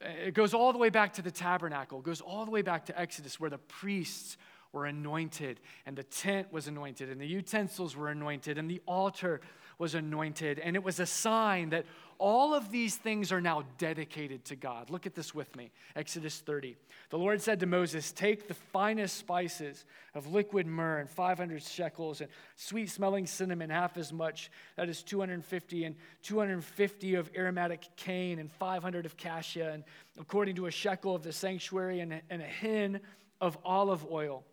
It 0.00 0.34
goes 0.34 0.54
all 0.54 0.72
the 0.72 0.78
way 0.78 0.90
back 0.90 1.14
to 1.14 1.22
the 1.22 1.32
tabernacle, 1.32 1.98
it 1.98 2.04
goes 2.04 2.20
all 2.20 2.44
the 2.44 2.52
way 2.52 2.62
back 2.62 2.86
to 2.86 2.98
Exodus, 2.98 3.40
where 3.40 3.50
the 3.50 3.58
priests 3.58 4.36
were 4.72 4.86
anointed, 4.86 5.60
and 5.86 5.96
the 5.96 6.02
tent 6.02 6.52
was 6.52 6.68
anointed, 6.68 7.10
and 7.10 7.20
the 7.20 7.26
utensils 7.26 7.96
were 7.96 8.08
anointed, 8.08 8.58
and 8.58 8.70
the 8.70 8.82
altar 8.86 9.40
was 9.78 9.94
anointed. 9.94 10.58
And 10.58 10.76
it 10.76 10.82
was 10.82 11.00
a 11.00 11.06
sign 11.06 11.70
that 11.70 11.86
all 12.18 12.52
of 12.52 12.72
these 12.72 12.96
things 12.96 13.30
are 13.30 13.40
now 13.40 13.62
dedicated 13.78 14.44
to 14.46 14.56
God. 14.56 14.90
Look 14.90 15.06
at 15.06 15.14
this 15.14 15.34
with 15.34 15.54
me 15.54 15.70
Exodus 15.94 16.40
30. 16.40 16.76
The 17.10 17.18
Lord 17.18 17.40
said 17.40 17.60
to 17.60 17.66
Moses, 17.66 18.10
Take 18.10 18.48
the 18.48 18.54
finest 18.54 19.16
spices 19.16 19.84
of 20.14 20.26
liquid 20.26 20.66
myrrh 20.66 20.98
and 20.98 21.08
500 21.08 21.62
shekels, 21.62 22.20
and 22.20 22.28
sweet 22.56 22.90
smelling 22.90 23.26
cinnamon, 23.26 23.70
half 23.70 23.96
as 23.96 24.12
much, 24.12 24.50
that 24.76 24.88
is 24.88 25.02
250, 25.04 25.84
and 25.84 25.94
250 26.22 27.14
of 27.14 27.30
aromatic 27.36 27.86
cane, 27.96 28.40
and 28.40 28.50
500 28.50 29.06
of 29.06 29.16
cassia, 29.16 29.72
and 29.72 29.84
according 30.18 30.56
to 30.56 30.66
a 30.66 30.70
shekel 30.70 31.14
of 31.14 31.22
the 31.22 31.32
sanctuary, 31.32 32.00
and, 32.00 32.20
and 32.30 32.42
a 32.42 32.46
hin 32.46 33.00
of 33.40 33.56
olive 33.64 34.04
oil. 34.10 34.44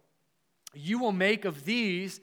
You 0.76 1.00
will 1.00 1.12
make 1.12 1.46
of 1.46 1.66
these 1.66 2.20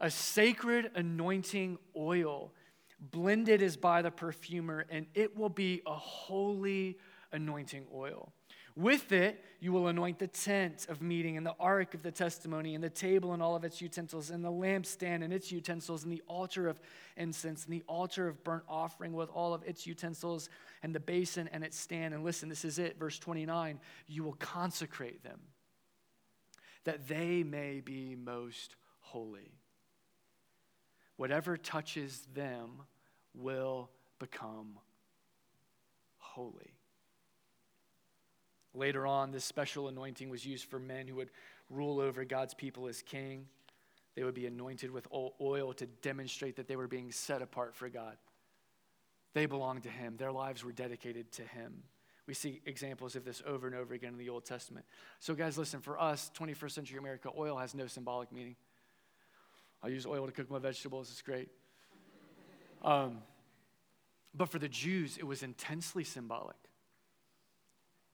a 0.00 0.10
sacred 0.10 0.90
anointing 0.94 1.78
oil. 1.96 2.52
Blended 3.00 3.62
as 3.62 3.76
by 3.76 4.02
the 4.02 4.10
perfumer, 4.10 4.84
and 4.90 5.06
it 5.14 5.36
will 5.36 5.48
be 5.48 5.82
a 5.86 5.94
holy 5.94 6.98
anointing 7.32 7.86
oil. 7.94 8.32
With 8.78 9.10
it, 9.10 9.44
you 9.58 9.72
will 9.72 9.88
anoint 9.88 10.20
the 10.20 10.28
tent 10.28 10.86
of 10.88 11.02
meeting, 11.02 11.36
and 11.36 11.44
the 11.44 11.54
ark 11.58 11.94
of 11.94 12.02
the 12.04 12.12
testimony, 12.12 12.76
and 12.76 12.82
the 12.82 12.88
table 12.88 13.32
and 13.32 13.42
all 13.42 13.56
of 13.56 13.64
its 13.64 13.80
utensils, 13.80 14.30
and 14.30 14.44
the 14.44 14.52
lampstand 14.52 15.24
and 15.24 15.32
its 15.32 15.50
utensils, 15.50 16.04
and 16.04 16.12
the 16.12 16.22
altar 16.28 16.68
of 16.68 16.78
incense, 17.16 17.64
and 17.64 17.74
the 17.74 17.82
altar 17.88 18.28
of 18.28 18.42
burnt 18.44 18.62
offering 18.68 19.14
with 19.14 19.30
all 19.30 19.52
of 19.52 19.64
its 19.64 19.84
utensils, 19.84 20.48
and 20.84 20.94
the 20.94 21.00
basin 21.00 21.48
and 21.52 21.64
its 21.64 21.76
stand. 21.76 22.14
And 22.14 22.22
listen, 22.22 22.48
this 22.48 22.64
is 22.64 22.78
it, 22.78 22.98
verse 23.00 23.18
29 23.18 23.80
you 24.06 24.22
will 24.22 24.34
consecrate 24.34 25.24
them, 25.24 25.40
that 26.88 27.06
they 27.06 27.42
may 27.42 27.82
be 27.82 28.16
most 28.16 28.74
holy. 29.00 29.52
Whatever 31.16 31.58
touches 31.58 32.26
them 32.34 32.80
will 33.34 33.90
become 34.18 34.78
holy. 36.16 36.72
Later 38.72 39.06
on, 39.06 39.32
this 39.32 39.44
special 39.44 39.88
anointing 39.88 40.30
was 40.30 40.46
used 40.46 40.64
for 40.64 40.78
men 40.78 41.06
who 41.06 41.16
would 41.16 41.28
rule 41.68 42.00
over 42.00 42.24
God's 42.24 42.54
people 42.54 42.88
as 42.88 43.02
king. 43.02 43.44
They 44.14 44.24
would 44.24 44.32
be 44.32 44.46
anointed 44.46 44.90
with 44.90 45.06
oil 45.12 45.74
to 45.74 45.84
demonstrate 46.00 46.56
that 46.56 46.68
they 46.68 46.76
were 46.76 46.88
being 46.88 47.12
set 47.12 47.42
apart 47.42 47.76
for 47.76 47.90
God. 47.90 48.16
They 49.34 49.44
belonged 49.44 49.82
to 49.82 49.90
Him, 49.90 50.16
their 50.16 50.32
lives 50.32 50.64
were 50.64 50.72
dedicated 50.72 51.32
to 51.32 51.42
Him. 51.42 51.82
We 52.28 52.34
see 52.34 52.60
examples 52.66 53.16
of 53.16 53.24
this 53.24 53.42
over 53.46 53.66
and 53.66 53.74
over 53.74 53.94
again 53.94 54.12
in 54.12 54.18
the 54.18 54.28
Old 54.28 54.44
Testament. 54.44 54.84
So, 55.18 55.34
guys, 55.34 55.56
listen, 55.56 55.80
for 55.80 55.98
us, 55.98 56.30
21st 56.38 56.70
century 56.70 56.98
America, 56.98 57.30
oil 57.34 57.56
has 57.56 57.74
no 57.74 57.86
symbolic 57.86 58.30
meaning. 58.30 58.54
I 59.82 59.88
use 59.88 60.04
oil 60.04 60.26
to 60.26 60.32
cook 60.32 60.50
my 60.50 60.58
vegetables, 60.58 61.10
it's 61.10 61.22
great. 61.22 61.48
Um, 62.82 63.22
but 64.34 64.50
for 64.50 64.58
the 64.58 64.68
Jews, 64.68 65.16
it 65.16 65.26
was 65.26 65.42
intensely 65.42 66.04
symbolic. 66.04 66.56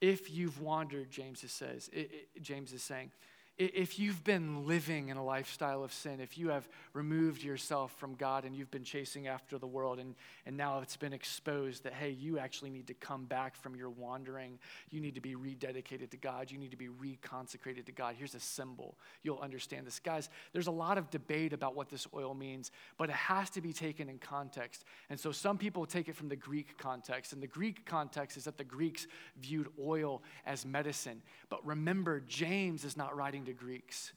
If 0.01 0.31
you've 0.33 0.61
wandered, 0.61 1.11
James 1.11 1.45
says, 1.51 1.91
it, 1.93 2.29
it, 2.37 2.41
James 2.41 2.73
is 2.73 2.85
saying, 2.85 3.11
if 3.57 4.01
you've 4.01 4.25
been 4.25 4.67
living 4.67 5.11
in 5.11 5.17
a 5.17 5.25
lifestyle 5.25 5.85
of 5.85 5.93
sin, 5.93 6.19
if 6.19 6.37
you 6.37 6.49
have 6.49 6.69
removed 6.93 7.41
yourself 7.41 7.95
from 7.99 8.17
God 8.17 8.45
and 8.45 8.57
you've 8.57 8.71
been 8.71 8.83
chasing 8.83 9.29
after 9.29 9.59
the 9.59 9.67
world, 9.67 10.01
and, 10.01 10.17
and 10.45 10.57
now 10.57 10.81
it's 10.81 10.97
been 10.97 11.13
exposed 11.13 11.85
that, 11.85 11.93
hey, 11.93 12.11
you 12.11 12.41
actually 12.41 12.71
need 12.71 12.89
to 12.89 12.95
come 12.95 13.27
back 13.27 13.55
from 13.55 13.77
your 13.77 13.91
wandering, 13.91 14.59
you 14.91 15.01
need 15.01 15.15
to 15.15 15.21
be 15.21 15.37
rededicated 15.37 16.11
to 16.11 16.17
God, 16.17 16.51
you 16.51 16.59
need 16.59 16.73
to 16.73 16.77
be 16.77 16.89
reconsecrated 16.89 17.87
to 17.87 17.93
God. 17.93 18.17
Here's 18.19 18.35
a 18.35 18.41
symbol. 18.41 18.99
You'll 19.23 19.39
understand 19.39 19.87
this. 19.87 20.01
Guys, 20.01 20.31
there's 20.53 20.67
a 20.67 20.73
lot 20.73 20.99
of 20.99 21.11
debate 21.11 21.53
about 21.53 21.77
what 21.77 21.89
this 21.89 22.09
oil 22.13 22.35
means, 22.35 22.73
but 22.99 23.09
it 23.09 23.15
has 23.15 23.51
to 23.51 23.61
be 23.61 23.73
taken 23.73 24.09
in 24.09 24.19
context. 24.19 24.85
And 25.11 25.21
so 25.21 25.31
some 25.31 25.59
people 25.59 25.87
take 25.87 26.09
it 26.09 26.17
from 26.17 26.29
the 26.29 26.35
Greek 26.35 26.77
context, 26.77 27.33
and 27.33 27.41
the 27.41 27.47
Greek 27.47 27.87
context 27.87 28.37
is 28.37 28.45
that 28.45 28.59
the 28.59 28.65
Greeks 28.65 29.07
viewed 29.37 29.69
oil 29.81 30.25
as 30.45 30.67
medicine. 30.67 31.23
But 31.51 31.65
remember, 31.65 32.19
James 32.19 32.85
is 32.85 32.97
not 32.97 33.17
writing 33.17 33.43
to 33.45 33.53
Greeks. 33.53 34.12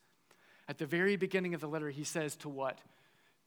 At 0.67 0.77
the 0.77 0.85
very 0.85 1.15
beginning 1.15 1.53
of 1.53 1.61
the 1.61 1.67
letter, 1.67 1.89
he 1.89 2.03
says 2.03 2.35
to 2.37 2.49
what? 2.49 2.79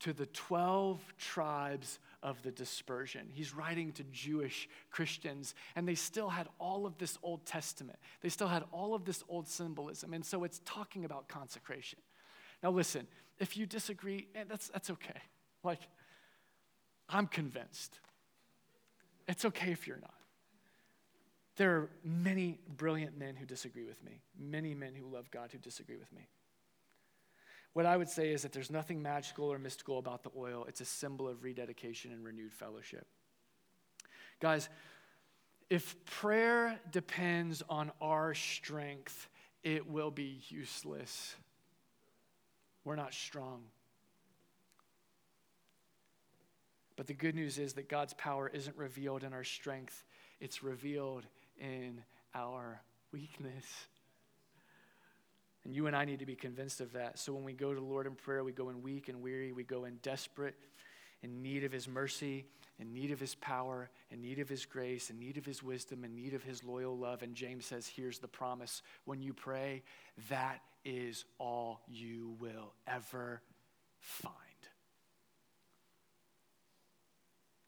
To 0.00 0.12
the 0.12 0.26
12 0.26 0.98
tribes 1.18 1.98
of 2.22 2.42
the 2.42 2.50
dispersion. 2.50 3.28
He's 3.32 3.54
writing 3.54 3.92
to 3.92 4.04
Jewish 4.04 4.68
Christians, 4.90 5.54
and 5.76 5.86
they 5.86 5.94
still 5.94 6.30
had 6.30 6.48
all 6.58 6.86
of 6.86 6.96
this 6.98 7.18
Old 7.22 7.44
Testament. 7.44 7.98
They 8.22 8.30
still 8.30 8.48
had 8.48 8.64
all 8.72 8.94
of 8.94 9.04
this 9.04 9.22
old 9.28 9.48
symbolism. 9.48 10.14
And 10.14 10.24
so 10.24 10.44
it's 10.44 10.60
talking 10.64 11.04
about 11.04 11.28
consecration. 11.28 11.98
Now, 12.62 12.70
listen, 12.70 13.06
if 13.38 13.56
you 13.56 13.66
disagree, 13.66 14.28
eh, 14.34 14.44
that's, 14.48 14.68
that's 14.68 14.90
okay. 14.90 15.20
Like, 15.62 15.80
I'm 17.08 17.26
convinced. 17.26 17.98
It's 19.28 19.44
okay 19.44 19.72
if 19.72 19.86
you're 19.86 20.00
not. 20.00 20.14
There 21.57 21.76
are 21.76 21.90
many 22.05 22.59
brilliant 22.76 23.18
men 23.18 23.36
who 23.36 23.44
disagree 23.44 23.84
with 23.84 24.03
me, 24.03 24.20
many 24.38 24.74
men 24.74 24.94
who 24.94 25.07
love 25.07 25.30
God 25.30 25.51
who 25.53 25.59
disagree 25.59 25.96
with 25.96 26.12
me. 26.12 26.28
What 27.72 27.86
I 27.86 27.96
would 27.96 28.09
say 28.09 28.32
is 28.32 28.42
that 28.42 28.53
there's 28.53 28.70
nothing 28.70 29.01
magical 29.01 29.46
or 29.46 29.59
mystical 29.59 29.98
about 29.98 30.22
the 30.22 30.30
oil, 30.36 30.64
it's 30.68 30.80
a 30.80 30.84
symbol 30.84 31.28
of 31.28 31.44
rededication 31.44 32.12
and 32.12 32.24
renewed 32.24 32.53
fellowship. 32.53 33.07
Guys, 34.40 34.68
if 35.68 36.05
prayer 36.05 36.80
depends 36.90 37.62
on 37.68 37.92
our 38.01 38.34
strength, 38.34 39.28
it 39.62 39.88
will 39.88 40.11
be 40.11 40.40
useless. 40.48 41.36
We're 42.84 42.96
not 42.96 43.14
strong. 43.14 43.62
But 46.96 47.07
the 47.07 47.14
good 47.14 47.34
news 47.34 47.59
is 47.59 47.74
that 47.74 47.88
God's 47.88 48.14
power 48.14 48.51
isn't 48.53 48.76
revealed 48.76 49.22
in 49.22 49.32
our 49.32 49.44
strength, 49.44 50.05
it's 50.40 50.62
revealed 50.62 51.26
in 51.61 52.02
our 52.34 52.80
weakness. 53.12 53.64
And 55.64 55.74
you 55.74 55.86
and 55.86 55.94
I 55.94 56.04
need 56.04 56.20
to 56.20 56.26
be 56.26 56.36
convinced 56.36 56.80
of 56.80 56.92
that. 56.94 57.18
So 57.18 57.32
when 57.32 57.44
we 57.44 57.52
go 57.52 57.74
to 57.74 57.80
the 57.80 57.86
Lord 57.86 58.06
in 58.06 58.14
prayer, 58.14 58.42
we 58.42 58.52
go 58.52 58.70
in 58.70 58.82
weak 58.82 59.08
and 59.08 59.20
weary, 59.20 59.52
we 59.52 59.62
go 59.62 59.84
in 59.84 59.96
desperate, 60.02 60.54
in 61.22 61.42
need 61.42 61.64
of 61.64 61.72
His 61.72 61.86
mercy, 61.86 62.46
in 62.78 62.94
need 62.94 63.11
of 63.11 63.20
His 63.20 63.34
power, 63.34 63.90
in 64.11 64.22
need 64.22 64.38
of 64.38 64.48
His 64.48 64.64
grace, 64.64 65.11
in 65.11 65.18
need 65.18 65.36
of 65.36 65.44
His 65.44 65.62
wisdom, 65.62 66.02
in 66.02 66.14
need 66.14 66.32
of 66.32 66.42
His 66.42 66.64
loyal 66.64 66.96
love. 66.96 67.22
And 67.22 67.34
James 67.34 67.66
says, 67.66 67.86
here's 67.86 68.18
the 68.18 68.28
promise 68.28 68.82
when 69.04 69.20
you 69.20 69.34
pray, 69.34 69.82
that 70.30 70.61
is 70.84 71.26
all 71.38 71.82
you 71.86 72.36
will 72.40 72.72
ever 72.86 73.42
find. 73.98 74.34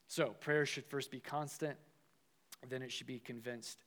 So, 0.09 0.35
prayer 0.41 0.67
should 0.67 0.85
first 0.87 1.11
be 1.11 1.21
constant, 1.21 1.77
then 2.71 2.83
it 2.83 2.93
should 2.93 3.07
be 3.07 3.19
convinced. 3.19 3.79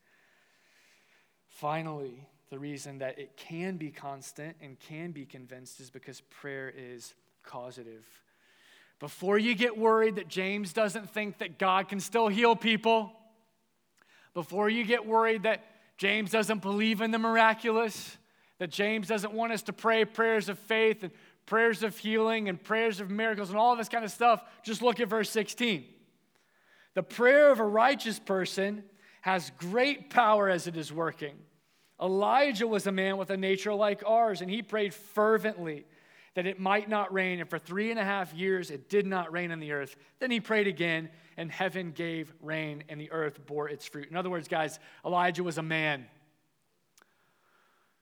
Finally, 1.48 2.28
the 2.50 2.60
reason 2.60 3.00
that 3.00 3.18
it 3.18 3.38
can 3.38 3.78
be 3.78 3.90
constant 3.90 4.56
and 4.62 4.80
can 4.80 5.12
be 5.12 5.26
convinced 5.26 5.80
is 5.80 5.90
because 5.90 6.22
prayer 6.22 6.72
is 6.76 7.14
causative. 7.44 8.06
Before 9.00 9.38
you 9.38 9.56
get 9.56 9.78
worried 9.78 10.16
that 10.16 10.28
James 10.28 10.74
doesn't 10.74 11.10
think 11.10 11.40
that 11.40 11.58
God 11.60 11.90
can 11.90 12.00
still 12.00 12.28
heal 12.28 12.56
people, 12.56 13.12
before 14.34 14.70
you 14.70 14.84
get 14.84 15.06
worried 15.06 15.44
that 15.44 15.64
James 15.98 16.32
doesn't 16.32 16.62
believe 16.62 17.02
in 17.02 17.12
the 17.12 17.20
miraculous, 17.20 18.18
that 18.60 18.70
James 18.70 19.08
doesn't 19.08 19.34
want 19.34 19.52
us 19.52 19.62
to 19.64 19.74
pray 19.74 20.06
prayers 20.06 20.50
of 20.50 20.60
faith 20.60 21.04
and 21.04 21.12
prayers 21.46 21.84
of 21.84 21.98
healing 21.98 22.50
and 22.50 22.62
prayers 22.62 23.00
of 23.00 23.10
miracles 23.10 23.50
and 23.50 23.58
all 23.58 23.76
this 23.76 23.90
kind 23.90 24.04
of 24.04 24.12
stuff, 24.12 24.44
just 24.64 24.82
look 24.82 25.00
at 25.00 25.08
verse 25.08 25.30
16. 25.30 25.86
The 26.96 27.04
prayer 27.04 27.52
of 27.52 27.60
a 27.60 27.66
righteous 27.66 28.20
person 28.20 28.84
has 29.22 29.52
great 29.58 30.10
power 30.10 30.50
as 30.50 30.66
it 30.66 30.78
is 30.78 30.92
working. 30.92 31.36
Elijah 32.02 32.68
was 32.68 32.88
a 32.88 32.92
man 32.92 33.18
with 33.18 33.30
a 33.30 33.38
nature 33.38 33.74
like 33.74 34.04
ours, 34.06 34.42
and 34.42 34.50
he 34.50 34.62
prayed 34.62 34.94
fervently 34.94 35.86
that 36.36 36.46
it 36.46 36.60
might 36.60 36.90
not 36.90 37.14
rain. 37.14 37.40
And 37.40 37.50
for 37.50 37.60
three 37.60 37.92
and 37.92 38.00
a 38.00 38.04
half 38.04 38.34
years, 38.34 38.70
it 38.70 38.90
did 38.90 39.06
not 39.06 39.32
rain 39.32 39.52
on 39.52 39.60
the 39.60 39.72
earth. 39.72 39.96
Then 40.20 40.32
he 40.32 40.40
prayed 40.40 40.68
again, 40.68 41.10
and 41.38 41.52
heaven 41.52 41.92
gave 41.92 42.34
rain, 42.42 42.84
and 42.90 43.00
the 43.00 43.12
earth 43.12 43.46
bore 43.46 43.70
its 43.70 43.86
fruit. 43.86 44.10
In 44.10 44.16
other 44.16 44.30
words, 44.30 44.48
guys, 44.48 44.80
Elijah 45.06 45.44
was 45.44 45.58
a 45.58 45.64
man 45.64 46.06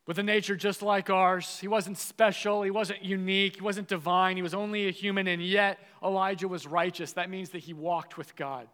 with 0.05 0.19
a 0.19 0.23
nature 0.23 0.55
just 0.55 0.81
like 0.81 1.09
ours. 1.09 1.59
He 1.59 1.67
wasn't 1.67 1.97
special, 1.97 2.63
he 2.63 2.71
wasn't 2.71 3.03
unique, 3.03 3.55
he 3.55 3.61
wasn't 3.61 3.87
divine, 3.87 4.35
he 4.35 4.43
was 4.43 4.53
only 4.53 4.87
a 4.87 4.91
human, 4.91 5.27
and 5.27 5.41
yet 5.41 5.79
Elijah 6.03 6.47
was 6.47 6.67
righteous. 6.67 7.13
That 7.13 7.29
means 7.29 7.51
that 7.51 7.59
he 7.59 7.73
walked 7.73 8.17
with 8.17 8.35
God. 8.35 8.67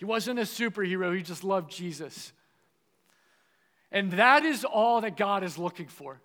He 0.00 0.06
wasn't 0.06 0.38
a 0.38 0.44
superhero, 0.44 1.14
he 1.14 1.22
just 1.22 1.44
loved 1.44 1.70
Jesus. 1.70 2.32
And 3.92 4.12
that 4.12 4.46
is 4.46 4.64
all 4.64 5.02
that 5.02 5.18
God 5.18 5.44
is 5.44 5.58
looking 5.58 5.88
for. 5.88 6.22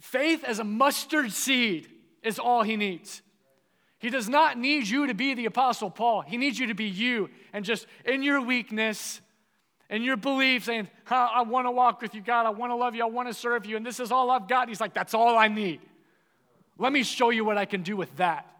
Faith 0.00 0.44
as 0.44 0.60
a 0.60 0.64
mustard 0.64 1.30
seed 1.30 1.88
is 2.22 2.38
all 2.38 2.62
he 2.62 2.76
needs. 2.76 3.20
He 3.98 4.08
does 4.08 4.30
not 4.30 4.56
need 4.56 4.88
you 4.88 5.08
to 5.08 5.14
be 5.14 5.34
the 5.34 5.44
Apostle 5.44 5.90
Paul. 5.90 6.22
He 6.22 6.38
needs 6.38 6.58
you 6.58 6.68
to 6.68 6.74
be 6.74 6.86
you 6.86 7.28
and 7.52 7.66
just 7.66 7.86
in 8.06 8.22
your 8.22 8.40
weakness 8.40 9.20
and 9.90 10.02
your 10.02 10.16
belief 10.16 10.64
saying, 10.64 10.88
I 11.10 11.42
want 11.42 11.66
to 11.66 11.70
walk 11.70 12.00
with 12.00 12.14
you, 12.14 12.22
God. 12.22 12.46
I 12.46 12.50
want 12.50 12.70
to 12.70 12.76
love 12.76 12.94
you. 12.94 13.02
I 13.02 13.08
want 13.08 13.28
to 13.28 13.34
serve 13.34 13.66
you. 13.66 13.76
And 13.76 13.84
this 13.84 14.00
is 14.00 14.10
all 14.10 14.30
I've 14.30 14.48
got. 14.48 14.68
He's 14.68 14.80
like, 14.80 14.94
That's 14.94 15.12
all 15.12 15.36
I 15.36 15.48
need. 15.48 15.82
Let 16.78 16.94
me 16.94 17.02
show 17.02 17.28
you 17.28 17.44
what 17.44 17.58
I 17.58 17.66
can 17.66 17.82
do 17.82 17.94
with 17.94 18.16
that. 18.16 18.57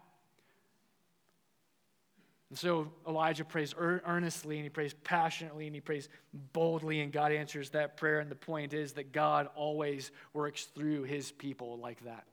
And 2.49 2.57
so 2.57 2.91
Elijah 3.07 3.45
prays 3.45 3.75
earnestly 3.77 4.55
and 4.55 4.63
he 4.63 4.69
prays 4.69 4.95
passionately 5.03 5.67
and 5.67 5.75
he 5.75 5.81
prays 5.81 6.09
boldly, 6.53 7.01
and 7.01 7.11
God 7.11 7.31
answers 7.31 7.69
that 7.71 7.95
prayer. 7.95 8.19
And 8.19 8.29
the 8.29 8.35
point 8.35 8.73
is 8.73 8.93
that 8.93 9.11
God 9.11 9.49
always 9.55 10.11
works 10.33 10.65
through 10.65 11.03
his 11.03 11.31
people 11.31 11.77
like 11.77 12.03
that. 12.05 12.25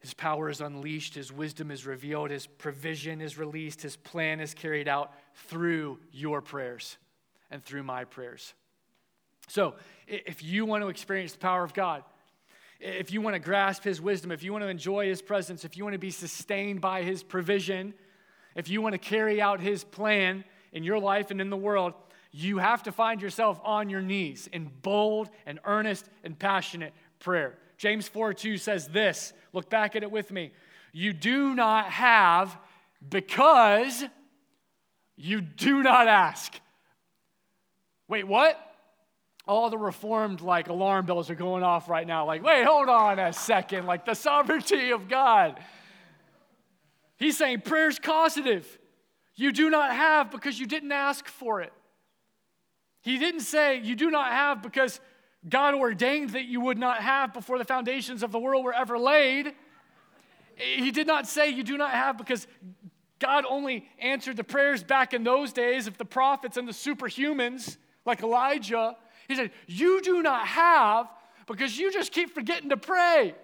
His 0.00 0.14
power 0.14 0.50
is 0.50 0.60
unleashed, 0.60 1.14
his 1.14 1.32
wisdom 1.32 1.70
is 1.70 1.86
revealed, 1.86 2.30
his 2.30 2.46
provision 2.46 3.22
is 3.22 3.38
released, 3.38 3.80
his 3.80 3.96
plan 3.96 4.38
is 4.38 4.52
carried 4.52 4.86
out 4.86 5.14
through 5.34 5.98
your 6.12 6.42
prayers 6.42 6.98
and 7.50 7.64
through 7.64 7.84
my 7.84 8.04
prayers. 8.04 8.52
So, 9.48 9.76
if 10.06 10.42
you 10.42 10.66
want 10.66 10.82
to 10.82 10.88
experience 10.88 11.32
the 11.32 11.38
power 11.38 11.64
of 11.64 11.72
God, 11.72 12.02
if 12.80 13.12
you 13.12 13.20
want 13.20 13.34
to 13.34 13.40
grasp 13.40 13.84
His 13.84 14.00
wisdom, 14.00 14.30
if 14.30 14.42
you 14.42 14.52
want 14.52 14.64
to 14.64 14.68
enjoy 14.68 15.06
His 15.08 15.22
presence, 15.22 15.64
if 15.64 15.76
you 15.76 15.84
want 15.84 15.94
to 15.94 15.98
be 15.98 16.10
sustained 16.10 16.80
by 16.80 17.02
His 17.02 17.22
provision, 17.22 17.94
if 18.54 18.68
you 18.68 18.82
want 18.82 18.94
to 18.94 18.98
carry 18.98 19.40
out 19.40 19.60
His 19.60 19.84
plan 19.84 20.44
in 20.72 20.84
your 20.84 20.98
life 20.98 21.30
and 21.30 21.40
in 21.40 21.50
the 21.50 21.56
world, 21.56 21.94
you 22.30 22.58
have 22.58 22.82
to 22.82 22.92
find 22.92 23.22
yourself 23.22 23.60
on 23.62 23.88
your 23.88 24.02
knees 24.02 24.48
in 24.52 24.70
bold 24.82 25.30
and 25.46 25.60
earnest 25.64 26.08
and 26.24 26.38
passionate 26.38 26.92
prayer. 27.20 27.58
James 27.78 28.08
4 28.08 28.34
2 28.34 28.56
says 28.58 28.88
this 28.88 29.32
look 29.52 29.70
back 29.70 29.96
at 29.96 30.02
it 30.02 30.10
with 30.10 30.30
me. 30.32 30.52
You 30.92 31.12
do 31.12 31.54
not 31.54 31.86
have 31.90 32.56
because 33.08 34.04
you 35.16 35.40
do 35.40 35.82
not 35.82 36.08
ask. 36.08 36.58
Wait, 38.08 38.24
what? 38.24 38.73
All 39.46 39.68
the 39.68 39.78
reformed 39.78 40.40
like 40.40 40.68
alarm 40.68 41.06
bells 41.06 41.28
are 41.30 41.34
going 41.34 41.62
off 41.62 41.88
right 41.88 42.06
now. 42.06 42.26
Like 42.26 42.42
wait 42.42 42.64
hold 42.64 42.88
on 42.88 43.18
a 43.18 43.32
second. 43.32 43.86
Like 43.86 44.04
the 44.04 44.14
sovereignty 44.14 44.90
of 44.90 45.08
god. 45.08 45.60
He's 47.16 47.36
saying 47.36 47.60
prayer's 47.62 47.98
causative. 47.98 48.78
You 49.36 49.52
do 49.52 49.70
not 49.70 49.94
have 49.94 50.30
because 50.30 50.58
you 50.58 50.66
didn't 50.66 50.92
ask 50.92 51.28
for 51.28 51.60
it. 51.60 51.72
He 53.02 53.18
didn't 53.18 53.40
say 53.40 53.80
you 53.80 53.96
do 53.96 54.10
not 54.10 54.32
have 54.32 54.62
because 54.62 55.00
god 55.48 55.74
ordained 55.74 56.30
that 56.30 56.46
you 56.46 56.60
would 56.60 56.78
not 56.78 57.02
have 57.02 57.34
before 57.34 57.58
the 57.58 57.64
foundations 57.64 58.22
of 58.22 58.32
the 58.32 58.38
world 58.38 58.64
were 58.64 58.72
ever 58.74 58.98
laid. 58.98 59.54
He 60.56 60.90
did 60.90 61.06
not 61.06 61.26
say 61.26 61.50
you 61.50 61.64
do 61.64 61.76
not 61.76 61.90
have 61.90 62.16
because 62.16 62.46
god 63.18 63.44
only 63.48 63.88
answered 63.98 64.36
the 64.36 64.44
prayers 64.44 64.82
back 64.82 65.12
in 65.12 65.22
those 65.22 65.52
days 65.52 65.86
of 65.86 65.98
the 65.98 66.04
prophets 66.04 66.56
and 66.56 66.66
the 66.66 66.72
superhumans 66.72 67.76
like 68.04 68.22
elijah 68.22 68.96
he 69.28 69.36
said, 69.36 69.50
You 69.66 70.00
do 70.00 70.22
not 70.22 70.46
have 70.46 71.08
because 71.46 71.78
you 71.78 71.92
just 71.92 72.12
keep 72.12 72.34
forgetting 72.34 72.70
to 72.70 72.76
pray. 72.76 73.34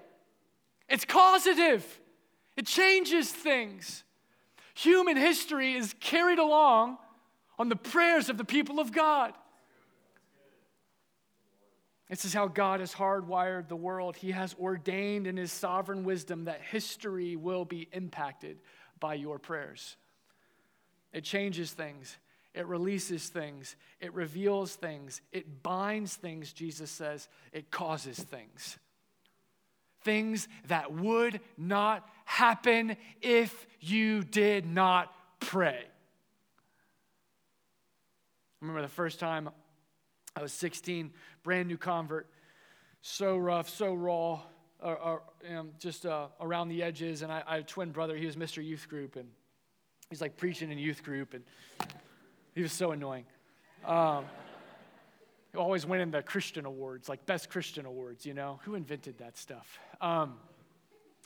It's 0.88 1.04
causative, 1.04 2.00
it 2.56 2.66
changes 2.66 3.30
things. 3.30 4.04
Human 4.74 5.16
history 5.16 5.74
is 5.74 5.94
carried 6.00 6.38
along 6.38 6.96
on 7.58 7.68
the 7.68 7.76
prayers 7.76 8.28
of 8.28 8.38
the 8.38 8.44
people 8.44 8.80
of 8.80 8.92
God. 8.92 9.34
This 12.08 12.24
is 12.24 12.34
how 12.34 12.48
God 12.48 12.80
has 12.80 12.92
hardwired 12.92 13.68
the 13.68 13.76
world. 13.76 14.16
He 14.16 14.32
has 14.32 14.56
ordained 14.58 15.28
in 15.28 15.36
His 15.36 15.52
sovereign 15.52 16.02
wisdom 16.02 16.46
that 16.46 16.60
history 16.60 17.36
will 17.36 17.64
be 17.64 17.88
impacted 17.92 18.58
by 18.98 19.14
your 19.14 19.38
prayers. 19.38 19.96
It 21.12 21.22
changes 21.22 21.70
things. 21.70 22.16
It 22.54 22.66
releases 22.66 23.28
things, 23.28 23.76
it 24.00 24.12
reveals 24.12 24.74
things, 24.74 25.20
it 25.30 25.62
binds 25.62 26.16
things, 26.16 26.52
Jesus 26.52 26.90
says, 26.90 27.28
it 27.52 27.70
causes 27.70 28.18
things. 28.18 28.78
Things 30.02 30.48
that 30.66 30.92
would 30.92 31.40
not 31.56 32.08
happen 32.24 32.96
if 33.20 33.66
you 33.80 34.24
did 34.24 34.66
not 34.66 35.14
pray. 35.38 35.78
I 35.80 35.86
remember 38.60 38.82
the 38.82 38.88
first 38.88 39.20
time 39.20 39.48
I 40.34 40.42
was 40.42 40.52
16, 40.52 41.12
brand 41.42 41.68
new 41.68 41.76
convert, 41.76 42.28
so 43.02 43.36
rough, 43.36 43.68
so 43.68 43.94
raw, 43.94 44.40
uh, 44.82 44.86
uh, 44.86 45.62
just 45.78 46.04
uh, 46.04 46.28
around 46.40 46.68
the 46.68 46.82
edges. 46.82 47.22
And 47.22 47.30
I, 47.30 47.42
I, 47.46 47.54
had 47.56 47.60
a 47.60 47.64
twin 47.64 47.90
brother, 47.90 48.16
he 48.16 48.26
was 48.26 48.36
Mr. 48.36 48.64
Youth 48.64 48.88
Group, 48.88 49.16
and 49.16 49.28
he's 50.08 50.20
like 50.20 50.36
preaching 50.36 50.70
in 50.70 50.78
youth 50.78 51.02
group. 51.02 51.34
And 51.34 51.44
he 52.60 52.62
was 52.62 52.72
so 52.72 52.90
annoying. 52.90 53.24
Um, 53.86 54.26
he 55.50 55.56
always 55.56 55.86
winning 55.86 56.10
the 56.10 56.20
Christian 56.20 56.66
awards, 56.66 57.08
like 57.08 57.24
best 57.24 57.48
Christian 57.48 57.86
awards, 57.86 58.26
you 58.26 58.34
know? 58.34 58.60
Who 58.64 58.74
invented 58.74 59.16
that 59.16 59.38
stuff? 59.38 59.78
Um, 59.98 60.34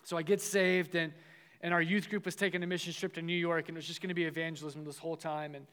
so 0.04 0.16
I 0.16 0.22
get 0.22 0.40
saved, 0.40 0.94
and, 0.94 1.12
and 1.60 1.74
our 1.74 1.82
youth 1.82 2.08
group 2.08 2.24
was 2.24 2.36
taking 2.36 2.62
a 2.62 2.68
mission 2.68 2.92
trip 2.92 3.14
to 3.14 3.22
New 3.22 3.36
York, 3.36 3.68
and 3.68 3.76
it 3.76 3.78
was 3.78 3.86
just 3.88 4.00
going 4.00 4.10
to 4.10 4.14
be 4.14 4.26
evangelism 4.26 4.84
this 4.84 4.96
whole 4.96 5.16
time. 5.16 5.56
And, 5.56 5.66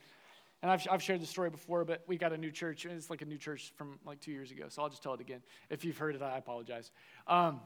and 0.62 0.72
I've, 0.72 0.84
I've 0.90 1.00
shared 1.00 1.20
the 1.20 1.26
story 1.26 1.50
before, 1.50 1.84
but 1.84 2.02
we 2.08 2.18
got 2.18 2.32
a 2.32 2.36
new 2.36 2.50
church. 2.50 2.84
and 2.84 2.94
It's 2.94 3.08
like 3.08 3.22
a 3.22 3.26
new 3.26 3.38
church 3.38 3.72
from 3.76 4.00
like 4.04 4.18
two 4.18 4.32
years 4.32 4.50
ago, 4.50 4.64
so 4.68 4.82
I'll 4.82 4.90
just 4.90 5.04
tell 5.04 5.14
it 5.14 5.20
again. 5.20 5.42
If 5.70 5.84
you've 5.84 5.96
heard 5.96 6.16
it, 6.16 6.22
I 6.22 6.38
apologize. 6.38 6.90
Um, 7.28 7.60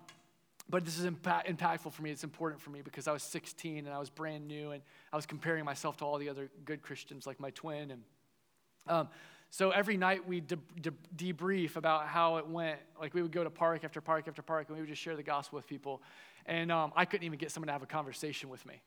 but 0.69 0.85
this 0.85 0.99
is 0.99 1.05
impact, 1.05 1.49
impactful 1.49 1.93
for 1.93 2.03
me. 2.03 2.11
It's 2.11 2.25
important 2.25 2.61
for 2.61 2.71
me 2.71 2.83
because 2.83 3.07
I 3.07 3.13
was 3.13 3.23
16 3.23 3.87
and 3.87 3.95
I 3.95 3.99
was 3.99 4.11
brand 4.11 4.49
new 4.49 4.73
and 4.73 4.83
I 5.13 5.17
was 5.17 5.27
comparing 5.27 5.65
myself 5.65 5.97
to 5.99 6.05
all 6.05 6.19
the 6.19 6.29
other 6.29 6.51
good 6.65 6.83
Christians 6.83 7.27
like 7.27 7.39
my 7.39 7.51
twin. 7.51 7.93
And 7.93 8.03
um, 8.89 9.09
so 9.51 9.71
every 9.71 9.97
night 9.97 10.27
we 10.27 10.41
de- 10.41 10.59
de- 10.81 11.33
debrief 11.33 11.77
about 11.77 12.09
how 12.09 12.39
it 12.39 12.49
went. 12.49 12.81
Like 13.01 13.15
we 13.15 13.23
would 13.23 13.33
go 13.33 13.45
to 13.45 13.51
park 13.51 13.85
after 13.85 14.01
park 14.01 14.27
after 14.27 14.43
park 14.43 14.69
and 14.69 14.77
we 14.77 14.83
would 14.83 14.89
just 14.89 15.01
share 15.01 15.17
the 15.17 15.23
gospel 15.23 15.57
with 15.57 15.69
people. 15.69 16.03
And 16.47 16.73
um, 16.73 16.93
I 16.97 17.05
couldn't 17.05 17.25
even 17.25 17.39
get 17.39 17.53
someone 17.53 17.69
to 17.69 17.73
have 17.73 17.83
a 17.83 17.87
conversation 17.87 18.49
with 18.49 18.65
me. 18.67 18.83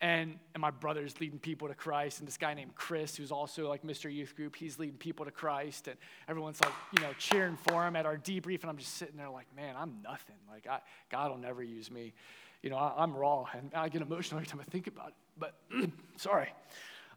And, 0.00 0.38
and 0.54 0.60
my 0.60 0.70
brother's 0.70 1.20
leading 1.20 1.38
people 1.38 1.68
to 1.68 1.74
Christ, 1.74 2.20
and 2.20 2.28
this 2.28 2.38
guy 2.38 2.54
named 2.54 2.74
Chris, 2.74 3.16
who's 3.16 3.30
also 3.30 3.68
like 3.68 3.82
Mr. 3.82 4.12
Youth 4.12 4.34
Group, 4.34 4.56
he's 4.56 4.78
leading 4.78 4.96
people 4.96 5.26
to 5.26 5.30
Christ, 5.30 5.88
and 5.88 5.96
everyone's 6.26 6.60
like, 6.62 6.72
you 6.96 7.02
know, 7.02 7.12
cheering 7.18 7.56
for 7.56 7.86
him 7.86 7.96
at 7.96 8.06
our 8.06 8.16
debrief, 8.16 8.62
and 8.62 8.70
I'm 8.70 8.78
just 8.78 8.94
sitting 8.94 9.16
there 9.16 9.28
like, 9.28 9.46
man, 9.54 9.74
I'm 9.76 9.98
nothing. 10.02 10.36
Like, 10.48 10.66
I, 10.66 10.80
God 11.10 11.30
will 11.30 11.38
never 11.38 11.62
use 11.62 11.90
me. 11.90 12.14
You 12.62 12.70
know, 12.70 12.76
I, 12.76 13.02
am 13.02 13.14
raw, 13.14 13.44
and 13.52 13.70
I 13.74 13.88
get 13.88 14.00
emotional 14.00 14.38
every 14.38 14.50
time 14.50 14.60
I 14.60 14.70
think 14.70 14.86
about 14.86 15.08
it. 15.08 15.14
But 15.38 15.54
sorry, 16.16 16.52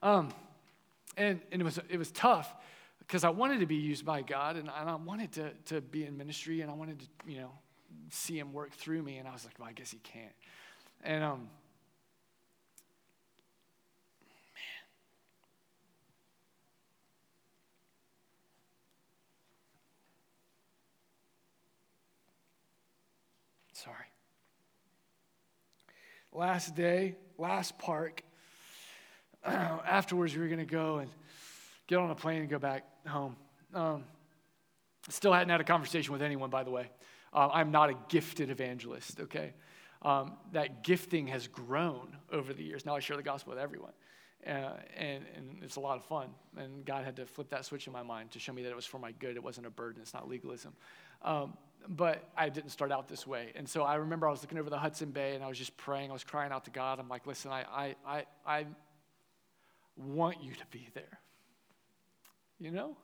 um, 0.01 0.29
and 1.17 1.39
and 1.51 1.61
it 1.61 1.65
was 1.65 1.79
it 1.89 1.97
was 1.97 2.11
tough 2.11 2.53
because 2.99 3.25
I 3.25 3.29
wanted 3.29 3.59
to 3.59 3.65
be 3.65 3.75
used 3.75 4.05
by 4.05 4.21
God, 4.21 4.55
and, 4.55 4.69
and 4.69 4.89
I 4.89 4.95
wanted 4.95 5.33
to 5.33 5.51
to 5.65 5.81
be 5.81 6.05
in 6.05 6.17
ministry, 6.17 6.61
and 6.61 6.71
I 6.71 6.73
wanted 6.73 6.99
to 6.99 7.05
you 7.27 7.39
know 7.39 7.51
see 8.09 8.39
Him 8.39 8.53
work 8.53 8.71
through 8.71 9.03
me, 9.03 9.17
and 9.17 9.27
I 9.27 9.33
was 9.33 9.43
like, 9.43 9.59
well, 9.59 9.67
I 9.67 9.73
guess 9.73 9.91
He 9.91 9.97
can't, 9.97 10.31
and 11.03 11.25
um 11.25 11.49
Sorry. 23.83 23.95
Last 26.35 26.73
day, 26.73 27.15
last 27.37 27.77
park. 27.77 28.23
Afterwards, 29.45 30.33
we 30.33 30.41
were 30.41 30.47
going 30.47 30.57
to 30.57 30.65
go 30.65 30.97
and 30.97 31.11
get 31.85 31.99
on 31.99 32.09
a 32.09 32.15
plane 32.15 32.41
and 32.41 32.49
go 32.49 32.57
back 32.57 32.85
home. 33.07 33.35
Um, 33.71 34.05
still 35.09 35.31
hadn't 35.31 35.49
had 35.49 35.61
a 35.61 35.63
conversation 35.63 36.11
with 36.11 36.23
anyone, 36.23 36.49
by 36.49 36.63
the 36.63 36.71
way. 36.71 36.89
Uh, 37.31 37.49
I'm 37.53 37.69
not 37.69 37.91
a 37.91 37.93
gifted 38.09 38.49
evangelist, 38.49 39.19
okay? 39.19 39.53
Um, 40.01 40.33
that 40.53 40.83
gifting 40.83 41.27
has 41.27 41.47
grown 41.47 42.17
over 42.31 42.51
the 42.51 42.63
years. 42.63 42.83
Now 42.83 42.95
I 42.95 42.99
share 42.99 43.15
the 43.15 43.21
gospel 43.21 43.51
with 43.51 43.59
everyone. 43.59 43.93
Uh, 44.43 44.71
and, 44.97 45.23
and 45.35 45.59
it's 45.61 45.75
a 45.75 45.81
lot 45.81 45.97
of 45.97 46.03
fun. 46.03 46.29
And 46.57 46.83
God 46.83 47.05
had 47.05 47.15
to 47.17 47.27
flip 47.27 47.49
that 47.49 47.63
switch 47.63 47.85
in 47.85 47.93
my 47.93 48.01
mind 48.01 48.31
to 48.31 48.39
show 48.39 48.53
me 48.53 48.63
that 48.63 48.69
it 48.69 48.75
was 48.75 48.87
for 48.87 48.97
my 48.97 49.11
good. 49.11 49.35
It 49.35 49.43
wasn't 49.43 49.67
a 49.67 49.69
burden, 49.69 50.01
it's 50.01 50.15
not 50.15 50.27
legalism. 50.27 50.73
Um, 51.21 51.57
but 51.87 52.29
I 52.37 52.49
didn't 52.49 52.69
start 52.69 52.91
out 52.91 53.07
this 53.07 53.27
way. 53.27 53.51
And 53.55 53.67
so 53.67 53.83
I 53.83 53.95
remember 53.95 54.27
I 54.27 54.31
was 54.31 54.41
looking 54.41 54.57
over 54.57 54.69
the 54.69 54.77
Hudson 54.77 55.11
Bay 55.11 55.35
and 55.35 55.43
I 55.43 55.47
was 55.47 55.57
just 55.57 55.75
praying. 55.77 56.09
I 56.09 56.13
was 56.13 56.23
crying 56.23 56.51
out 56.51 56.65
to 56.65 56.71
God. 56.71 56.99
I'm 56.99 57.09
like, 57.09 57.27
listen, 57.27 57.51
I, 57.51 57.65
I, 57.71 57.95
I, 58.05 58.25
I 58.45 58.65
want 59.95 60.43
you 60.43 60.53
to 60.53 60.65
be 60.71 60.89
there. 60.93 61.19
You 62.59 62.71
know? 62.71 62.97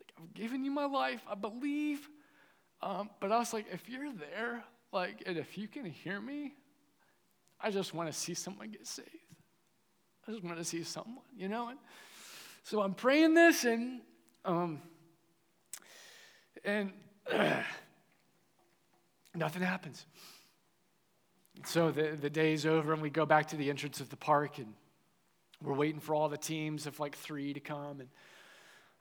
Like, 0.00 0.12
I've 0.18 0.34
given 0.34 0.64
you 0.64 0.70
my 0.70 0.86
life. 0.86 1.22
I 1.28 1.34
believe. 1.34 2.08
Um, 2.80 3.10
but 3.20 3.32
I 3.32 3.38
was 3.38 3.52
like, 3.52 3.66
if 3.72 3.88
you're 3.88 4.12
there, 4.12 4.64
like, 4.92 5.22
and 5.26 5.36
if 5.36 5.58
you 5.58 5.68
can 5.68 5.84
hear 5.84 6.20
me, 6.20 6.54
I 7.60 7.70
just 7.70 7.92
want 7.92 8.10
to 8.10 8.18
see 8.18 8.34
someone 8.34 8.70
get 8.70 8.86
saved. 8.86 9.08
I 10.26 10.30
just 10.30 10.44
want 10.44 10.58
to 10.58 10.64
see 10.64 10.82
someone, 10.84 11.24
you 11.36 11.48
know? 11.48 11.68
And 11.68 11.78
so 12.62 12.82
I'm 12.82 12.94
praying 12.94 13.34
this 13.34 13.64
and, 13.64 14.00
um, 14.44 14.80
and 16.64 16.92
nothing 19.34 19.62
happens. 19.62 20.06
So 21.64 21.90
the, 21.90 22.16
the 22.20 22.30
day's 22.30 22.66
over, 22.66 22.92
and 22.92 23.02
we 23.02 23.10
go 23.10 23.26
back 23.26 23.48
to 23.48 23.56
the 23.56 23.70
entrance 23.70 24.00
of 24.00 24.08
the 24.10 24.16
park, 24.16 24.58
and 24.58 24.74
we're 25.62 25.74
waiting 25.74 26.00
for 26.00 26.14
all 26.14 26.28
the 26.28 26.38
teams 26.38 26.86
of 26.86 27.00
like 27.00 27.16
three 27.16 27.52
to 27.52 27.60
come. 27.60 28.00
And 28.00 28.08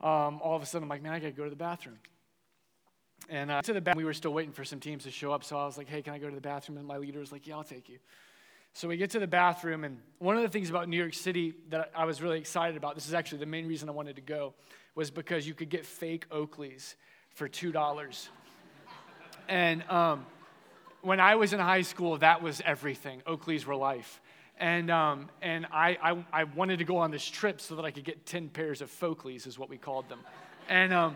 um, 0.02 0.42
all 0.42 0.56
of 0.56 0.64
a 0.64 0.66
sudden, 0.66 0.84
I'm 0.84 0.90
like, 0.90 1.04
man, 1.04 1.14
I 1.14 1.20
got 1.20 1.28
to 1.28 1.34
go 1.34 1.44
to 1.44 1.50
the 1.50 1.56
bathroom. 1.56 2.00
And 3.30 3.52
uh, 3.52 3.62
to 3.62 3.74
the 3.74 3.82
bathroom, 3.82 3.98
we 3.98 4.06
were 4.06 4.14
still 4.14 4.34
waiting 4.34 4.54
for 4.54 4.64
some 4.64 4.80
teams 4.80 5.04
to 5.04 5.12
show 5.12 5.32
up. 5.32 5.44
So 5.44 5.58
I 5.58 5.66
was 5.66 5.78
like, 5.78 5.88
hey, 5.88 6.02
can 6.02 6.14
I 6.14 6.18
go 6.18 6.30
to 6.30 6.36
the 6.36 6.42
bathroom? 6.42 6.78
And 6.78 6.88
my 6.88 6.98
leader 6.98 7.20
was 7.20 7.32
like, 7.32 7.46
yeah, 7.46 7.56
I'll 7.56 7.64
take 7.64 7.90
you. 7.90 8.00
So 8.74 8.88
we 8.88 8.98
get 8.98 9.10
to 9.12 9.20
the 9.20 9.28
bathroom, 9.28 9.84
and 9.84 9.98
one 10.20 10.36
of 10.36 10.44
the 10.44 10.50
things 10.50 10.70
about 10.70 10.88
New 10.88 10.98
York 10.98 11.16
City 11.16 11.56
that 11.70 11.92
I 11.96 12.06
was 12.06 12.22
really 12.22 12.38
excited 12.38 12.78
about, 12.78 12.94
this 12.94 13.08
is 13.08 13.14
actually 13.16 13.40
the 13.40 13.48
main 13.48 13.68
reason 13.68 13.90
I 13.90 13.92
wanted 13.92 14.18
to 14.18 14.22
go, 14.22 14.54
was 14.94 15.10
because 15.10 15.48
you 15.48 15.56
could 15.56 15.70
get 15.70 15.84
fake 15.84 16.30
Oakleys 16.30 16.94
for 17.38 17.48
$2. 17.48 18.30
and 19.48 19.84
um, 19.84 20.26
when 21.02 21.20
I 21.20 21.36
was 21.36 21.54
in 21.54 21.60
high 21.60 21.84
school, 21.84 22.18
that 22.18 22.42
was 22.42 22.64
everything. 22.66 23.22
Oakleys 23.28 23.64
were 23.66 23.76
life. 23.76 24.20
And, 24.60 24.90
um, 24.90 25.30
and 25.44 25.68
I, 25.72 25.98
I, 26.02 26.26
I, 26.34 26.44
wanted 26.46 26.80
to 26.80 26.84
go 26.84 26.98
on 26.98 27.12
this 27.12 27.24
trip 27.24 27.62
so 27.62 27.76
that 27.76 27.86
I 27.86 27.92
could 27.92 28.06
get 28.06 28.26
10 28.26 28.50
pairs 28.50 28.82
of 28.82 28.90
Folkleys, 28.90 29.46
is 29.46 29.60
what 29.60 29.70
we 29.70 29.78
called 29.78 30.10
them. 30.10 30.20
And, 30.68 30.92
um, 30.92 31.16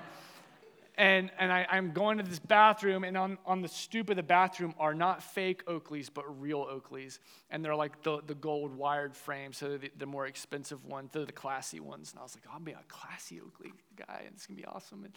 and, 0.95 1.31
and 1.39 1.51
I, 1.51 1.65
am 1.71 1.91
going 1.91 2.19
to 2.19 2.23
this 2.23 2.37
bathroom, 2.37 3.03
and 3.03 3.17
on, 3.17 3.39
on 3.43 3.63
the 3.63 3.67
stoop 3.67 4.11
of 4.11 4.15
the 4.15 4.21
bathroom 4.21 4.75
are 4.77 4.93
not 4.93 5.23
fake 5.23 5.65
Oakleys, 5.65 6.11
but 6.13 6.39
real 6.39 6.65
Oakleys. 6.65 7.17
And 7.49 7.65
they're 7.65 7.75
like 7.75 8.03
the, 8.03 8.21
the 8.27 8.35
gold 8.35 8.77
wired 8.77 9.15
frames, 9.15 9.57
so 9.57 9.69
they're 9.69 9.79
the, 9.79 9.91
the 9.97 10.05
more 10.05 10.27
expensive 10.27 10.85
ones. 10.85 11.09
They're 11.13 11.25
the 11.25 11.31
classy 11.31 11.79
ones. 11.79 12.11
And 12.11 12.19
I 12.19 12.23
was 12.23 12.35
like, 12.35 12.43
oh, 12.47 12.51
I'll 12.53 12.59
be 12.59 12.73
a 12.73 12.83
classy 12.87 13.41
Oakley 13.41 13.71
guy, 13.95 14.21
and 14.27 14.35
it's 14.35 14.45
to 14.45 14.53
be 14.53 14.65
awesome. 14.65 15.05
And, 15.05 15.13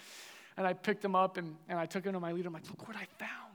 and 0.57 0.67
I 0.67 0.73
picked 0.73 1.03
them 1.03 1.17
up 1.17 1.37
and, 1.37 1.57
and 1.69 1.79
I 1.79 1.87
took 1.87 2.05
them 2.05 2.13
to 2.13 2.21
my 2.21 2.33
leader. 2.33 2.49
I'm 2.49 2.55
like, 2.55 2.69
look 2.69 2.87
what 2.87 2.97
I 2.97 3.07
found. 3.19 3.55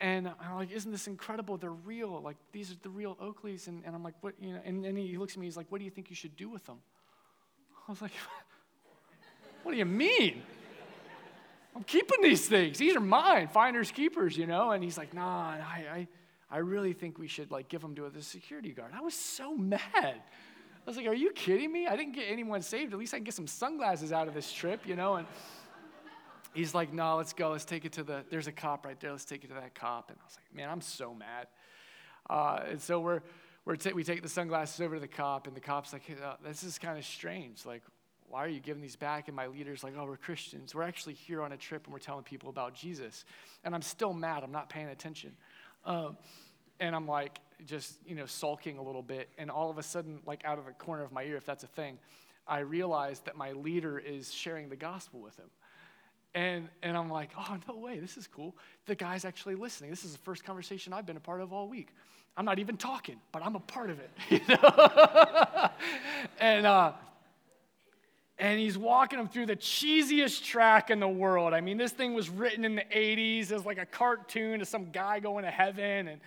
And 0.00 0.28
I'm 0.40 0.56
like, 0.56 0.70
isn't 0.72 0.90
this 0.90 1.06
incredible? 1.06 1.56
They're 1.56 1.70
real. 1.70 2.20
Like, 2.20 2.36
these 2.52 2.70
are 2.70 2.76
the 2.82 2.90
real 2.90 3.16
Oakleys. 3.16 3.66
And, 3.66 3.82
and 3.84 3.94
I'm 3.94 4.02
like, 4.02 4.14
what, 4.20 4.34
you 4.40 4.52
know, 4.52 4.60
and 4.64 4.84
then 4.84 4.96
he 4.96 5.16
looks 5.16 5.34
at 5.34 5.38
me, 5.38 5.46
he's 5.46 5.56
like, 5.56 5.66
what 5.70 5.78
do 5.78 5.84
you 5.84 5.90
think 5.90 6.10
you 6.10 6.16
should 6.16 6.36
do 6.36 6.48
with 6.48 6.64
them? 6.66 6.78
I 7.88 7.92
was 7.92 8.02
like, 8.02 8.12
what 9.62 9.72
do 9.72 9.78
you 9.78 9.86
mean? 9.86 10.42
I'm 11.74 11.84
keeping 11.84 12.22
these 12.22 12.48
things. 12.48 12.78
These 12.78 12.96
are 12.96 13.00
mine, 13.00 13.48
finders 13.48 13.90
keepers, 13.90 14.36
you 14.36 14.46
know? 14.46 14.70
And 14.70 14.82
he's 14.82 14.96
like, 14.96 15.12
nah, 15.12 15.50
I, 15.50 15.84
I, 15.92 16.08
I 16.50 16.58
really 16.58 16.94
think 16.94 17.18
we 17.18 17.28
should 17.28 17.50
like 17.50 17.68
give 17.68 17.82
them 17.82 17.94
to 17.96 18.08
the 18.08 18.22
security 18.22 18.70
guard. 18.70 18.92
I 18.94 19.02
was 19.02 19.14
so 19.14 19.54
mad. 19.54 19.82
I 19.94 20.90
was 20.90 20.96
like, 20.96 21.06
are 21.06 21.14
you 21.14 21.32
kidding 21.32 21.72
me? 21.72 21.86
I 21.86 21.96
didn't 21.96 22.14
get 22.14 22.26
anyone 22.28 22.62
saved. 22.62 22.92
At 22.92 22.98
least 22.98 23.12
I 23.12 23.18
can 23.18 23.24
get 23.24 23.34
some 23.34 23.46
sunglasses 23.46 24.12
out 24.12 24.28
of 24.28 24.34
this 24.34 24.52
trip, 24.52 24.86
you 24.86 24.94
know? 24.94 25.16
And 25.16 25.26
he's 26.56 26.74
like, 26.74 26.92
no, 26.92 27.16
let's 27.16 27.32
go. 27.32 27.50
Let's 27.50 27.64
take 27.64 27.84
it 27.84 27.92
to 27.92 28.02
the, 28.02 28.24
there's 28.30 28.46
a 28.46 28.52
cop 28.52 28.84
right 28.86 28.98
there. 28.98 29.12
Let's 29.12 29.24
take 29.24 29.44
it 29.44 29.48
to 29.48 29.54
that 29.54 29.74
cop. 29.74 30.10
And 30.10 30.18
I 30.20 30.24
was 30.24 30.36
like, 30.36 30.54
man, 30.54 30.70
I'm 30.70 30.80
so 30.80 31.14
mad. 31.14 31.46
Uh, 32.28 32.60
and 32.70 32.80
so 32.80 32.98
we're, 32.98 33.20
we're 33.64 33.76
t- 33.76 33.92
we 33.92 34.02
take 34.02 34.22
the 34.22 34.28
sunglasses 34.28 34.80
over 34.80 34.94
to 34.94 35.00
the 35.00 35.08
cop, 35.08 35.46
and 35.46 35.54
the 35.54 35.60
cop's 35.60 35.92
like, 35.92 36.04
hey, 36.04 36.14
uh, 36.24 36.34
this 36.44 36.62
is 36.62 36.78
kind 36.78 36.98
of 36.98 37.04
strange. 37.04 37.66
Like, 37.66 37.82
why 38.28 38.44
are 38.44 38.48
you 38.48 38.60
giving 38.60 38.82
these 38.82 38.96
back? 38.96 39.28
And 39.28 39.36
my 39.36 39.46
leader's 39.46 39.84
like, 39.84 39.94
oh, 39.98 40.04
we're 40.04 40.16
Christians. 40.16 40.74
We're 40.74 40.82
actually 40.82 41.14
here 41.14 41.42
on 41.42 41.52
a 41.52 41.56
trip, 41.56 41.84
and 41.84 41.92
we're 41.92 42.00
telling 42.00 42.24
people 42.24 42.48
about 42.48 42.74
Jesus. 42.74 43.24
And 43.64 43.74
I'm 43.74 43.82
still 43.82 44.12
mad. 44.12 44.42
I'm 44.42 44.52
not 44.52 44.68
paying 44.68 44.88
attention. 44.88 45.32
Um, 45.84 46.16
and 46.80 46.94
I'm 46.94 47.06
like, 47.06 47.38
just, 47.64 47.94
you 48.06 48.14
know, 48.14 48.26
sulking 48.26 48.78
a 48.78 48.82
little 48.82 49.02
bit. 49.02 49.28
And 49.38 49.50
all 49.50 49.70
of 49.70 49.78
a 49.78 49.82
sudden, 49.82 50.20
like 50.26 50.44
out 50.44 50.58
of 50.58 50.66
the 50.66 50.72
corner 50.72 51.02
of 51.02 51.12
my 51.12 51.24
ear, 51.24 51.36
if 51.36 51.44
that's 51.44 51.64
a 51.64 51.68
thing, 51.68 51.98
I 52.46 52.60
realize 52.60 53.20
that 53.20 53.36
my 53.36 53.52
leader 53.52 53.98
is 53.98 54.32
sharing 54.32 54.68
the 54.68 54.76
gospel 54.76 55.20
with 55.20 55.36
him. 55.36 55.50
And, 56.34 56.68
and 56.82 56.96
I'm 56.96 57.10
like, 57.10 57.30
oh, 57.38 57.56
no 57.68 57.76
way, 57.76 57.98
this 57.98 58.16
is 58.16 58.26
cool. 58.26 58.54
The 58.86 58.94
guy's 58.94 59.24
actually 59.24 59.54
listening. 59.54 59.90
This 59.90 60.04
is 60.04 60.12
the 60.12 60.18
first 60.18 60.44
conversation 60.44 60.92
I've 60.92 61.06
been 61.06 61.16
a 61.16 61.20
part 61.20 61.40
of 61.40 61.52
all 61.52 61.68
week. 61.68 61.88
I'm 62.36 62.44
not 62.44 62.58
even 62.58 62.76
talking, 62.76 63.16
but 63.32 63.42
I'm 63.42 63.56
a 63.56 63.60
part 63.60 63.90
of 63.90 63.98
it. 63.98 64.10
You 64.30 64.40
know? 64.48 65.70
and, 66.38 66.66
uh, 66.66 66.92
and 68.38 68.60
he's 68.60 68.76
walking 68.76 69.18
him 69.18 69.28
through 69.28 69.46
the 69.46 69.56
cheesiest 69.56 70.44
track 70.44 70.90
in 70.90 71.00
the 71.00 71.08
world. 71.08 71.54
I 71.54 71.62
mean, 71.62 71.78
this 71.78 71.92
thing 71.92 72.12
was 72.12 72.28
written 72.28 72.64
in 72.66 72.74
the 72.74 72.84
80s 72.94 73.50
as 73.50 73.64
like 73.64 73.78
a 73.78 73.86
cartoon 73.86 74.60
of 74.60 74.68
some 74.68 74.90
guy 74.90 75.20
going 75.20 75.44
to 75.44 75.50
heaven. 75.50 76.08
And 76.08 76.20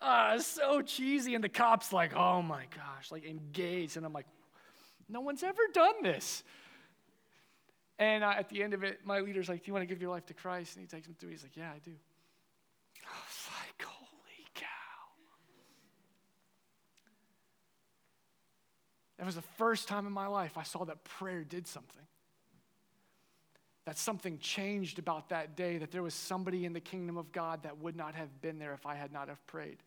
uh, 0.00 0.38
so 0.38 0.80
cheesy. 0.80 1.34
And 1.34 1.44
the 1.44 1.50
cop's 1.50 1.92
like, 1.92 2.14
oh 2.14 2.40
my 2.40 2.64
gosh, 2.74 3.12
like 3.12 3.26
engaged. 3.26 3.98
And 3.98 4.06
I'm 4.06 4.14
like, 4.14 4.26
no 5.10 5.20
one's 5.20 5.42
ever 5.42 5.60
done 5.74 6.02
this. 6.02 6.42
And 8.02 8.24
at 8.24 8.48
the 8.48 8.64
end 8.64 8.74
of 8.74 8.82
it, 8.82 8.98
my 9.04 9.20
leader's 9.20 9.48
like, 9.48 9.62
Do 9.62 9.68
you 9.68 9.72
want 9.74 9.84
to 9.84 9.86
give 9.86 10.02
your 10.02 10.10
life 10.10 10.26
to 10.26 10.34
Christ? 10.34 10.74
And 10.74 10.82
he 10.82 10.88
takes 10.88 11.06
him 11.06 11.14
through. 11.20 11.30
He's 11.30 11.44
like, 11.44 11.56
Yeah, 11.56 11.70
I 11.70 11.78
do. 11.78 11.92
I 13.06 13.14
was 13.14 13.48
like, 13.60 13.86
Holy 13.86 14.44
cow. 14.56 14.66
That 19.18 19.26
was 19.26 19.36
the 19.36 19.42
first 19.56 19.86
time 19.86 20.04
in 20.08 20.12
my 20.12 20.26
life 20.26 20.58
I 20.58 20.64
saw 20.64 20.84
that 20.84 21.04
prayer 21.04 21.44
did 21.44 21.68
something. 21.68 22.02
That 23.84 23.98
something 23.98 24.38
changed 24.38 24.98
about 24.98 25.28
that 25.28 25.56
day, 25.56 25.78
that 25.78 25.92
there 25.92 26.02
was 26.02 26.14
somebody 26.14 26.64
in 26.64 26.72
the 26.72 26.80
kingdom 26.80 27.16
of 27.16 27.30
God 27.30 27.62
that 27.62 27.78
would 27.78 27.94
not 27.94 28.16
have 28.16 28.40
been 28.40 28.58
there 28.58 28.74
if 28.74 28.84
I 28.84 28.96
had 28.96 29.12
not 29.12 29.28
have 29.28 29.46
prayed. 29.46 29.78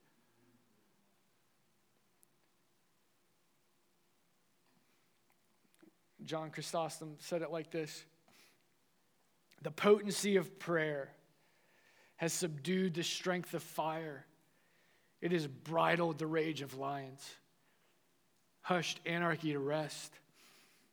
John 6.26 6.50
Chrysostom 6.50 7.16
said 7.20 7.42
it 7.42 7.52
like 7.52 7.72
this 7.72 8.04
The 9.62 9.72
potency 9.72 10.36
of 10.38 10.60
prayer 10.60 11.10
has 12.18 12.34
subdued 12.34 12.94
the 12.94 13.04
strength 13.04 13.54
of 13.54 13.64
fire, 13.64 14.26
it 15.22 15.32
has 15.32 15.48
bridled 15.48 16.18
the 16.18 16.28
rage 16.28 16.62
of 16.62 16.78
lions, 16.78 17.30
hushed 18.62 19.00
anarchy 19.06 19.52
to 19.54 19.60
rest, 19.60 20.14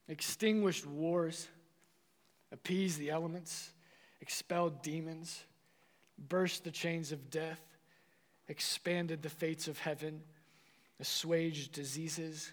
extinguished 0.09 0.87
wars, 0.87 1.49
appeased 2.51 2.99
the 2.99 3.11
elements, 3.11 3.72
expelled 4.20 4.83
demons, 4.83 5.45
burst 6.28 6.64
the 6.64 6.70
chains 6.70 7.12
of 7.12 7.30
death 7.30 7.61
expanded 8.49 9.22
the 9.22 9.30
fates 9.30 9.68
of 9.68 9.78
heaven, 9.78 10.22
assuaged 11.01 11.72
diseases, 11.72 12.53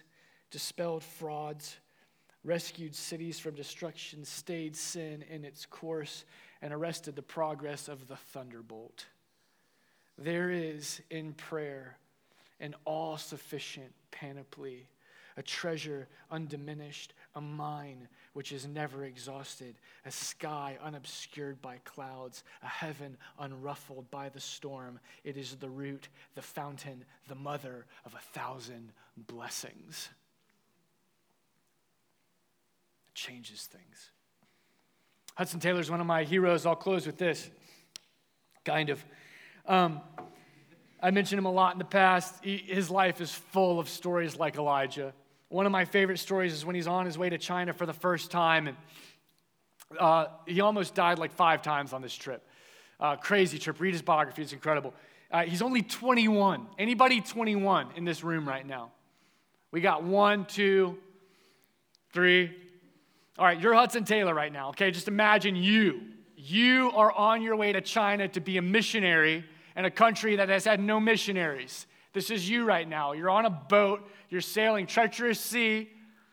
dispelled 0.50 1.04
frauds, 1.04 1.76
rescued 2.44 2.94
cities 2.94 3.38
from 3.38 3.54
destruction, 3.54 4.24
stayed 4.24 4.74
sin 4.76 5.24
in 5.30 5.44
its 5.44 5.66
course, 5.66 6.24
and 6.62 6.72
arrested 6.72 7.16
the 7.16 7.22
progress 7.22 7.88
of 7.88 8.08
the 8.08 8.16
thunderbolt. 8.16 9.06
There 10.18 10.50
is 10.50 11.00
in 11.10 11.32
prayer 11.32 11.96
an 12.60 12.74
all 12.84 13.16
sufficient 13.16 13.92
panoply, 14.10 14.86
a 15.36 15.42
treasure 15.42 16.08
undiminished, 16.30 17.14
a 17.34 17.40
mine 17.40 18.08
which 18.32 18.52
is 18.52 18.66
never 18.66 19.04
exhausted, 19.04 19.76
a 20.04 20.10
sky 20.10 20.76
unobscured 20.82 21.60
by 21.62 21.78
clouds, 21.84 22.44
a 22.62 22.66
heaven 22.66 23.16
unruffled 23.38 24.10
by 24.10 24.28
the 24.28 24.40
storm. 24.40 25.00
It 25.24 25.36
is 25.36 25.56
the 25.56 25.70
root, 25.70 26.08
the 26.34 26.42
fountain, 26.42 27.04
the 27.28 27.34
mother 27.34 27.86
of 28.04 28.14
a 28.14 28.38
thousand 28.38 28.92
blessings. 29.16 30.10
Changes 33.14 33.62
things. 33.62 34.10
Hudson 35.34 35.60
Taylor 35.60 35.80
is 35.80 35.90
one 35.90 36.00
of 36.00 36.06
my 36.06 36.24
heroes. 36.24 36.66
I'll 36.66 36.76
close 36.76 37.06
with 37.06 37.18
this. 37.18 37.50
Kind 38.64 38.90
of. 38.90 39.04
Um, 39.66 40.00
I 41.02 41.10
mentioned 41.10 41.38
him 41.38 41.46
a 41.46 41.52
lot 41.52 41.72
in 41.72 41.78
the 41.78 41.84
past. 41.84 42.44
He, 42.44 42.58
his 42.58 42.90
life 42.90 43.20
is 43.20 43.32
full 43.32 43.80
of 43.80 43.88
stories 43.88 44.36
like 44.36 44.56
Elijah. 44.56 45.14
One 45.48 45.66
of 45.66 45.72
my 45.72 45.84
favorite 45.84 46.18
stories 46.18 46.52
is 46.52 46.64
when 46.64 46.74
he's 46.74 46.86
on 46.86 47.06
his 47.06 47.16
way 47.16 47.30
to 47.30 47.38
China 47.38 47.72
for 47.72 47.86
the 47.86 47.92
first 47.92 48.30
time, 48.30 48.68
and 48.68 48.76
uh, 49.98 50.26
he 50.46 50.60
almost 50.60 50.94
died 50.94 51.18
like 51.18 51.32
five 51.32 51.62
times 51.62 51.92
on 51.92 52.02
this 52.02 52.14
trip. 52.14 52.46
Uh, 53.00 53.16
crazy 53.16 53.58
trip. 53.58 53.80
Read 53.80 53.94
his 53.94 54.02
biography; 54.02 54.42
it's 54.42 54.52
incredible. 54.52 54.94
Uh, 55.30 55.42
he's 55.44 55.62
only 55.62 55.82
21. 55.82 56.66
Anybody 56.78 57.20
21 57.20 57.88
in 57.96 58.04
this 58.04 58.22
room 58.22 58.46
right 58.46 58.66
now? 58.66 58.90
We 59.70 59.80
got 59.80 60.02
one, 60.02 60.44
two, 60.44 60.98
three. 62.12 62.54
All 63.40 63.46
right, 63.46 63.58
you're 63.58 63.72
Hudson 63.72 64.04
Taylor 64.04 64.34
right 64.34 64.52
now. 64.52 64.68
Okay, 64.68 64.90
just 64.90 65.08
imagine 65.08 65.56
you. 65.56 66.02
You 66.36 66.92
are 66.94 67.10
on 67.10 67.40
your 67.40 67.56
way 67.56 67.72
to 67.72 67.80
China 67.80 68.28
to 68.28 68.38
be 68.38 68.58
a 68.58 68.62
missionary 68.62 69.46
in 69.74 69.86
a 69.86 69.90
country 69.90 70.36
that 70.36 70.50
has 70.50 70.66
had 70.66 70.78
no 70.78 71.00
missionaries. 71.00 71.86
This 72.12 72.30
is 72.30 72.46
you 72.46 72.66
right 72.66 72.86
now. 72.86 73.12
You're 73.12 73.30
on 73.30 73.46
a 73.46 73.50
boat, 73.50 74.06
you're 74.28 74.42
sailing 74.42 74.86
treacherous 74.86 75.40
sea. 75.40 75.88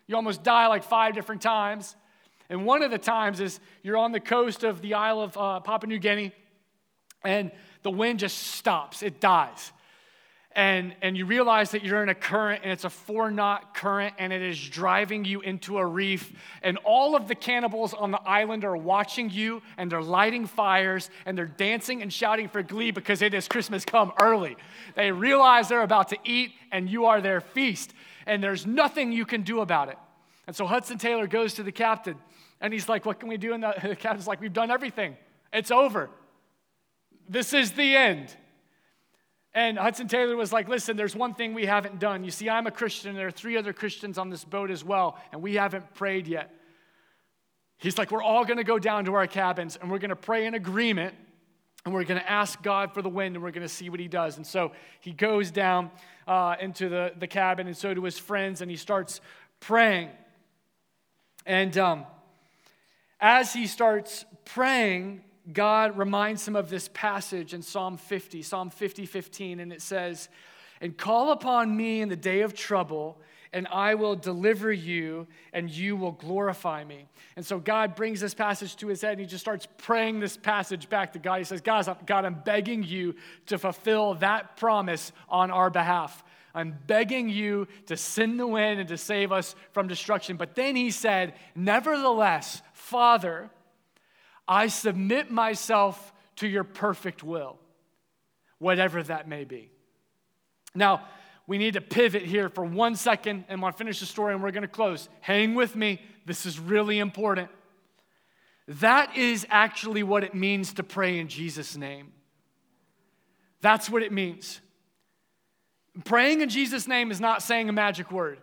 You 0.07 0.17
almost 0.17 0.43
die 0.43 0.67
like 0.67 0.83
five 0.83 1.13
different 1.13 1.41
times. 1.41 1.95
And 2.49 2.65
one 2.65 2.83
of 2.83 2.91
the 2.91 2.97
times 2.97 3.39
is 3.39 3.61
you're 3.83 3.95
on 3.95 4.11
the 4.11 4.19
coast 4.19 4.65
of 4.65 4.81
the 4.81 4.95
Isle 4.95 5.21
of 5.21 5.37
uh, 5.37 5.61
Papua 5.61 5.87
New 5.87 5.99
Guinea, 5.99 6.33
and 7.23 7.53
the 7.83 7.91
wind 7.91 8.19
just 8.19 8.37
stops, 8.37 9.01
it 9.01 9.21
dies 9.21 9.71
and, 10.57 10.95
and 11.03 11.15
you 11.15 11.27
realize 11.27 11.69
that 11.71 11.83
you're 11.83 12.01
in 12.01 12.09
a 12.09 12.15
current 12.15 12.63
and 12.63 12.71
it's 12.71 12.83
a 12.83 12.89
four 12.89 13.29
knot 13.29 13.75
current 13.75 14.15
and 14.17 14.33
it 14.33 14.41
is 14.41 14.59
driving 14.69 15.23
you 15.23 15.39
into 15.41 15.77
a 15.77 15.85
reef. 15.85 16.33
And 16.63 16.79
all 16.79 17.15
of 17.15 17.27
the 17.27 17.35
cannibals 17.35 17.93
on 17.93 18.09
the 18.09 18.19
island 18.27 18.65
are 18.65 18.75
watching 18.75 19.29
you 19.29 19.61
and 19.77 19.91
they're 19.91 20.01
lighting 20.01 20.47
fires 20.47 21.11
and 21.27 21.37
they're 21.37 21.45
dancing 21.45 22.01
and 22.01 22.11
shouting 22.11 22.49
for 22.49 22.63
glee 22.63 22.89
because 22.89 23.21
it 23.21 23.35
is 23.35 23.47
Christmas 23.47 23.85
come 23.85 24.11
early. 24.19 24.57
They 24.95 25.11
realize 25.11 25.69
they're 25.69 25.83
about 25.83 26.09
to 26.09 26.17
eat 26.25 26.53
and 26.71 26.89
you 26.89 27.05
are 27.05 27.21
their 27.21 27.39
feast. 27.39 27.93
And 28.25 28.43
there's 28.43 28.65
nothing 28.65 29.11
you 29.11 29.27
can 29.27 29.43
do 29.43 29.61
about 29.61 29.89
it. 29.89 29.97
And 30.47 30.55
so 30.55 30.65
Hudson 30.65 30.97
Taylor 30.97 31.27
goes 31.27 31.53
to 31.53 31.63
the 31.63 31.71
captain 31.71 32.15
and 32.61 32.73
he's 32.73 32.89
like, 32.89 33.05
What 33.05 33.19
can 33.19 33.29
we 33.29 33.37
do? 33.37 33.53
And 33.53 33.61
the, 33.61 33.75
the 33.89 33.95
captain's 33.95 34.25
like, 34.25 34.41
We've 34.41 34.51
done 34.51 34.71
everything, 34.71 35.17
it's 35.53 35.69
over. 35.69 36.09
This 37.29 37.53
is 37.53 37.73
the 37.73 37.95
end. 37.95 38.35
And 39.57 39.75
Hudson 39.75 40.07
Taylor 40.07 40.37
was 40.37 40.53
like, 40.53 40.69
listen, 40.69 40.97
there's 40.97 41.15
one 41.15 41.33
thing 41.33 41.55
we 41.55 41.65
haven't 41.65 41.97
done. 41.97 42.23
You 42.23 42.29
see, 42.29 42.47
I'm 42.47 42.67
a 42.67 42.71
Christian, 42.71 43.09
and 43.09 43.17
there 43.17 43.25
are 43.25 43.31
three 43.31 43.57
other 43.57 43.73
Christians 43.73 44.19
on 44.19 44.29
this 44.29 44.45
boat 44.45 44.69
as 44.69 44.83
well, 44.83 45.17
and 45.31 45.41
we 45.41 45.55
haven't 45.55 45.95
prayed 45.95 46.27
yet. 46.27 46.53
He's 47.79 47.97
like, 47.97 48.11
we're 48.11 48.21
all 48.21 48.45
going 48.45 48.57
to 48.57 48.63
go 48.63 48.77
down 48.77 49.05
to 49.05 49.15
our 49.15 49.25
cabins, 49.25 49.75
and 49.75 49.89
we're 49.89 49.97
going 49.97 50.11
to 50.11 50.15
pray 50.15 50.45
in 50.45 50.53
agreement, 50.53 51.15
and 51.85 51.93
we're 51.95 52.03
going 52.03 52.19
to 52.19 52.29
ask 52.29 52.61
God 52.61 52.93
for 52.93 53.01
the 53.01 53.09
wind, 53.09 53.35
and 53.35 53.43
we're 53.43 53.49
going 53.49 53.65
to 53.65 53.67
see 53.67 53.89
what 53.89 53.99
he 53.99 54.07
does. 54.07 54.37
And 54.37 54.45
so 54.45 54.73
he 54.99 55.11
goes 55.11 55.49
down 55.49 55.89
uh, 56.27 56.57
into 56.61 56.87
the, 56.87 57.13
the 57.17 57.25
cabin, 57.25 57.65
and 57.65 57.75
so 57.75 57.95
do 57.95 58.03
his 58.03 58.19
friends, 58.19 58.61
and 58.61 58.69
he 58.69 58.77
starts 58.77 59.21
praying. 59.59 60.09
And 61.47 61.75
um, 61.79 62.05
as 63.19 63.53
he 63.53 63.65
starts 63.65 64.23
praying, 64.45 65.23
God 65.51 65.97
reminds 65.97 66.47
him 66.47 66.55
of 66.55 66.69
this 66.69 66.89
passage 66.93 67.53
in 67.53 67.61
Psalm 67.61 67.97
50, 67.97 68.41
Psalm 68.41 68.69
50, 68.69 69.05
15, 69.05 69.59
and 69.59 69.71
it 69.71 69.81
says, 69.81 70.29
And 70.81 70.97
call 70.97 71.31
upon 71.31 71.75
me 71.75 72.01
in 72.01 72.09
the 72.09 72.15
day 72.15 72.41
of 72.41 72.53
trouble, 72.53 73.17
and 73.53 73.65
I 73.67 73.95
will 73.95 74.15
deliver 74.15 74.71
you, 74.71 75.25
and 75.53 75.69
you 75.69 75.95
will 75.95 76.11
glorify 76.11 76.83
me. 76.83 77.07
And 77.37 77.45
so 77.45 77.59
God 77.59 77.95
brings 77.95 78.19
this 78.19 78.33
passage 78.33 78.75
to 78.77 78.87
his 78.87 79.01
head, 79.01 79.13
and 79.13 79.21
he 79.21 79.25
just 79.25 79.43
starts 79.43 79.67
praying 79.77 80.19
this 80.19 80.35
passage 80.35 80.89
back 80.89 81.13
to 81.13 81.19
God. 81.19 81.37
He 81.37 81.43
says, 81.45 81.61
God, 81.61 81.87
God, 82.05 82.25
I'm 82.25 82.41
begging 82.45 82.83
you 82.83 83.15
to 83.45 83.57
fulfill 83.57 84.15
that 84.15 84.57
promise 84.57 85.13
on 85.29 85.49
our 85.49 85.69
behalf. 85.69 86.23
I'm 86.53 86.75
begging 86.87 87.29
you 87.29 87.67
to 87.85 87.95
send 87.95 88.39
the 88.39 88.47
wind 88.47 88.79
and 88.79 88.89
to 88.89 88.97
save 88.97 89.31
us 89.31 89.55
from 89.71 89.87
destruction. 89.87 90.37
But 90.37 90.55
then 90.55 90.75
he 90.75 90.91
said, 90.91 91.35
Nevertheless, 91.55 92.61
Father, 92.73 93.49
I 94.47 94.67
submit 94.67 95.29
myself 95.31 96.13
to 96.37 96.47
your 96.47 96.63
perfect 96.63 97.23
will, 97.23 97.57
whatever 98.59 99.03
that 99.03 99.27
may 99.27 99.43
be. 99.43 99.71
Now, 100.73 101.05
we 101.47 101.57
need 101.57 101.73
to 101.73 101.81
pivot 101.81 102.23
here 102.23 102.49
for 102.49 102.63
one 102.63 102.95
second, 102.95 103.45
and 103.47 103.63
I'll 103.63 103.71
finish 103.71 103.99
the 103.99 104.05
story 104.05 104.33
and 104.33 104.43
we're 104.43 104.51
going 104.51 104.63
to 104.63 104.67
close. 104.67 105.09
Hang 105.21 105.55
with 105.55 105.75
me, 105.75 106.01
this 106.25 106.45
is 106.45 106.59
really 106.59 106.99
important. 106.99 107.49
That 108.67 109.15
is 109.15 109.47
actually 109.49 110.03
what 110.03 110.23
it 110.25 110.35
means 110.35 110.73
to 110.73 110.83
pray 110.83 111.19
in 111.19 111.29
Jesus' 111.29 111.77
name. 111.77 112.11
That's 113.61 113.89
what 113.89 114.03
it 114.03 114.11
means. 114.11 114.59
Praying 116.03 116.41
in 116.41 116.49
Jesus' 116.49 116.87
name 116.87 117.09
is 117.09 117.19
not 117.19 117.41
saying 117.41 117.69
a 117.69 117.73
magic 117.73 118.11
word. 118.11 118.39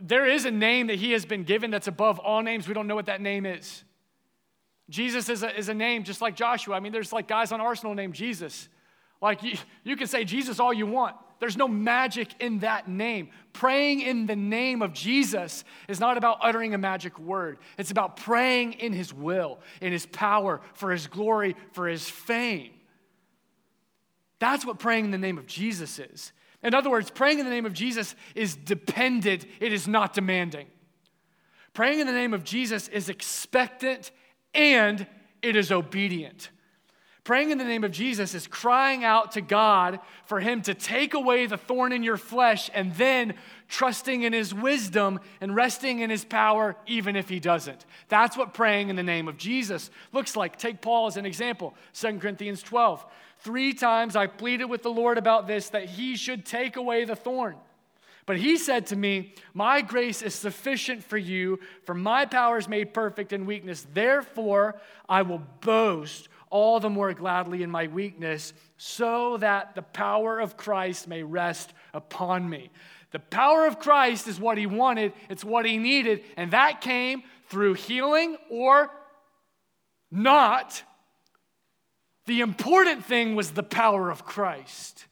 There 0.00 0.26
is 0.26 0.44
a 0.44 0.50
name 0.50 0.88
that 0.88 0.96
he 0.96 1.12
has 1.12 1.24
been 1.24 1.44
given 1.44 1.70
that's 1.70 1.86
above 1.86 2.18
all 2.18 2.42
names. 2.42 2.66
We 2.66 2.74
don't 2.74 2.88
know 2.88 2.96
what 2.96 3.06
that 3.06 3.20
name 3.20 3.46
is. 3.46 3.84
Jesus 4.88 5.28
is 5.28 5.42
a, 5.42 5.58
is 5.58 5.68
a 5.68 5.74
name 5.74 6.04
just 6.04 6.20
like 6.20 6.36
Joshua. 6.36 6.76
I 6.76 6.80
mean, 6.80 6.92
there's 6.92 7.12
like 7.12 7.26
guys 7.26 7.52
on 7.52 7.60
Arsenal 7.60 7.94
named 7.94 8.14
Jesus. 8.14 8.68
Like 9.20 9.42
you, 9.42 9.56
you 9.82 9.96
can 9.96 10.06
say 10.06 10.24
Jesus 10.24 10.60
all 10.60 10.72
you 10.72 10.86
want. 10.86 11.16
There's 11.38 11.56
no 11.56 11.68
magic 11.68 12.28
in 12.40 12.60
that 12.60 12.88
name. 12.88 13.28
Praying 13.52 14.00
in 14.00 14.26
the 14.26 14.36
name 14.36 14.80
of 14.80 14.92
Jesus 14.92 15.64
is 15.86 16.00
not 16.00 16.16
about 16.16 16.38
uttering 16.40 16.72
a 16.72 16.78
magic 16.78 17.18
word. 17.18 17.58
It's 17.76 17.90
about 17.90 18.16
praying 18.16 18.74
in 18.74 18.92
his 18.92 19.12
will, 19.12 19.58
in 19.80 19.92
his 19.92 20.06
power, 20.06 20.62
for 20.74 20.92
his 20.92 21.06
glory, 21.06 21.56
for 21.72 21.88
his 21.88 22.08
fame. 22.08 22.72
That's 24.38 24.64
what 24.64 24.78
praying 24.78 25.06
in 25.06 25.10
the 25.10 25.18
name 25.18 25.36
of 25.36 25.46
Jesus 25.46 25.98
is. 25.98 26.32
In 26.62 26.74
other 26.74 26.90
words, 26.90 27.10
praying 27.10 27.38
in 27.38 27.44
the 27.44 27.50
name 27.50 27.66
of 27.66 27.74
Jesus 27.74 28.14
is 28.34 28.56
dependent, 28.56 29.46
it 29.60 29.72
is 29.72 29.86
not 29.86 30.14
demanding. 30.14 30.66
Praying 31.74 32.00
in 32.00 32.06
the 32.06 32.12
name 32.12 32.32
of 32.32 32.44
Jesus 32.44 32.88
is 32.88 33.10
expectant 33.10 34.10
and 34.56 35.06
it 35.42 35.54
is 35.54 35.70
obedient. 35.70 36.50
Praying 37.22 37.50
in 37.50 37.58
the 37.58 37.64
name 37.64 37.82
of 37.82 37.90
Jesus 37.90 38.34
is 38.34 38.46
crying 38.46 39.04
out 39.04 39.32
to 39.32 39.40
God 39.40 39.98
for 40.26 40.38
Him 40.38 40.62
to 40.62 40.74
take 40.74 41.12
away 41.12 41.46
the 41.46 41.56
thorn 41.56 41.92
in 41.92 42.04
your 42.04 42.16
flesh 42.16 42.70
and 42.72 42.94
then 42.94 43.34
trusting 43.68 44.22
in 44.22 44.32
His 44.32 44.54
wisdom 44.54 45.18
and 45.40 45.54
resting 45.54 45.98
in 45.98 46.08
His 46.08 46.24
power, 46.24 46.76
even 46.86 47.16
if 47.16 47.28
He 47.28 47.40
doesn't. 47.40 47.84
That's 48.08 48.36
what 48.36 48.54
praying 48.54 48.90
in 48.90 48.96
the 48.96 49.02
name 49.02 49.26
of 49.26 49.36
Jesus 49.36 49.90
looks 50.12 50.36
like. 50.36 50.56
Take 50.56 50.80
Paul 50.80 51.08
as 51.08 51.16
an 51.16 51.26
example 51.26 51.74
2 51.94 52.20
Corinthians 52.20 52.62
12. 52.62 53.04
Three 53.40 53.74
times 53.74 54.14
I 54.14 54.28
pleaded 54.28 54.66
with 54.66 54.84
the 54.84 54.90
Lord 54.90 55.18
about 55.18 55.48
this, 55.48 55.70
that 55.70 55.86
He 55.86 56.14
should 56.14 56.46
take 56.46 56.76
away 56.76 57.04
the 57.04 57.16
thorn. 57.16 57.56
But 58.26 58.38
he 58.38 58.56
said 58.56 58.86
to 58.86 58.96
me, 58.96 59.34
My 59.54 59.80
grace 59.80 60.20
is 60.20 60.34
sufficient 60.34 61.04
for 61.04 61.16
you, 61.16 61.60
for 61.84 61.94
my 61.94 62.26
power 62.26 62.58
is 62.58 62.68
made 62.68 62.92
perfect 62.92 63.32
in 63.32 63.46
weakness. 63.46 63.86
Therefore, 63.94 64.80
I 65.08 65.22
will 65.22 65.42
boast 65.60 66.28
all 66.50 66.80
the 66.80 66.90
more 66.90 67.12
gladly 67.12 67.62
in 67.62 67.70
my 67.70 67.86
weakness, 67.86 68.52
so 68.76 69.36
that 69.38 69.74
the 69.74 69.82
power 69.82 70.40
of 70.40 70.56
Christ 70.56 71.06
may 71.08 71.22
rest 71.22 71.72
upon 71.94 72.48
me. 72.48 72.70
The 73.12 73.20
power 73.20 73.66
of 73.66 73.78
Christ 73.78 74.26
is 74.26 74.40
what 74.40 74.58
he 74.58 74.66
wanted, 74.66 75.12
it's 75.30 75.44
what 75.44 75.64
he 75.64 75.78
needed, 75.78 76.22
and 76.36 76.50
that 76.50 76.80
came 76.80 77.22
through 77.48 77.74
healing 77.74 78.36
or 78.50 78.90
not. 80.10 80.82
The 82.26 82.40
important 82.40 83.04
thing 83.04 83.36
was 83.36 83.52
the 83.52 83.62
power 83.62 84.10
of 84.10 84.24
Christ. 84.24 85.06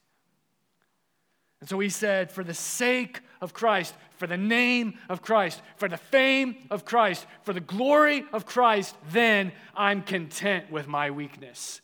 And 1.64 1.68
so 1.70 1.78
he 1.78 1.88
said, 1.88 2.30
For 2.30 2.44
the 2.44 2.52
sake 2.52 3.22
of 3.40 3.54
Christ, 3.54 3.94
for 4.18 4.26
the 4.26 4.36
name 4.36 4.98
of 5.08 5.22
Christ, 5.22 5.62
for 5.76 5.88
the 5.88 5.96
fame 5.96 6.56
of 6.70 6.84
Christ, 6.84 7.24
for 7.40 7.54
the 7.54 7.60
glory 7.60 8.26
of 8.34 8.44
Christ, 8.44 8.94
then 9.12 9.50
I'm 9.74 10.02
content 10.02 10.70
with 10.70 10.86
my 10.86 11.10
weakness. 11.10 11.80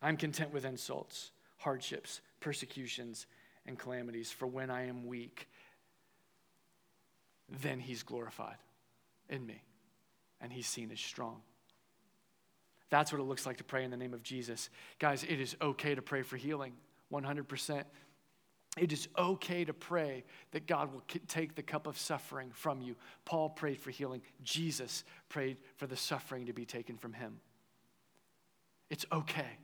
I'm 0.00 0.16
content 0.16 0.52
with 0.52 0.64
insults, 0.64 1.32
hardships, 1.56 2.20
persecutions, 2.38 3.26
and 3.66 3.76
calamities. 3.76 4.30
For 4.30 4.46
when 4.46 4.70
I 4.70 4.86
am 4.86 5.04
weak, 5.04 5.48
then 7.48 7.80
he's 7.80 8.04
glorified 8.04 8.58
in 9.28 9.44
me, 9.44 9.60
and 10.40 10.52
he's 10.52 10.68
seen 10.68 10.92
as 10.92 11.00
strong. 11.00 11.40
That's 12.90 13.10
what 13.10 13.20
it 13.20 13.24
looks 13.24 13.44
like 13.44 13.56
to 13.56 13.64
pray 13.64 13.82
in 13.82 13.90
the 13.90 13.96
name 13.96 14.14
of 14.14 14.22
Jesus. 14.22 14.70
Guys, 15.00 15.24
it 15.24 15.40
is 15.40 15.56
okay 15.60 15.96
to 15.96 16.02
pray 16.02 16.22
for 16.22 16.36
healing, 16.36 16.74
100%. 17.12 17.84
It 18.78 18.90
is 18.90 19.06
okay 19.18 19.66
to 19.66 19.74
pray 19.74 20.24
that 20.52 20.66
God 20.66 20.92
will 20.92 21.02
take 21.28 21.54
the 21.54 21.62
cup 21.62 21.86
of 21.86 21.98
suffering 21.98 22.50
from 22.52 22.80
you. 22.80 22.96
Paul 23.26 23.50
prayed 23.50 23.78
for 23.78 23.90
healing. 23.90 24.22
Jesus 24.42 25.04
prayed 25.28 25.58
for 25.76 25.86
the 25.86 25.96
suffering 25.96 26.46
to 26.46 26.54
be 26.54 26.64
taken 26.64 26.96
from 26.96 27.12
him. 27.12 27.40
It's 28.88 29.04
okay. 29.12 29.58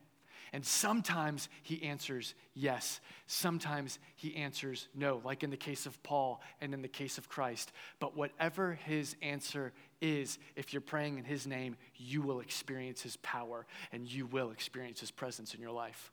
And 0.52 0.64
sometimes 0.64 1.48
he 1.62 1.82
answers 1.82 2.34
yes. 2.54 3.00
Sometimes 3.26 3.98
he 4.16 4.36
answers 4.36 4.88
no, 4.94 5.20
like 5.24 5.42
in 5.42 5.50
the 5.50 5.56
case 5.56 5.86
of 5.86 6.02
Paul 6.02 6.40
and 6.60 6.72
in 6.72 6.82
the 6.82 6.88
case 6.88 7.18
of 7.18 7.28
Christ. 7.28 7.72
But 8.00 8.16
whatever 8.16 8.78
his 8.86 9.16
answer 9.22 9.72
is, 10.00 10.38
if 10.56 10.72
you're 10.72 10.80
praying 10.80 11.18
in 11.18 11.24
his 11.24 11.46
name, 11.46 11.76
you 11.96 12.22
will 12.22 12.40
experience 12.40 13.02
his 13.02 13.16
power 13.18 13.66
and 13.92 14.10
you 14.10 14.26
will 14.26 14.50
experience 14.50 15.00
his 15.00 15.10
presence 15.10 15.54
in 15.54 15.60
your 15.60 15.72
life. 15.72 16.12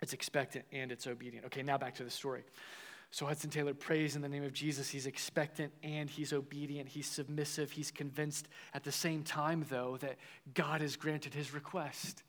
It's 0.00 0.12
expectant 0.12 0.64
and 0.72 0.92
it's 0.92 1.06
obedient. 1.06 1.46
Okay, 1.46 1.62
now 1.62 1.78
back 1.78 1.94
to 1.96 2.04
the 2.04 2.10
story. 2.10 2.44
So 3.10 3.24
Hudson 3.24 3.50
Taylor 3.50 3.72
prays 3.72 4.16
in 4.16 4.22
the 4.22 4.28
name 4.28 4.44
of 4.44 4.52
Jesus. 4.52 4.90
He's 4.90 5.06
expectant 5.06 5.72
and 5.82 6.10
he's 6.10 6.32
obedient. 6.32 6.90
He's 6.90 7.06
submissive. 7.06 7.70
He's 7.70 7.90
convinced 7.90 8.48
at 8.74 8.84
the 8.84 8.92
same 8.92 9.22
time, 9.22 9.64
though, 9.70 9.96
that 10.00 10.16
God 10.54 10.82
has 10.82 10.96
granted 10.96 11.32
his 11.32 11.54
request. 11.54 12.22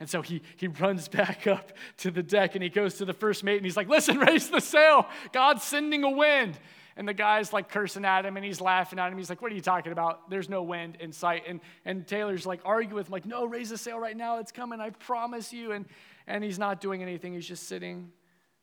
And 0.00 0.10
so 0.10 0.20
he, 0.20 0.42
he 0.56 0.68
runs 0.68 1.08
back 1.08 1.46
up 1.46 1.72
to 1.98 2.10
the 2.10 2.22
deck 2.22 2.54
and 2.54 2.62
he 2.62 2.68
goes 2.68 2.94
to 2.94 3.04
the 3.04 3.14
first 3.14 3.42
mate 3.42 3.56
and 3.56 3.64
he's 3.64 3.76
like, 3.76 3.88
Listen, 3.88 4.18
raise 4.18 4.50
the 4.50 4.60
sail. 4.60 5.06
God's 5.32 5.62
sending 5.62 6.04
a 6.04 6.10
wind. 6.10 6.58
And 6.94 7.08
the 7.08 7.14
guy's 7.14 7.54
like 7.54 7.70
cursing 7.70 8.04
at 8.04 8.26
him 8.26 8.36
and 8.36 8.44
he's 8.44 8.60
laughing 8.60 8.98
at 8.98 9.10
him. 9.10 9.16
He's 9.16 9.30
like, 9.30 9.40
What 9.40 9.50
are 9.50 9.54
you 9.54 9.62
talking 9.62 9.92
about? 9.92 10.28
There's 10.28 10.48
no 10.48 10.62
wind 10.62 10.98
in 11.00 11.12
sight. 11.12 11.44
And, 11.48 11.60
and 11.86 12.06
Taylor's 12.06 12.44
like 12.44 12.60
arguing 12.66 12.96
with 12.96 13.06
him, 13.06 13.12
like, 13.12 13.24
No, 13.24 13.46
raise 13.46 13.70
the 13.70 13.78
sail 13.78 13.98
right 13.98 14.16
now. 14.16 14.40
It's 14.40 14.52
coming. 14.52 14.78
I 14.78 14.90
promise 14.90 15.54
you. 15.54 15.72
And, 15.72 15.86
and 16.26 16.42
he's 16.42 16.58
not 16.58 16.80
doing 16.80 17.02
anything. 17.02 17.34
He's 17.34 17.46
just 17.46 17.68
sitting 17.68 18.12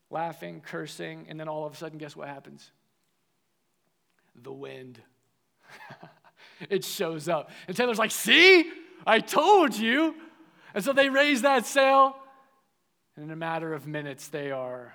laughing, 0.09 0.61
cursing, 0.61 1.25
and 1.29 1.39
then 1.39 1.47
all 1.47 1.65
of 1.65 1.73
a 1.73 1.75
sudden, 1.75 1.97
guess 1.97 2.15
what 2.15 2.27
happens? 2.27 2.71
The 4.41 4.51
wind. 4.51 4.99
it 6.69 6.83
shows 6.83 7.29
up. 7.29 7.51
And 7.67 7.75
Taylor's 7.75 7.99
like, 7.99 8.11
See, 8.11 8.69
I 9.05 9.19
told 9.19 9.75
you. 9.75 10.15
And 10.73 10.83
so 10.83 10.93
they 10.93 11.09
raise 11.09 11.41
that 11.41 11.65
sail, 11.65 12.15
and 13.15 13.25
in 13.25 13.31
a 13.31 13.35
matter 13.35 13.73
of 13.73 13.87
minutes, 13.87 14.27
they 14.27 14.51
are 14.51 14.93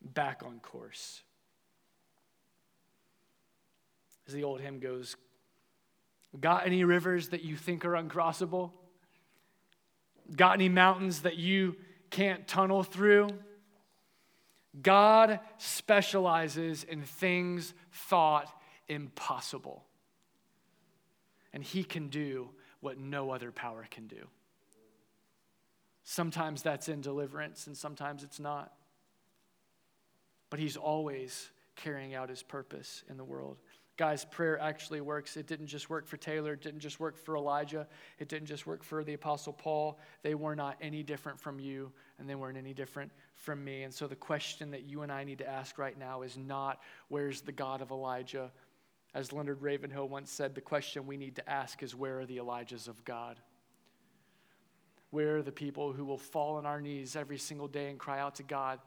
back 0.00 0.42
on 0.46 0.60
course. 0.60 1.22
As 4.28 4.34
the 4.34 4.44
old 4.44 4.60
hymn 4.60 4.78
goes, 4.78 5.16
Got 6.40 6.66
any 6.66 6.84
rivers 6.84 7.28
that 7.28 7.42
you 7.42 7.56
think 7.56 7.84
are 7.84 7.92
uncrossable? 7.92 8.72
Got 10.34 10.54
any 10.54 10.68
mountains 10.68 11.22
that 11.22 11.36
you 11.36 11.76
can't 12.10 12.46
tunnel 12.46 12.82
through? 12.82 13.28
God 14.80 15.40
specializes 15.58 16.84
in 16.84 17.02
things 17.02 17.74
thought 17.92 18.48
impossible. 18.88 19.84
And 21.52 21.62
He 21.62 21.84
can 21.84 22.08
do 22.08 22.50
what 22.80 22.98
no 22.98 23.30
other 23.30 23.52
power 23.52 23.86
can 23.90 24.06
do. 24.06 24.26
Sometimes 26.02 26.62
that's 26.62 26.88
in 26.88 27.00
deliverance, 27.00 27.66
and 27.66 27.76
sometimes 27.76 28.24
it's 28.24 28.40
not. 28.40 28.72
But 30.50 30.58
He's 30.58 30.76
always 30.76 31.50
carrying 31.76 32.14
out 32.14 32.28
His 32.28 32.42
purpose 32.42 33.04
in 33.08 33.16
the 33.16 33.24
world. 33.24 33.58
Guys, 33.96 34.24
prayer 34.24 34.60
actually 34.60 35.00
works. 35.00 35.36
It 35.36 35.46
didn't 35.46 35.68
just 35.68 35.88
work 35.88 36.08
for 36.08 36.16
Taylor, 36.16 36.54
it 36.54 36.62
didn't 36.62 36.80
just 36.80 36.98
work 36.98 37.16
for 37.16 37.36
Elijah, 37.36 37.86
it 38.18 38.28
didn't 38.28 38.48
just 38.48 38.66
work 38.66 38.82
for 38.82 39.04
the 39.04 39.14
Apostle 39.14 39.52
Paul. 39.52 40.00
They 40.22 40.34
were 40.34 40.56
not 40.56 40.76
any 40.80 41.04
different 41.04 41.38
from 41.38 41.60
you, 41.60 41.92
and 42.18 42.28
they 42.28 42.34
weren't 42.34 42.58
any 42.58 42.74
different 42.74 43.12
from 43.34 43.64
me. 43.64 43.84
And 43.84 43.94
so 43.94 44.08
the 44.08 44.16
question 44.16 44.72
that 44.72 44.82
you 44.82 45.02
and 45.02 45.12
I 45.12 45.22
need 45.22 45.38
to 45.38 45.48
ask 45.48 45.78
right 45.78 45.96
now 45.96 46.22
is 46.22 46.36
not, 46.36 46.80
where's 47.06 47.40
the 47.40 47.52
God 47.52 47.82
of 47.82 47.92
Elijah? 47.92 48.50
As 49.14 49.32
Leonard 49.32 49.62
Ravenhill 49.62 50.08
once 50.08 50.32
said, 50.32 50.56
the 50.56 50.60
question 50.60 51.06
we 51.06 51.16
need 51.16 51.36
to 51.36 51.48
ask 51.48 51.80
is, 51.84 51.94
where 51.94 52.18
are 52.18 52.26
the 52.26 52.38
Elijahs 52.38 52.88
of 52.88 53.04
God? 53.04 53.38
Where 55.10 55.36
are 55.36 55.42
the 55.42 55.52
people 55.52 55.92
who 55.92 56.04
will 56.04 56.18
fall 56.18 56.56
on 56.56 56.66
our 56.66 56.80
knees 56.80 57.14
every 57.14 57.38
single 57.38 57.68
day 57.68 57.90
and 57.90 57.98
cry 58.00 58.18
out 58.18 58.34
to 58.36 58.42
God? 58.42 58.80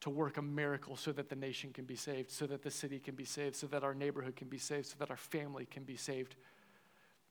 To 0.00 0.10
work 0.10 0.38
a 0.38 0.42
miracle 0.42 0.96
so 0.96 1.12
that 1.12 1.28
the 1.28 1.36
nation 1.36 1.72
can 1.72 1.84
be 1.84 1.96
saved, 1.96 2.30
so 2.30 2.46
that 2.46 2.62
the 2.62 2.70
city 2.70 2.98
can 2.98 3.14
be 3.14 3.24
saved, 3.24 3.54
so 3.54 3.66
that 3.66 3.84
our 3.84 3.94
neighborhood 3.94 4.34
can 4.34 4.48
be 4.48 4.58
saved, 4.58 4.86
so 4.86 4.94
that 4.98 5.10
our 5.10 5.16
family 5.16 5.66
can 5.66 5.84
be 5.84 5.96
saved. 5.96 6.36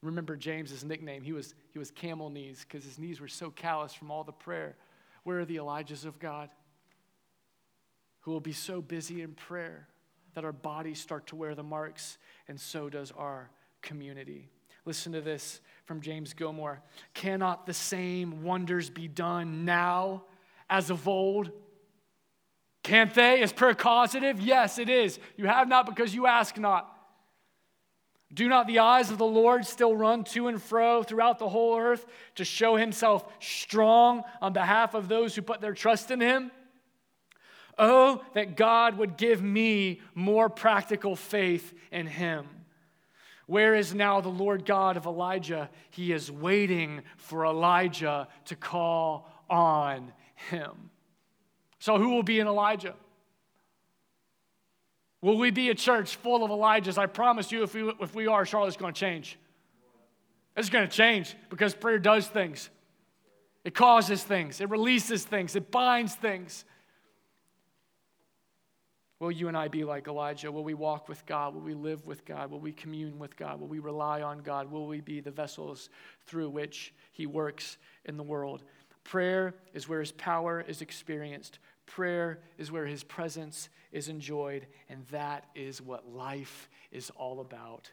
Remember 0.01 0.35
James's 0.35 0.83
nickname? 0.83 1.23
He 1.23 1.33
was, 1.33 1.55
he 1.71 1.79
was 1.79 1.91
camel 1.91 2.29
knees 2.29 2.65
because 2.67 2.85
his 2.85 2.99
knees 2.99 3.19
were 3.19 3.27
so 3.27 3.49
callous 3.49 3.93
from 3.93 4.11
all 4.11 4.23
the 4.23 4.31
prayer. 4.31 4.75
Where 5.23 5.39
are 5.39 5.45
the 5.45 5.57
Elijahs 5.57 6.05
of 6.05 6.19
God 6.19 6.49
who 8.21 8.31
will 8.31 8.39
be 8.39 8.53
so 8.53 8.81
busy 8.81 9.21
in 9.21 9.33
prayer 9.33 9.87
that 10.35 10.45
our 10.45 10.53
bodies 10.53 11.01
start 11.01 11.27
to 11.27 11.35
wear 11.35 11.55
the 11.55 11.63
marks, 11.63 12.17
and 12.47 12.59
so 12.59 12.87
does 12.87 13.11
our 13.17 13.49
community? 13.81 14.49
Listen 14.85 15.11
to 15.13 15.21
this 15.21 15.59
from 15.85 16.01
James 16.01 16.33
Gilmour. 16.33 16.81
Cannot 17.13 17.65
the 17.65 17.73
same 17.73 18.43
wonders 18.43 18.89
be 18.89 19.07
done 19.07 19.65
now 19.65 20.23
as 20.69 20.89
of 20.91 21.07
old? 21.07 21.51
Can't 22.83 23.13
they? 23.13 23.41
Is 23.41 23.51
prayer 23.51 23.73
causative? 23.73 24.39
Yes, 24.39 24.79
it 24.79 24.89
is. 24.89 25.19
You 25.35 25.47
have 25.47 25.67
not 25.67 25.85
because 25.85 26.15
you 26.15 26.27
ask 26.27 26.57
not. 26.57 26.95
Do 28.33 28.47
not 28.47 28.67
the 28.67 28.79
eyes 28.79 29.09
of 29.09 29.17
the 29.17 29.25
Lord 29.25 29.65
still 29.65 29.95
run 29.95 30.23
to 30.25 30.47
and 30.47 30.61
fro 30.61 31.01
throughout 31.01 31.39
the 31.39 31.49
whole 31.49 31.77
earth 31.77 32.05
to 32.35 32.45
show 32.45 32.75
himself 32.75 33.25
strong 33.39 34.23
on 34.41 34.53
behalf 34.53 34.93
of 34.93 35.07
those 35.07 35.35
who 35.35 35.41
put 35.41 35.61
their 35.61 35.73
trust 35.73 36.11
in 36.11 36.21
him? 36.21 36.51
Oh, 37.77 38.23
that 38.33 38.55
God 38.55 38.97
would 38.97 39.17
give 39.17 39.41
me 39.41 40.01
more 40.13 40.49
practical 40.49 41.15
faith 41.15 41.73
in 41.91 42.05
him. 42.05 42.45
Where 43.47 43.73
is 43.73 43.95
now 43.95 44.21
the 44.21 44.29
Lord 44.29 44.63
God 44.63 44.95
of 44.95 45.07
Elijah? 45.07 45.71
He 45.89 46.11
is 46.11 46.31
waiting 46.31 47.01
for 47.17 47.45
Elijah 47.45 48.27
to 48.45 48.55
call 48.55 49.27
on 49.49 50.13
him. 50.51 50.91
So, 51.79 51.97
who 51.97 52.09
will 52.09 52.23
be 52.23 52.39
an 52.39 52.47
Elijah? 52.47 52.95
Will 55.21 55.37
we 55.37 55.51
be 55.51 55.69
a 55.69 55.75
church 55.75 56.15
full 56.15 56.43
of 56.43 56.51
Elijahs? 56.51 56.97
I 56.97 57.05
promise 57.05 57.51
you, 57.51 57.63
if 57.63 57.73
we, 57.73 57.91
if 57.99 58.15
we 58.15 58.27
are, 58.27 58.45
Charlotte's 58.45 58.77
going 58.77 58.93
to 58.93 58.99
change. 58.99 59.37
It's 60.55 60.69
going 60.69 60.87
to 60.87 60.93
change 60.93 61.35
because 61.49 61.73
prayer 61.73 61.99
does 61.99 62.27
things. 62.27 62.69
It 63.65 63.75
causes 63.75 64.23
things, 64.23 64.61
it 64.61 64.69
releases 64.69 65.23
things, 65.23 65.55
it 65.55 65.69
binds 65.69 66.15
things. 66.15 66.63
Will 69.19 69.31
you 69.31 69.49
and 69.49 69.57
I 69.57 69.67
be 69.67 69.83
like 69.83 70.07
Elijah? 70.07 70.49
Will 70.49 70.63
we 70.63 70.73
walk 70.73 71.09
with 71.09 71.25
God? 71.25 71.53
Will 71.53 71.61
we 71.61 71.73
live 71.73 72.07
with 72.07 72.23
God? 72.23 72.49
Will 72.49 72.61
we 72.61 72.71
commune 72.71 73.19
with 73.19 73.35
God? 73.35 73.59
Will 73.59 73.67
we 73.67 73.79
rely 73.79 74.21
on 74.21 74.39
God? 74.39 74.71
Will 74.71 74.87
we 74.87 75.01
be 75.01 75.19
the 75.19 75.29
vessels 75.29 75.89
through 76.25 76.49
which 76.49 76.93
He 77.11 77.25
works 77.25 77.77
in 78.05 78.15
the 78.15 78.23
world? 78.23 78.63
Prayer 79.03 79.55
is 79.73 79.89
where 79.89 79.99
His 79.99 80.13
power 80.13 80.63
is 80.65 80.81
experienced. 80.81 81.59
Prayer 81.89 82.39
is 82.59 82.71
where 82.71 82.85
his 82.85 83.03
presence 83.03 83.67
is 83.91 84.09
enjoyed, 84.09 84.67
and 84.89 85.05
that 85.07 85.45
is 85.55 85.81
what 85.81 86.07
life 86.07 86.69
is 86.91 87.09
all 87.15 87.39
about. 87.39 87.91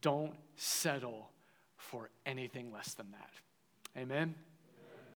Don't 0.00 0.34
settle 0.56 1.28
for 1.76 2.08
anything 2.24 2.72
less 2.72 2.94
than 2.94 3.10
that. 3.10 4.00
Amen. 4.00 4.34